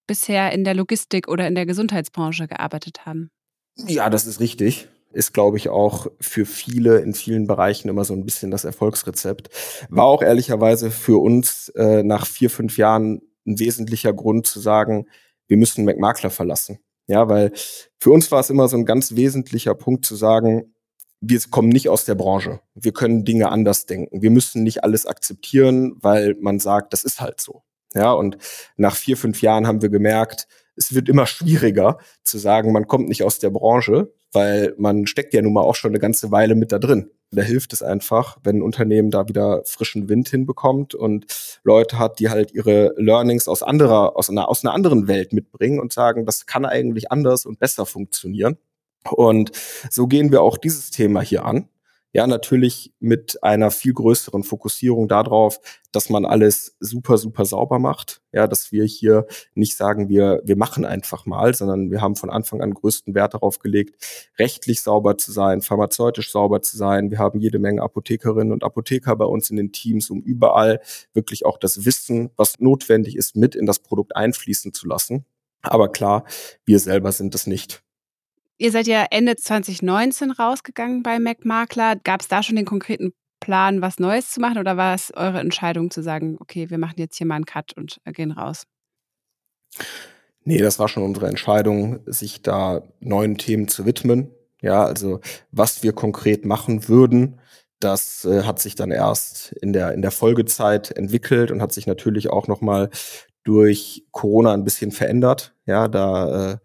bisher 0.06 0.52
in 0.52 0.64
der 0.64 0.74
Logistik 0.74 1.28
oder 1.28 1.46
in 1.46 1.54
der 1.54 1.66
Gesundheitsbranche 1.66 2.48
gearbeitet 2.48 3.04
haben. 3.04 3.30
Ja, 3.76 4.10
das 4.10 4.26
ist 4.26 4.40
richtig 4.40 4.88
ist, 5.12 5.32
glaube 5.34 5.56
ich, 5.56 5.68
auch 5.68 6.06
für 6.20 6.46
viele 6.46 6.98
in 6.98 7.14
vielen 7.14 7.46
Bereichen 7.46 7.88
immer 7.88 8.04
so 8.04 8.14
ein 8.14 8.24
bisschen 8.24 8.50
das 8.50 8.64
Erfolgsrezept. 8.64 9.50
War 9.88 10.04
auch 10.04 10.22
ehrlicherweise 10.22 10.90
für 10.90 11.20
uns 11.20 11.68
äh, 11.70 12.02
nach 12.02 12.26
vier, 12.26 12.50
fünf 12.50 12.76
Jahren 12.78 13.22
ein 13.46 13.58
wesentlicher 13.58 14.12
Grund 14.12 14.46
zu 14.46 14.60
sagen, 14.60 15.06
wir 15.48 15.56
müssen 15.56 15.84
McMakler 15.84 16.30
verlassen. 16.30 16.78
Ja, 17.06 17.28
weil 17.28 17.52
für 17.98 18.10
uns 18.10 18.30
war 18.30 18.40
es 18.40 18.50
immer 18.50 18.68
so 18.68 18.76
ein 18.76 18.84
ganz 18.84 19.16
wesentlicher 19.16 19.74
Punkt 19.74 20.06
zu 20.06 20.14
sagen, 20.14 20.74
wir 21.20 21.40
kommen 21.50 21.68
nicht 21.68 21.88
aus 21.88 22.04
der 22.04 22.14
Branche. 22.14 22.60
Wir 22.74 22.92
können 22.92 23.24
Dinge 23.24 23.50
anders 23.50 23.86
denken. 23.86 24.22
Wir 24.22 24.30
müssen 24.30 24.62
nicht 24.62 24.82
alles 24.82 25.06
akzeptieren, 25.06 25.94
weil 26.00 26.36
man 26.40 26.58
sagt, 26.58 26.92
das 26.92 27.04
ist 27.04 27.20
halt 27.20 27.40
so. 27.40 27.62
Ja, 27.94 28.12
und 28.12 28.38
nach 28.76 28.96
vier, 28.96 29.16
fünf 29.16 29.42
Jahren 29.42 29.66
haben 29.66 29.82
wir 29.82 29.88
gemerkt, 29.88 30.48
es 30.76 30.94
wird 30.94 31.08
immer 31.08 31.26
schwieriger 31.26 31.98
zu 32.24 32.38
sagen, 32.38 32.72
man 32.72 32.86
kommt 32.86 33.08
nicht 33.08 33.22
aus 33.22 33.38
der 33.38 33.50
Branche, 33.50 34.12
weil 34.32 34.74
man 34.78 35.06
steckt 35.06 35.34
ja 35.34 35.42
nun 35.42 35.52
mal 35.52 35.62
auch 35.62 35.74
schon 35.74 35.90
eine 35.90 35.98
ganze 35.98 36.30
Weile 36.30 36.54
mit 36.54 36.72
da 36.72 36.78
drin. 36.78 37.10
Da 37.30 37.42
hilft 37.42 37.72
es 37.72 37.82
einfach, 37.82 38.38
wenn 38.42 38.56
ein 38.56 38.62
Unternehmen 38.62 39.10
da 39.10 39.28
wieder 39.28 39.62
frischen 39.64 40.08
Wind 40.08 40.28
hinbekommt 40.28 40.94
und 40.94 41.26
Leute 41.62 41.98
hat, 41.98 42.18
die 42.18 42.28
halt 42.28 42.52
ihre 42.52 42.94
Learnings 42.96 43.48
aus 43.48 43.62
anderer, 43.62 44.16
aus 44.16 44.28
einer, 44.28 44.48
aus 44.48 44.64
einer 44.64 44.74
anderen 44.74 45.08
Welt 45.08 45.32
mitbringen 45.32 45.80
und 45.80 45.92
sagen, 45.92 46.26
das 46.26 46.46
kann 46.46 46.66
eigentlich 46.66 47.10
anders 47.10 47.46
und 47.46 47.58
besser 47.58 47.86
funktionieren. 47.86 48.58
Und 49.10 49.52
so 49.90 50.06
gehen 50.06 50.30
wir 50.30 50.42
auch 50.42 50.58
dieses 50.58 50.90
Thema 50.90 51.22
hier 51.22 51.44
an. 51.44 51.68
Ja, 52.14 52.26
natürlich 52.26 52.92
mit 53.00 53.42
einer 53.42 53.70
viel 53.70 53.94
größeren 53.94 54.42
Fokussierung 54.44 55.08
darauf, 55.08 55.60
dass 55.92 56.10
man 56.10 56.26
alles 56.26 56.76
super, 56.78 57.16
super 57.16 57.46
sauber 57.46 57.78
macht. 57.78 58.20
Ja, 58.32 58.46
dass 58.46 58.70
wir 58.70 58.84
hier 58.84 59.26
nicht 59.54 59.78
sagen, 59.78 60.10
wir, 60.10 60.42
wir 60.44 60.56
machen 60.56 60.84
einfach 60.84 61.24
mal, 61.24 61.54
sondern 61.54 61.90
wir 61.90 62.02
haben 62.02 62.16
von 62.16 62.28
Anfang 62.28 62.60
an 62.60 62.74
größten 62.74 63.14
Wert 63.14 63.32
darauf 63.32 63.60
gelegt, 63.60 63.96
rechtlich 64.38 64.82
sauber 64.82 65.16
zu 65.16 65.32
sein, 65.32 65.62
pharmazeutisch 65.62 66.30
sauber 66.30 66.60
zu 66.60 66.76
sein. 66.76 67.10
Wir 67.10 67.18
haben 67.18 67.40
jede 67.40 67.58
Menge 67.58 67.80
Apothekerinnen 67.80 68.52
und 68.52 68.62
Apotheker 68.62 69.16
bei 69.16 69.24
uns 69.24 69.48
in 69.48 69.56
den 69.56 69.72
Teams, 69.72 70.10
um 70.10 70.20
überall 70.20 70.80
wirklich 71.14 71.46
auch 71.46 71.56
das 71.56 71.86
Wissen, 71.86 72.30
was 72.36 72.58
notwendig 72.60 73.16
ist, 73.16 73.36
mit 73.36 73.54
in 73.54 73.64
das 73.64 73.78
Produkt 73.78 74.16
einfließen 74.16 74.74
zu 74.74 74.86
lassen. 74.86 75.24
Aber 75.62 75.90
klar, 75.90 76.24
wir 76.66 76.78
selber 76.78 77.12
sind 77.12 77.34
es 77.34 77.46
nicht. 77.46 77.82
Ihr 78.58 78.70
seid 78.70 78.86
ja 78.86 79.06
Ende 79.10 79.36
2019 79.36 80.30
rausgegangen 80.30 81.02
bei 81.02 81.18
MacMakler. 81.18 81.96
Gab 81.96 82.20
es 82.20 82.28
da 82.28 82.42
schon 82.42 82.56
den 82.56 82.64
konkreten 82.64 83.12
Plan, 83.40 83.82
was 83.82 83.98
Neues 83.98 84.30
zu 84.30 84.40
machen 84.40 84.58
oder 84.58 84.76
war 84.76 84.94
es 84.94 85.12
eure 85.14 85.40
Entscheidung 85.40 85.90
zu 85.90 86.02
sagen, 86.02 86.36
okay, 86.40 86.70
wir 86.70 86.78
machen 86.78 86.94
jetzt 86.98 87.16
hier 87.16 87.26
mal 87.26 87.34
einen 87.34 87.44
Cut 87.44 87.76
und 87.76 88.00
äh, 88.04 88.12
gehen 88.12 88.30
raus? 88.30 88.64
Nee, 90.44 90.58
das 90.58 90.78
war 90.78 90.88
schon 90.88 91.02
unsere 91.02 91.28
Entscheidung, 91.28 92.00
sich 92.06 92.42
da 92.42 92.82
neuen 93.00 93.38
Themen 93.38 93.68
zu 93.68 93.84
widmen. 93.84 94.30
Ja, 94.60 94.84
also 94.84 95.20
was 95.50 95.82
wir 95.82 95.92
konkret 95.92 96.44
machen 96.44 96.88
würden, 96.88 97.40
das 97.80 98.24
äh, 98.24 98.44
hat 98.44 98.60
sich 98.60 98.76
dann 98.76 98.92
erst 98.92 99.52
in 99.60 99.72
der 99.72 99.92
in 99.92 100.02
der 100.02 100.12
Folgezeit 100.12 100.92
entwickelt 100.92 101.50
und 101.50 101.60
hat 101.60 101.72
sich 101.72 101.86
natürlich 101.86 102.30
auch 102.30 102.46
noch 102.46 102.60
mal 102.60 102.90
durch 103.42 104.06
Corona 104.12 104.54
ein 104.54 104.64
bisschen 104.64 104.92
verändert. 104.92 105.54
Ja, 105.66 105.88
da 105.88 106.52
äh, 106.52 106.56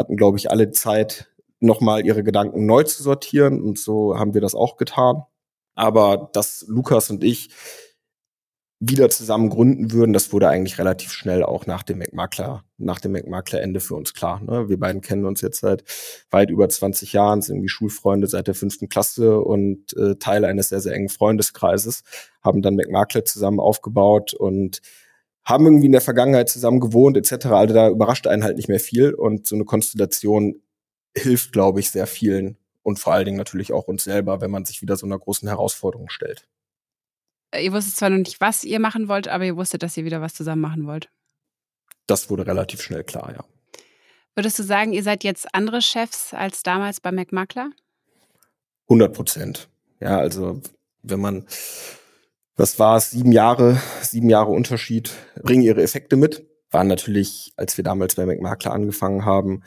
hatten 0.00 0.16
glaube 0.16 0.38
ich 0.38 0.50
alle 0.50 0.70
Zeit 0.72 1.30
nochmal 1.60 2.04
ihre 2.04 2.24
Gedanken 2.24 2.66
neu 2.66 2.82
zu 2.82 3.02
sortieren. 3.02 3.62
Und 3.62 3.78
so 3.78 4.18
haben 4.18 4.34
wir 4.34 4.40
das 4.40 4.54
auch 4.54 4.76
getan. 4.76 5.22
Aber 5.74 6.30
dass 6.32 6.64
Lukas 6.66 7.10
und 7.10 7.22
ich 7.22 7.50
wieder 8.82 9.10
zusammen 9.10 9.50
gründen 9.50 9.92
würden, 9.92 10.14
das 10.14 10.32
wurde 10.32 10.48
eigentlich 10.48 10.78
relativ 10.78 11.12
schnell 11.12 11.44
auch 11.44 11.66
nach 11.66 11.82
dem 11.82 11.98
McMakler, 11.98 12.64
nach 12.78 12.98
dem 12.98 13.12
McMakler-Ende 13.12 13.78
für 13.78 13.94
uns 13.94 14.14
klar. 14.14 14.40
Ne? 14.42 14.70
Wir 14.70 14.80
beiden 14.80 15.02
kennen 15.02 15.26
uns 15.26 15.42
jetzt 15.42 15.60
seit 15.60 15.84
weit 16.30 16.48
über 16.48 16.66
20 16.66 17.12
Jahren, 17.12 17.42
sind 17.42 17.56
irgendwie 17.56 17.68
Schulfreunde 17.68 18.26
seit 18.26 18.46
der 18.46 18.54
fünften 18.54 18.88
Klasse 18.88 19.38
und 19.40 19.94
äh, 19.98 20.16
Teil 20.16 20.46
eines 20.46 20.70
sehr, 20.70 20.80
sehr 20.80 20.94
engen 20.94 21.10
Freundeskreises, 21.10 22.04
haben 22.42 22.62
dann 22.62 22.74
McMakler 22.74 23.26
zusammen 23.26 23.60
aufgebaut 23.60 24.32
und 24.32 24.80
haben 25.44 25.64
irgendwie 25.66 25.86
in 25.86 25.92
der 25.92 26.00
Vergangenheit 26.00 26.48
zusammen 26.48 26.80
gewohnt 26.80 27.16
etc. 27.16 27.46
Also 27.46 27.74
da 27.74 27.88
überrascht 27.88 28.26
einen 28.26 28.44
halt 28.44 28.56
nicht 28.56 28.68
mehr 28.68 28.80
viel 28.80 29.14
und 29.14 29.46
so 29.46 29.54
eine 29.54 29.64
Konstellation 29.64 30.62
hilft, 31.16 31.52
glaube 31.52 31.80
ich, 31.80 31.90
sehr 31.90 32.06
vielen 32.06 32.56
und 32.82 32.98
vor 32.98 33.12
allen 33.12 33.24
Dingen 33.24 33.36
natürlich 33.36 33.72
auch 33.72 33.88
uns 33.88 34.04
selber, 34.04 34.40
wenn 34.40 34.50
man 34.50 34.64
sich 34.64 34.82
wieder 34.82 34.96
so 34.96 35.06
einer 35.06 35.18
großen 35.18 35.48
Herausforderung 35.48 36.08
stellt. 36.08 36.46
Äh, 37.50 37.64
ihr 37.64 37.72
wusstet 37.72 37.96
zwar 37.96 38.10
noch 38.10 38.18
nicht, 38.18 38.40
was 38.40 38.64
ihr 38.64 38.80
machen 38.80 39.08
wollt, 39.08 39.28
aber 39.28 39.44
ihr 39.44 39.56
wusstet, 39.56 39.82
dass 39.82 39.96
ihr 39.96 40.04
wieder 40.04 40.20
was 40.20 40.34
zusammen 40.34 40.62
machen 40.62 40.86
wollt. 40.86 41.10
Das 42.06 42.30
wurde 42.30 42.46
relativ 42.46 42.82
schnell 42.82 43.04
klar, 43.04 43.32
ja. 43.32 43.44
Würdest 44.34 44.58
du 44.58 44.62
sagen, 44.62 44.92
ihr 44.92 45.02
seid 45.02 45.24
jetzt 45.24 45.54
andere 45.54 45.82
Chefs 45.82 46.32
als 46.32 46.62
damals 46.62 47.00
bei 47.00 47.12
McMakler? 47.12 47.70
100 48.84 49.12
Prozent. 49.12 49.68
Ja, 50.00 50.18
also 50.18 50.60
wenn 51.02 51.20
man, 51.20 51.46
was 52.60 52.78
war 52.78 52.98
es, 52.98 53.10
sieben 53.10 53.32
Jahre, 53.32 53.80
sieben 54.02 54.28
Jahre 54.28 54.50
Unterschied, 54.50 55.12
bringen 55.42 55.62
ihre 55.62 55.82
Effekte 55.82 56.16
mit. 56.16 56.46
Waren 56.70 56.88
natürlich, 56.88 57.52
als 57.56 57.78
wir 57.78 57.84
damals 57.84 58.16
bei 58.16 58.26
McMakler 58.26 58.72
angefangen 58.72 59.24
haben, 59.24 59.62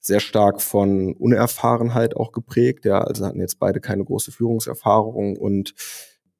sehr 0.00 0.20
stark 0.20 0.62
von 0.62 1.12
Unerfahrenheit 1.16 2.16
auch 2.16 2.32
geprägt. 2.32 2.86
Ja, 2.86 3.02
also 3.02 3.26
hatten 3.26 3.40
jetzt 3.40 3.58
beide 3.58 3.80
keine 3.80 4.04
große 4.04 4.32
Führungserfahrung 4.32 5.36
und 5.36 5.74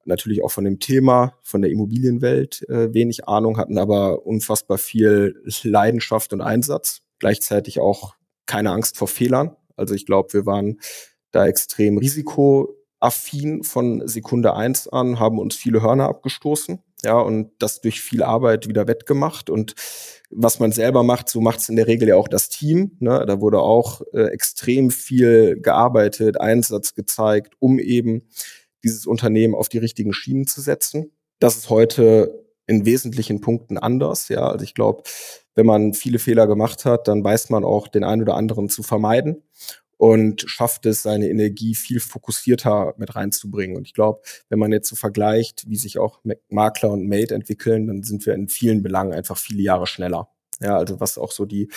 natürlich 0.03 0.43
auch 0.43 0.49
von 0.49 0.63
dem 0.63 0.79
Thema, 0.79 1.37
von 1.43 1.61
der 1.61 1.69
Immobilienwelt 1.69 2.67
äh, 2.67 2.91
wenig 2.95 3.27
Ahnung, 3.27 3.59
hatten 3.59 3.77
aber 3.77 4.25
unfassbar 4.25 4.79
viel 4.79 5.35
Leidenschaft 5.61 6.33
und 6.33 6.41
Einsatz. 6.41 7.01
Gleichzeitig 7.19 7.79
auch 7.79 8.15
keine 8.47 8.71
Angst 8.71 8.97
vor 8.97 9.07
Fehlern. 9.07 9.55
Also 9.75 9.93
ich 9.93 10.07
glaube, 10.07 10.33
wir 10.33 10.47
waren 10.47 10.79
da 11.29 11.45
extrem 11.45 11.99
risikoaffin 13.01 13.63
von 13.63 14.07
Sekunde 14.07 14.55
eins 14.55 14.87
an, 14.87 15.19
haben 15.19 15.39
uns 15.39 15.55
viele 15.55 15.81
Hörner 15.81 16.07
abgestoßen 16.07 16.79
ja, 17.03 17.19
und 17.19 17.51
das 17.59 17.81
durch 17.81 18.01
viel 18.01 18.23
Arbeit 18.23 18.67
wieder 18.67 18.87
wettgemacht. 18.87 19.49
Und 19.49 19.73
was 20.29 20.59
man 20.59 20.71
selber 20.71 21.03
macht, 21.03 21.29
so 21.29 21.41
macht 21.41 21.59
es 21.59 21.69
in 21.69 21.75
der 21.75 21.87
Regel 21.87 22.09
ja 22.09 22.15
auch 22.15 22.27
das 22.27 22.49
Team. 22.49 22.91
Ne? 22.99 23.25
Da 23.25 23.41
wurde 23.41 23.59
auch 23.59 24.01
äh, 24.13 24.27
extrem 24.27 24.91
viel 24.91 25.59
gearbeitet, 25.59 26.39
Einsatz 26.39 26.93
gezeigt, 26.93 27.55
um 27.59 27.79
eben 27.79 28.27
dieses 28.83 29.05
Unternehmen 29.05 29.55
auf 29.55 29.69
die 29.69 29.79
richtigen 29.79 30.13
Schienen 30.13 30.47
zu 30.47 30.61
setzen. 30.61 31.11
Das 31.39 31.57
ist 31.57 31.69
heute 31.69 32.45
in 32.67 32.85
wesentlichen 32.85 33.41
Punkten 33.41 33.77
anders. 33.77 34.29
Ja, 34.29 34.47
also 34.47 34.63
ich 34.63 34.75
glaube, 34.75 35.03
wenn 35.55 35.65
man 35.65 35.93
viele 35.93 36.19
Fehler 36.19 36.47
gemacht 36.47 36.85
hat, 36.85 37.07
dann 37.07 37.23
weiß 37.23 37.49
man 37.49 37.65
auch, 37.65 37.87
den 37.87 38.03
einen 38.03 38.21
oder 38.21 38.35
anderen 38.35 38.69
zu 38.69 38.83
vermeiden 38.83 39.43
und 40.01 40.45
schafft 40.47 40.87
es, 40.87 41.03
seine 41.03 41.29
Energie 41.29 41.75
viel 41.75 41.99
fokussierter 41.99 42.95
mit 42.97 43.15
reinzubringen. 43.15 43.77
Und 43.77 43.85
ich 43.85 43.93
glaube, 43.93 44.23
wenn 44.49 44.57
man 44.57 44.71
jetzt 44.71 44.89
so 44.89 44.95
vergleicht, 44.95 45.69
wie 45.69 45.75
sich 45.75 45.99
auch 45.99 46.19
Makler 46.49 46.89
und 46.89 47.07
Mate 47.07 47.35
entwickeln, 47.35 47.85
dann 47.85 48.01
sind 48.01 48.25
wir 48.25 48.33
in 48.33 48.49
vielen 48.49 48.81
Belangen 48.81 49.13
einfach 49.13 49.37
viele 49.37 49.61
Jahre 49.61 49.85
schneller. 49.85 50.27
Ja, 50.59 50.75
also 50.75 50.99
was 50.99 51.19
auch 51.19 51.31
so 51.31 51.45
die 51.45 51.69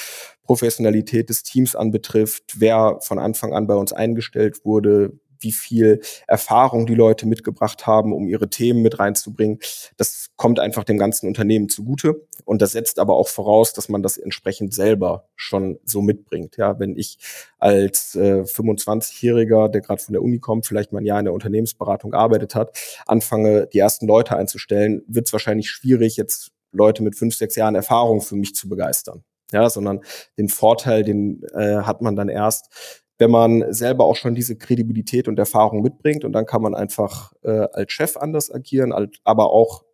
Professionalität 0.42 1.28
des 1.28 1.42
Teams 1.42 1.76
anbetrifft, 1.76 2.44
wer 2.56 2.96
von 3.02 3.18
Anfang 3.18 3.52
an 3.52 3.66
bei 3.66 3.74
uns 3.74 3.92
eingestellt 3.92 4.64
wurde, 4.64 5.18
wie 5.44 5.52
viel 5.52 6.00
Erfahrung 6.26 6.86
die 6.86 6.94
Leute 6.94 7.26
mitgebracht 7.26 7.86
haben, 7.86 8.12
um 8.12 8.26
ihre 8.26 8.50
Themen 8.50 8.82
mit 8.82 8.98
reinzubringen. 8.98 9.60
Das 9.96 10.30
kommt 10.36 10.58
einfach 10.58 10.84
dem 10.84 10.98
ganzen 10.98 11.28
Unternehmen 11.28 11.68
zugute. 11.68 12.26
Und 12.44 12.60
das 12.60 12.72
setzt 12.72 12.98
aber 12.98 13.14
auch 13.14 13.28
voraus, 13.28 13.72
dass 13.72 13.88
man 13.88 14.02
das 14.02 14.16
entsprechend 14.16 14.74
selber 14.74 15.28
schon 15.36 15.78
so 15.84 16.02
mitbringt. 16.02 16.56
Ja, 16.56 16.78
wenn 16.78 16.96
ich 16.96 17.18
als 17.58 18.14
äh, 18.16 18.42
25-Jähriger, 18.42 19.68
der 19.68 19.80
gerade 19.80 20.02
von 20.02 20.12
der 20.12 20.22
Uni 20.22 20.38
kommt, 20.38 20.66
vielleicht 20.66 20.92
mal 20.92 21.00
ein 21.00 21.06
Jahr 21.06 21.20
in 21.20 21.26
der 21.26 21.34
Unternehmensberatung 21.34 22.10
gearbeitet 22.10 22.54
hat, 22.54 22.76
anfange, 23.06 23.68
die 23.72 23.78
ersten 23.78 24.06
Leute 24.06 24.36
einzustellen, 24.36 25.02
wird 25.06 25.26
es 25.26 25.32
wahrscheinlich 25.32 25.70
schwierig, 25.70 26.16
jetzt 26.16 26.50
Leute 26.72 27.02
mit 27.02 27.16
fünf, 27.16 27.34
sechs 27.36 27.54
Jahren 27.56 27.74
Erfahrung 27.74 28.20
für 28.20 28.36
mich 28.36 28.54
zu 28.54 28.68
begeistern. 28.68 29.22
Ja, 29.52 29.70
sondern 29.70 30.00
den 30.36 30.48
Vorteil, 30.48 31.04
den 31.04 31.44
äh, 31.54 31.82
hat 31.82 32.02
man 32.02 32.16
dann 32.16 32.28
erst, 32.28 33.03
wenn 33.18 33.30
man 33.30 33.72
selber 33.72 34.04
auch 34.04 34.16
schon 34.16 34.34
diese 34.34 34.56
Kredibilität 34.56 35.28
und 35.28 35.38
Erfahrung 35.38 35.82
mitbringt 35.82 36.24
und 36.24 36.32
dann 36.32 36.46
kann 36.46 36.62
man 36.62 36.74
einfach 36.74 37.32
äh, 37.42 37.68
als 37.72 37.92
Chef 37.92 38.16
anders 38.16 38.52
agieren, 38.52 38.92
aber 39.24 39.50
auch 39.52 39.84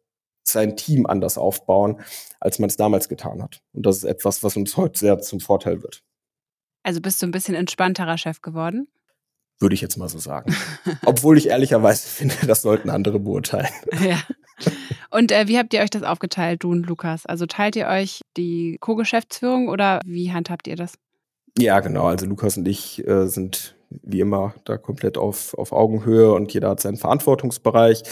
sein 0.44 0.76
Team 0.76 1.06
anders 1.06 1.38
aufbauen, 1.38 2.00
als 2.40 2.58
man 2.58 2.68
es 2.68 2.76
damals 2.76 3.08
getan 3.08 3.42
hat. 3.42 3.60
Und 3.72 3.84
das 3.86 3.98
ist 3.98 4.04
etwas, 4.04 4.42
was 4.42 4.56
uns 4.56 4.76
heute 4.76 4.98
sehr 4.98 5.18
zum 5.20 5.40
Vorteil 5.40 5.82
wird. 5.82 6.02
Also 6.82 7.00
bist 7.00 7.20
du 7.20 7.26
ein 7.26 7.30
bisschen 7.30 7.54
entspannterer 7.54 8.16
Chef 8.16 8.40
geworden? 8.40 8.88
Würde 9.58 9.74
ich 9.74 9.82
jetzt 9.82 9.98
mal 9.98 10.08
so 10.08 10.18
sagen. 10.18 10.56
Obwohl 11.04 11.36
ich 11.36 11.48
ehrlicherweise 11.48 12.08
finde, 12.08 12.34
das 12.46 12.62
sollten 12.62 12.90
andere 12.90 13.20
beurteilen. 13.20 13.68
Ja. 14.02 14.18
Und 15.10 15.32
äh, 15.32 15.48
wie 15.48 15.56
habt 15.56 15.72
ihr 15.72 15.80
euch 15.80 15.88
das 15.88 16.02
aufgeteilt, 16.02 16.62
du 16.62 16.70
und 16.70 16.86
Lukas? 16.86 17.24
Also 17.24 17.46
teilt 17.46 17.76
ihr 17.76 17.86
euch 17.86 18.20
die 18.36 18.76
Co-Geschäftsführung 18.78 19.68
oder 19.68 20.00
wie 20.04 20.32
handhabt 20.32 20.68
ihr 20.68 20.76
das? 20.76 20.98
Ja, 21.58 21.80
genau. 21.80 22.06
Also 22.06 22.26
Lukas 22.26 22.56
und 22.56 22.66
ich 22.68 23.06
äh, 23.06 23.26
sind 23.26 23.76
wie 23.90 24.20
immer 24.20 24.54
da 24.64 24.76
komplett 24.76 25.18
auf, 25.18 25.54
auf 25.54 25.72
Augenhöhe 25.72 26.32
und 26.32 26.52
jeder 26.52 26.70
hat 26.70 26.80
seinen 26.80 26.96
Verantwortungsbereich. 26.96 28.02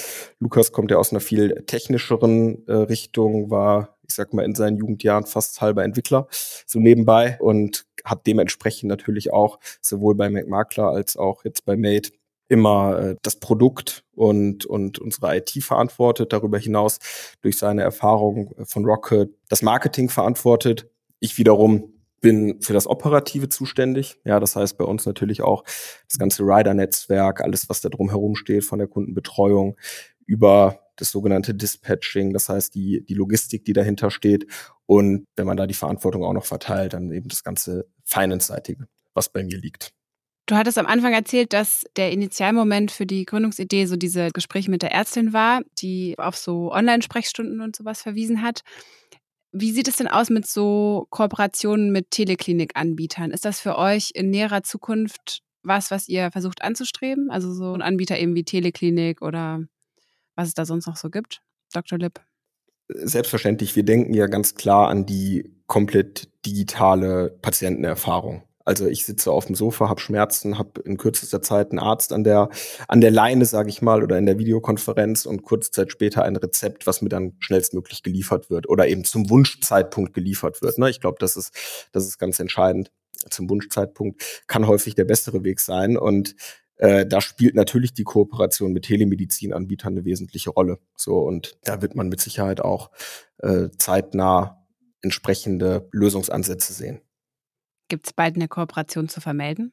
Lukas 0.40 0.72
kommt 0.72 0.90
ja 0.90 0.96
aus 0.96 1.12
einer 1.12 1.20
viel 1.20 1.62
technischeren 1.66 2.66
äh, 2.66 2.72
Richtung, 2.72 3.50
war, 3.50 3.96
ich 4.06 4.14
sag 4.14 4.34
mal, 4.34 4.44
in 4.44 4.54
seinen 4.54 4.76
Jugendjahren 4.76 5.24
fast 5.24 5.60
halber 5.60 5.84
Entwickler, 5.84 6.26
so 6.66 6.80
nebenbei 6.80 7.38
und 7.40 7.86
hat 8.04 8.26
dementsprechend 8.26 8.88
natürlich 8.88 9.32
auch 9.32 9.58
sowohl 9.80 10.14
bei 10.14 10.30
McMakler 10.30 10.88
als 10.88 11.16
auch 11.16 11.44
jetzt 11.44 11.64
bei 11.64 11.76
Mate 11.76 12.10
immer 12.48 12.98
äh, 12.98 13.16
das 13.22 13.36
Produkt 13.36 14.04
und, 14.14 14.66
und 14.66 14.98
unsere 14.98 15.36
IT 15.36 15.50
verantwortet, 15.62 16.32
darüber 16.32 16.58
hinaus 16.58 16.98
durch 17.40 17.58
seine 17.58 17.82
Erfahrung 17.82 18.54
von 18.64 18.84
Rocket 18.84 19.30
das 19.48 19.62
Marketing 19.62 20.08
verantwortet. 20.08 20.90
Ich 21.20 21.38
wiederum 21.38 21.97
bin 22.20 22.60
für 22.60 22.72
das 22.72 22.86
Operative 22.86 23.48
zuständig. 23.48 24.18
Ja, 24.24 24.40
das 24.40 24.56
heißt 24.56 24.78
bei 24.78 24.84
uns 24.84 25.06
natürlich 25.06 25.42
auch 25.42 25.64
das 26.08 26.18
ganze 26.18 26.42
Rider-Netzwerk, 26.42 27.40
alles, 27.40 27.68
was 27.68 27.80
da 27.80 27.88
drumherum 27.88 28.36
steht, 28.36 28.64
von 28.64 28.78
der 28.78 28.88
Kundenbetreuung 28.88 29.76
über 30.26 30.80
das 30.96 31.10
sogenannte 31.10 31.54
Dispatching, 31.54 32.32
das 32.32 32.48
heißt 32.48 32.74
die, 32.74 33.04
die 33.04 33.14
Logistik, 33.14 33.64
die 33.64 33.72
dahinter 33.72 34.10
steht. 34.10 34.46
Und 34.86 35.26
wenn 35.36 35.46
man 35.46 35.56
da 35.56 35.66
die 35.66 35.74
Verantwortung 35.74 36.24
auch 36.24 36.32
noch 36.32 36.44
verteilt, 36.44 36.92
dann 36.92 37.12
eben 37.12 37.28
das 37.28 37.44
ganze 37.44 37.86
Finance-seitige, 38.04 38.88
was 39.14 39.28
bei 39.28 39.44
mir 39.44 39.58
liegt. 39.58 39.92
Du 40.46 40.56
hattest 40.56 40.78
am 40.78 40.86
Anfang 40.86 41.12
erzählt, 41.12 41.52
dass 41.52 41.84
der 41.96 42.10
Initialmoment 42.10 42.90
für 42.90 43.04
die 43.04 43.26
Gründungsidee 43.26 43.84
so 43.84 43.96
diese 43.96 44.30
Gespräche 44.30 44.70
mit 44.70 44.80
der 44.80 44.92
Ärztin 44.92 45.34
war, 45.34 45.60
die 45.78 46.14
auf 46.18 46.36
so 46.36 46.72
Online-Sprechstunden 46.72 47.60
und 47.60 47.76
sowas 47.76 48.00
verwiesen 48.00 48.42
hat. 48.42 48.62
Wie 49.52 49.72
sieht 49.72 49.88
es 49.88 49.96
denn 49.96 50.08
aus 50.08 50.30
mit 50.30 50.46
so 50.46 51.06
Kooperationen 51.10 51.90
mit 51.90 52.10
Teleklinikanbietern? 52.10 53.30
Ist 53.30 53.44
das 53.44 53.60
für 53.60 53.76
euch 53.78 54.10
in 54.14 54.30
näherer 54.30 54.62
Zukunft 54.62 55.42
was, 55.62 55.90
was 55.90 56.08
ihr 56.08 56.30
versucht 56.30 56.62
anzustreben? 56.62 57.30
Also 57.30 57.52
so 57.52 57.72
ein 57.72 57.82
Anbieter 57.82 58.18
eben 58.18 58.34
wie 58.34 58.44
Teleklinik 58.44 59.22
oder 59.22 59.60
was 60.34 60.48
es 60.48 60.54
da 60.54 60.64
sonst 60.64 60.86
noch 60.86 60.96
so 60.96 61.10
gibt? 61.10 61.40
Dr. 61.72 61.98
Lipp. 61.98 62.20
Selbstverständlich, 62.88 63.76
wir 63.76 63.82
denken 63.82 64.14
ja 64.14 64.26
ganz 64.26 64.54
klar 64.54 64.88
an 64.88 65.04
die 65.04 65.50
komplett 65.66 66.28
digitale 66.46 67.38
Patientenerfahrung. 67.42 68.42
Also 68.68 68.86
ich 68.86 69.06
sitze 69.06 69.32
auf 69.32 69.46
dem 69.46 69.54
Sofa, 69.54 69.88
habe 69.88 69.98
Schmerzen, 69.98 70.58
habe 70.58 70.82
in 70.82 70.98
kürzester 70.98 71.40
Zeit 71.40 71.70
einen 71.70 71.78
Arzt 71.78 72.12
an 72.12 72.22
der 72.22 72.50
an 72.86 73.00
der 73.00 73.10
Leine, 73.10 73.46
sage 73.46 73.70
ich 73.70 73.80
mal, 73.80 74.02
oder 74.02 74.18
in 74.18 74.26
der 74.26 74.38
Videokonferenz 74.38 75.24
und 75.24 75.42
kurze 75.42 75.70
Zeit 75.70 75.90
später 75.90 76.22
ein 76.22 76.36
Rezept, 76.36 76.86
was 76.86 77.00
mir 77.00 77.08
dann 77.08 77.32
schnellstmöglich 77.38 78.02
geliefert 78.02 78.50
wird 78.50 78.68
oder 78.68 78.86
eben 78.86 79.04
zum 79.04 79.30
Wunschzeitpunkt 79.30 80.12
geliefert 80.12 80.60
wird. 80.60 80.76
Ne? 80.76 80.90
Ich 80.90 81.00
glaube, 81.00 81.16
das 81.18 81.34
ist 81.38 81.88
das 81.92 82.06
ist 82.06 82.18
ganz 82.18 82.40
entscheidend. 82.40 82.92
Zum 83.30 83.48
Wunschzeitpunkt 83.48 84.22
kann 84.48 84.66
häufig 84.66 84.94
der 84.94 85.04
bessere 85.04 85.44
Weg 85.44 85.60
sein 85.60 85.96
und 85.96 86.36
äh, 86.76 87.06
da 87.06 87.22
spielt 87.22 87.54
natürlich 87.54 87.94
die 87.94 88.04
Kooperation 88.04 88.74
mit 88.74 88.84
Telemedizinanbietern 88.84 89.94
eine 89.94 90.04
wesentliche 90.04 90.50
Rolle. 90.50 90.78
So 90.94 91.20
und 91.20 91.56
da 91.64 91.80
wird 91.80 91.94
man 91.94 92.10
mit 92.10 92.20
Sicherheit 92.20 92.60
auch 92.60 92.90
äh, 93.38 93.70
zeitnah 93.78 94.62
entsprechende 95.00 95.88
Lösungsansätze 95.90 96.74
sehen. 96.74 97.00
Gibt 97.88 98.06
es 98.06 98.12
bald 98.12 98.36
eine 98.36 98.48
Kooperation 98.48 99.08
zu 99.08 99.20
vermelden? 99.20 99.72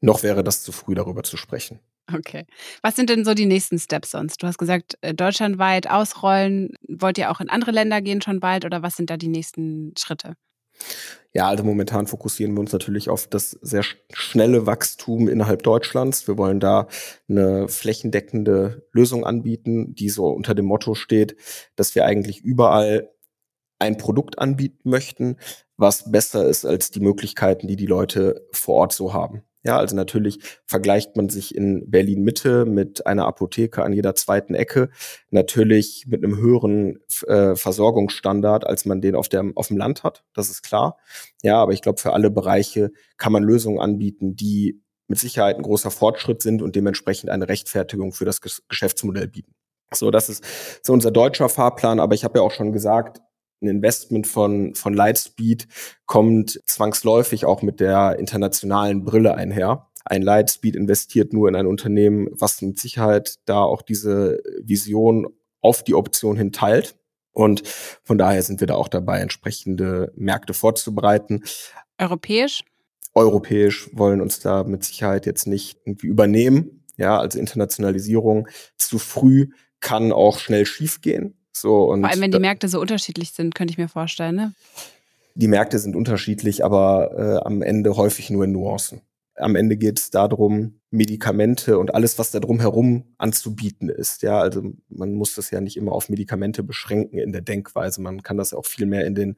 Noch 0.00 0.22
wäre 0.22 0.44
das 0.44 0.62
zu 0.62 0.72
früh, 0.72 0.94
darüber 0.94 1.22
zu 1.22 1.36
sprechen. 1.36 1.80
Okay. 2.12 2.44
Was 2.82 2.96
sind 2.96 3.08
denn 3.08 3.24
so 3.24 3.32
die 3.32 3.46
nächsten 3.46 3.78
Steps 3.78 4.10
sonst? 4.10 4.42
Du 4.42 4.46
hast 4.46 4.58
gesagt, 4.58 4.98
äh, 5.00 5.14
deutschlandweit 5.14 5.88
ausrollen. 5.90 6.74
Wollt 6.86 7.16
ihr 7.16 7.30
auch 7.30 7.40
in 7.40 7.48
andere 7.48 7.70
Länder 7.70 8.02
gehen 8.02 8.20
schon 8.20 8.40
bald 8.40 8.64
oder 8.64 8.82
was 8.82 8.96
sind 8.96 9.08
da 9.08 9.16
die 9.16 9.28
nächsten 9.28 9.94
Schritte? 9.98 10.34
Ja, 11.32 11.48
also 11.48 11.64
momentan 11.64 12.06
fokussieren 12.06 12.54
wir 12.54 12.60
uns 12.60 12.72
natürlich 12.72 13.08
auf 13.08 13.26
das 13.26 13.52
sehr 13.62 13.82
schnelle 14.12 14.66
Wachstum 14.66 15.28
innerhalb 15.28 15.62
Deutschlands. 15.62 16.28
Wir 16.28 16.36
wollen 16.36 16.60
da 16.60 16.88
eine 17.28 17.68
flächendeckende 17.68 18.86
Lösung 18.92 19.24
anbieten, 19.24 19.94
die 19.94 20.10
so 20.10 20.28
unter 20.28 20.54
dem 20.54 20.66
Motto 20.66 20.94
steht, 20.94 21.36
dass 21.74 21.94
wir 21.94 22.04
eigentlich 22.04 22.40
überall 22.40 23.10
ein 23.78 23.96
Produkt 23.96 24.38
anbieten 24.38 24.90
möchten, 24.90 25.36
was 25.76 26.10
besser 26.10 26.46
ist 26.48 26.64
als 26.64 26.90
die 26.90 27.00
Möglichkeiten, 27.00 27.66
die 27.66 27.76
die 27.76 27.86
Leute 27.86 28.46
vor 28.52 28.74
Ort 28.74 28.92
so 28.92 29.12
haben. 29.12 29.42
Ja, 29.66 29.78
also 29.78 29.96
natürlich 29.96 30.40
vergleicht 30.66 31.16
man 31.16 31.30
sich 31.30 31.54
in 31.54 31.90
Berlin 31.90 32.22
Mitte 32.22 32.66
mit 32.66 33.06
einer 33.06 33.26
Apotheke 33.26 33.82
an 33.82 33.94
jeder 33.94 34.14
zweiten 34.14 34.54
Ecke, 34.54 34.90
natürlich 35.30 36.04
mit 36.06 36.22
einem 36.22 36.36
höheren 36.36 36.98
äh, 37.26 37.56
Versorgungsstandard, 37.56 38.66
als 38.66 38.84
man 38.84 39.00
den 39.00 39.14
auf, 39.14 39.30
der, 39.30 39.52
auf 39.54 39.68
dem 39.68 39.78
Land 39.78 40.04
hat. 40.04 40.22
Das 40.34 40.50
ist 40.50 40.62
klar. 40.62 40.98
Ja, 41.42 41.62
aber 41.62 41.72
ich 41.72 41.80
glaube, 41.80 41.98
für 41.98 42.12
alle 42.12 42.30
Bereiche 42.30 42.92
kann 43.16 43.32
man 43.32 43.42
Lösungen 43.42 43.80
anbieten, 43.80 44.36
die 44.36 44.82
mit 45.06 45.18
Sicherheit 45.18 45.56
ein 45.56 45.62
großer 45.62 45.90
Fortschritt 45.90 46.42
sind 46.42 46.60
und 46.60 46.76
dementsprechend 46.76 47.30
eine 47.30 47.48
Rechtfertigung 47.48 48.12
für 48.12 48.26
das 48.26 48.40
Geschäftsmodell 48.42 49.28
bieten. 49.28 49.54
So, 49.92 50.10
das 50.10 50.28
ist 50.28 50.44
so 50.82 50.92
unser 50.92 51.10
deutscher 51.10 51.48
Fahrplan. 51.48 52.00
Aber 52.00 52.14
ich 52.14 52.24
habe 52.24 52.38
ja 52.38 52.44
auch 52.44 52.50
schon 52.50 52.72
gesagt, 52.72 53.20
ein 53.62 53.68
Investment 53.68 54.26
von, 54.26 54.74
von 54.74 54.94
Lightspeed 54.94 55.66
kommt 56.06 56.60
zwangsläufig 56.66 57.44
auch 57.44 57.62
mit 57.62 57.80
der 57.80 58.18
internationalen 58.18 59.04
Brille 59.04 59.34
einher. 59.34 59.88
Ein 60.04 60.22
Lightspeed 60.22 60.76
investiert 60.76 61.32
nur 61.32 61.48
in 61.48 61.56
ein 61.56 61.66
Unternehmen, 61.66 62.28
was 62.32 62.60
mit 62.60 62.78
Sicherheit 62.78 63.36
da 63.46 63.62
auch 63.62 63.82
diese 63.82 64.42
Vision 64.62 65.28
auf 65.60 65.82
die 65.82 65.94
Option 65.94 66.36
hin 66.36 66.52
teilt. 66.52 66.96
Und 67.32 67.66
von 67.66 68.18
daher 68.18 68.42
sind 68.42 68.60
wir 68.60 68.66
da 68.66 68.74
auch 68.74 68.88
dabei, 68.88 69.20
entsprechende 69.20 70.12
Märkte 70.14 70.54
vorzubereiten. 70.54 71.42
Europäisch? 71.98 72.62
Europäisch 73.14 73.88
wollen 73.92 74.20
uns 74.20 74.40
da 74.40 74.64
mit 74.64 74.84
Sicherheit 74.84 75.26
jetzt 75.26 75.46
nicht 75.46 75.78
irgendwie 75.84 76.06
übernehmen. 76.06 76.84
Ja, 76.96 77.18
also 77.18 77.38
Internationalisierung 77.38 78.48
zu 78.76 78.98
früh 78.98 79.48
kann 79.80 80.12
auch 80.12 80.38
schnell 80.38 80.66
schiefgehen. 80.66 81.36
So, 81.56 81.84
und 81.84 82.00
Vor 82.00 82.10
allem, 82.10 82.20
wenn 82.20 82.32
die 82.32 82.38
Märkte 82.38 82.68
so 82.68 82.80
unterschiedlich 82.80 83.32
sind, 83.32 83.54
könnte 83.54 83.72
ich 83.72 83.78
mir 83.78 83.88
vorstellen. 83.88 84.34
Ne? 84.34 84.52
Die 85.34 85.48
Märkte 85.48 85.78
sind 85.78 85.96
unterschiedlich, 85.96 86.64
aber 86.64 87.12
äh, 87.16 87.46
am 87.46 87.62
Ende 87.62 87.96
häufig 87.96 88.30
nur 88.30 88.44
in 88.44 88.52
Nuancen. 88.52 89.00
Am 89.36 89.56
Ende 89.56 89.76
geht 89.76 89.98
es 89.98 90.10
darum, 90.10 90.80
Medikamente 90.90 91.78
und 91.78 91.92
alles, 91.92 92.20
was 92.20 92.30
da 92.30 92.38
drumherum 92.38 93.04
anzubieten 93.18 93.88
ist. 93.88 94.22
Ja, 94.22 94.38
also 94.38 94.62
man 94.88 95.14
muss 95.14 95.34
das 95.34 95.50
ja 95.50 95.60
nicht 95.60 95.76
immer 95.76 95.90
auf 95.90 96.08
Medikamente 96.08 96.62
beschränken 96.62 97.18
in 97.18 97.32
der 97.32 97.40
Denkweise. 97.40 98.00
Man 98.00 98.22
kann 98.22 98.36
das 98.36 98.54
auch 98.54 98.64
viel 98.64 98.86
mehr 98.86 99.04
in 99.04 99.16
den 99.16 99.36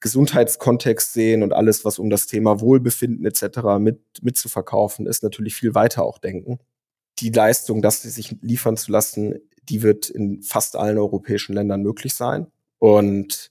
Gesundheitskontext 0.00 1.14
sehen 1.14 1.42
und 1.42 1.54
alles, 1.54 1.86
was 1.86 1.98
um 1.98 2.10
das 2.10 2.26
Thema 2.26 2.60
Wohlbefinden 2.60 3.24
etc. 3.24 3.78
mit 3.78 4.00
mitzuverkaufen 4.20 5.06
ist, 5.06 5.22
natürlich 5.22 5.54
viel 5.54 5.74
weiter 5.74 6.04
auch 6.04 6.18
denken. 6.18 6.58
Die 7.18 7.30
Leistung, 7.30 7.80
das 7.80 8.02
sich 8.02 8.36
liefern 8.42 8.76
zu 8.76 8.92
lassen, 8.92 9.36
die 9.68 9.82
wird 9.82 10.08
in 10.08 10.42
fast 10.42 10.76
allen 10.76 10.98
europäischen 10.98 11.54
Ländern 11.54 11.82
möglich 11.82 12.14
sein. 12.14 12.46
Und 12.78 13.50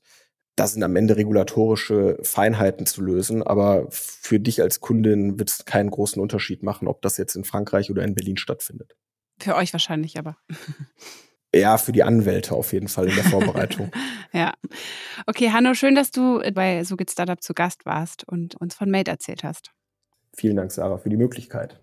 da 0.55 0.67
sind 0.67 0.83
am 0.83 0.95
Ende 0.95 1.15
regulatorische 1.15 2.17
Feinheiten 2.23 2.85
zu 2.85 3.01
lösen. 3.01 3.43
Aber 3.43 3.87
für 3.89 4.39
dich 4.39 4.61
als 4.61 4.81
Kundin 4.81 5.39
wird 5.39 5.49
es 5.49 5.65
keinen 5.65 5.89
großen 5.89 6.21
Unterschied 6.21 6.63
machen, 6.63 6.87
ob 6.87 7.01
das 7.01 7.17
jetzt 7.17 7.35
in 7.35 7.45
Frankreich 7.45 7.89
oder 7.89 8.03
in 8.03 8.15
Berlin 8.15 8.37
stattfindet. 8.37 8.95
Für 9.39 9.55
euch 9.55 9.73
wahrscheinlich 9.73 10.17
aber. 10.17 10.37
Ja, 11.51 11.79
für 11.79 11.91
die 11.91 12.03
Anwälte 12.03 12.53
auf 12.53 12.73
jeden 12.73 12.87
Fall 12.87 13.09
in 13.09 13.15
der 13.15 13.23
Vorbereitung. 13.23 13.91
ja. 14.33 14.53
Okay, 15.25 15.49
Hanno, 15.49 15.73
schön, 15.73 15.95
dass 15.95 16.11
du 16.11 16.39
bei 16.53 16.83
So 16.83 16.95
geht 16.95 17.09
Startup 17.09 17.41
zu 17.41 17.55
Gast 17.55 17.87
warst 17.87 18.23
und 18.27 18.53
uns 18.55 18.75
von 18.75 18.91
Made 18.91 19.09
erzählt 19.09 19.43
hast. 19.43 19.71
Vielen 20.35 20.57
Dank, 20.57 20.71
Sarah, 20.71 20.99
für 20.99 21.09
die 21.09 21.17
Möglichkeit. 21.17 21.79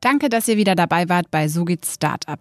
Danke, 0.00 0.28
dass 0.28 0.48
ihr 0.48 0.56
wieder 0.56 0.74
dabei 0.74 1.08
wart 1.08 1.30
bei 1.30 1.46
So 1.46 1.64
geht 1.64 1.86
Startup. 1.86 2.40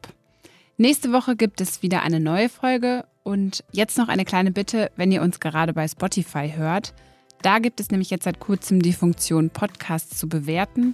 Nächste 0.80 1.12
Woche 1.12 1.36
gibt 1.36 1.60
es 1.60 1.82
wieder 1.82 2.04
eine 2.04 2.20
neue 2.20 2.50
Folge 2.50 3.06
und 3.24 3.64
jetzt 3.72 3.98
noch 3.98 4.10
eine 4.10 4.26
kleine 4.26 4.52
Bitte, 4.52 4.92
wenn 4.96 5.12
ihr 5.12 5.24
uns 5.24 5.40
gerade 5.40 5.74
bei 5.74 5.88
Spotify 5.88 6.54
hört. 6.56 6.94
Da 7.42 7.58
gibt 7.58 7.80
es 7.80 7.90
nämlich 7.90 8.12
jetzt 8.12 8.26
seit 8.26 8.40
kurzem 8.40 8.84
die 8.84 8.94
Funktion, 8.94 9.50
Podcasts 9.50 10.20
zu 10.20 10.30
bewerten. 10.30 10.94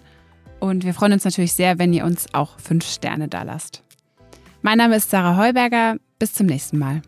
Und 0.61 0.85
wir 0.85 0.93
freuen 0.93 1.11
uns 1.11 1.25
natürlich 1.25 1.51
sehr, 1.51 1.79
wenn 1.79 1.91
ihr 1.91 2.05
uns 2.05 2.33
auch 2.33 2.59
fünf 2.59 2.85
Sterne 2.85 3.27
da 3.27 3.43
lasst. 3.43 3.83
Mein 4.61 4.77
Name 4.77 4.95
ist 4.95 5.09
Sarah 5.09 5.35
Heuberger. 5.35 5.97
Bis 6.17 6.33
zum 6.33 6.45
nächsten 6.45 6.77
Mal. 6.77 7.01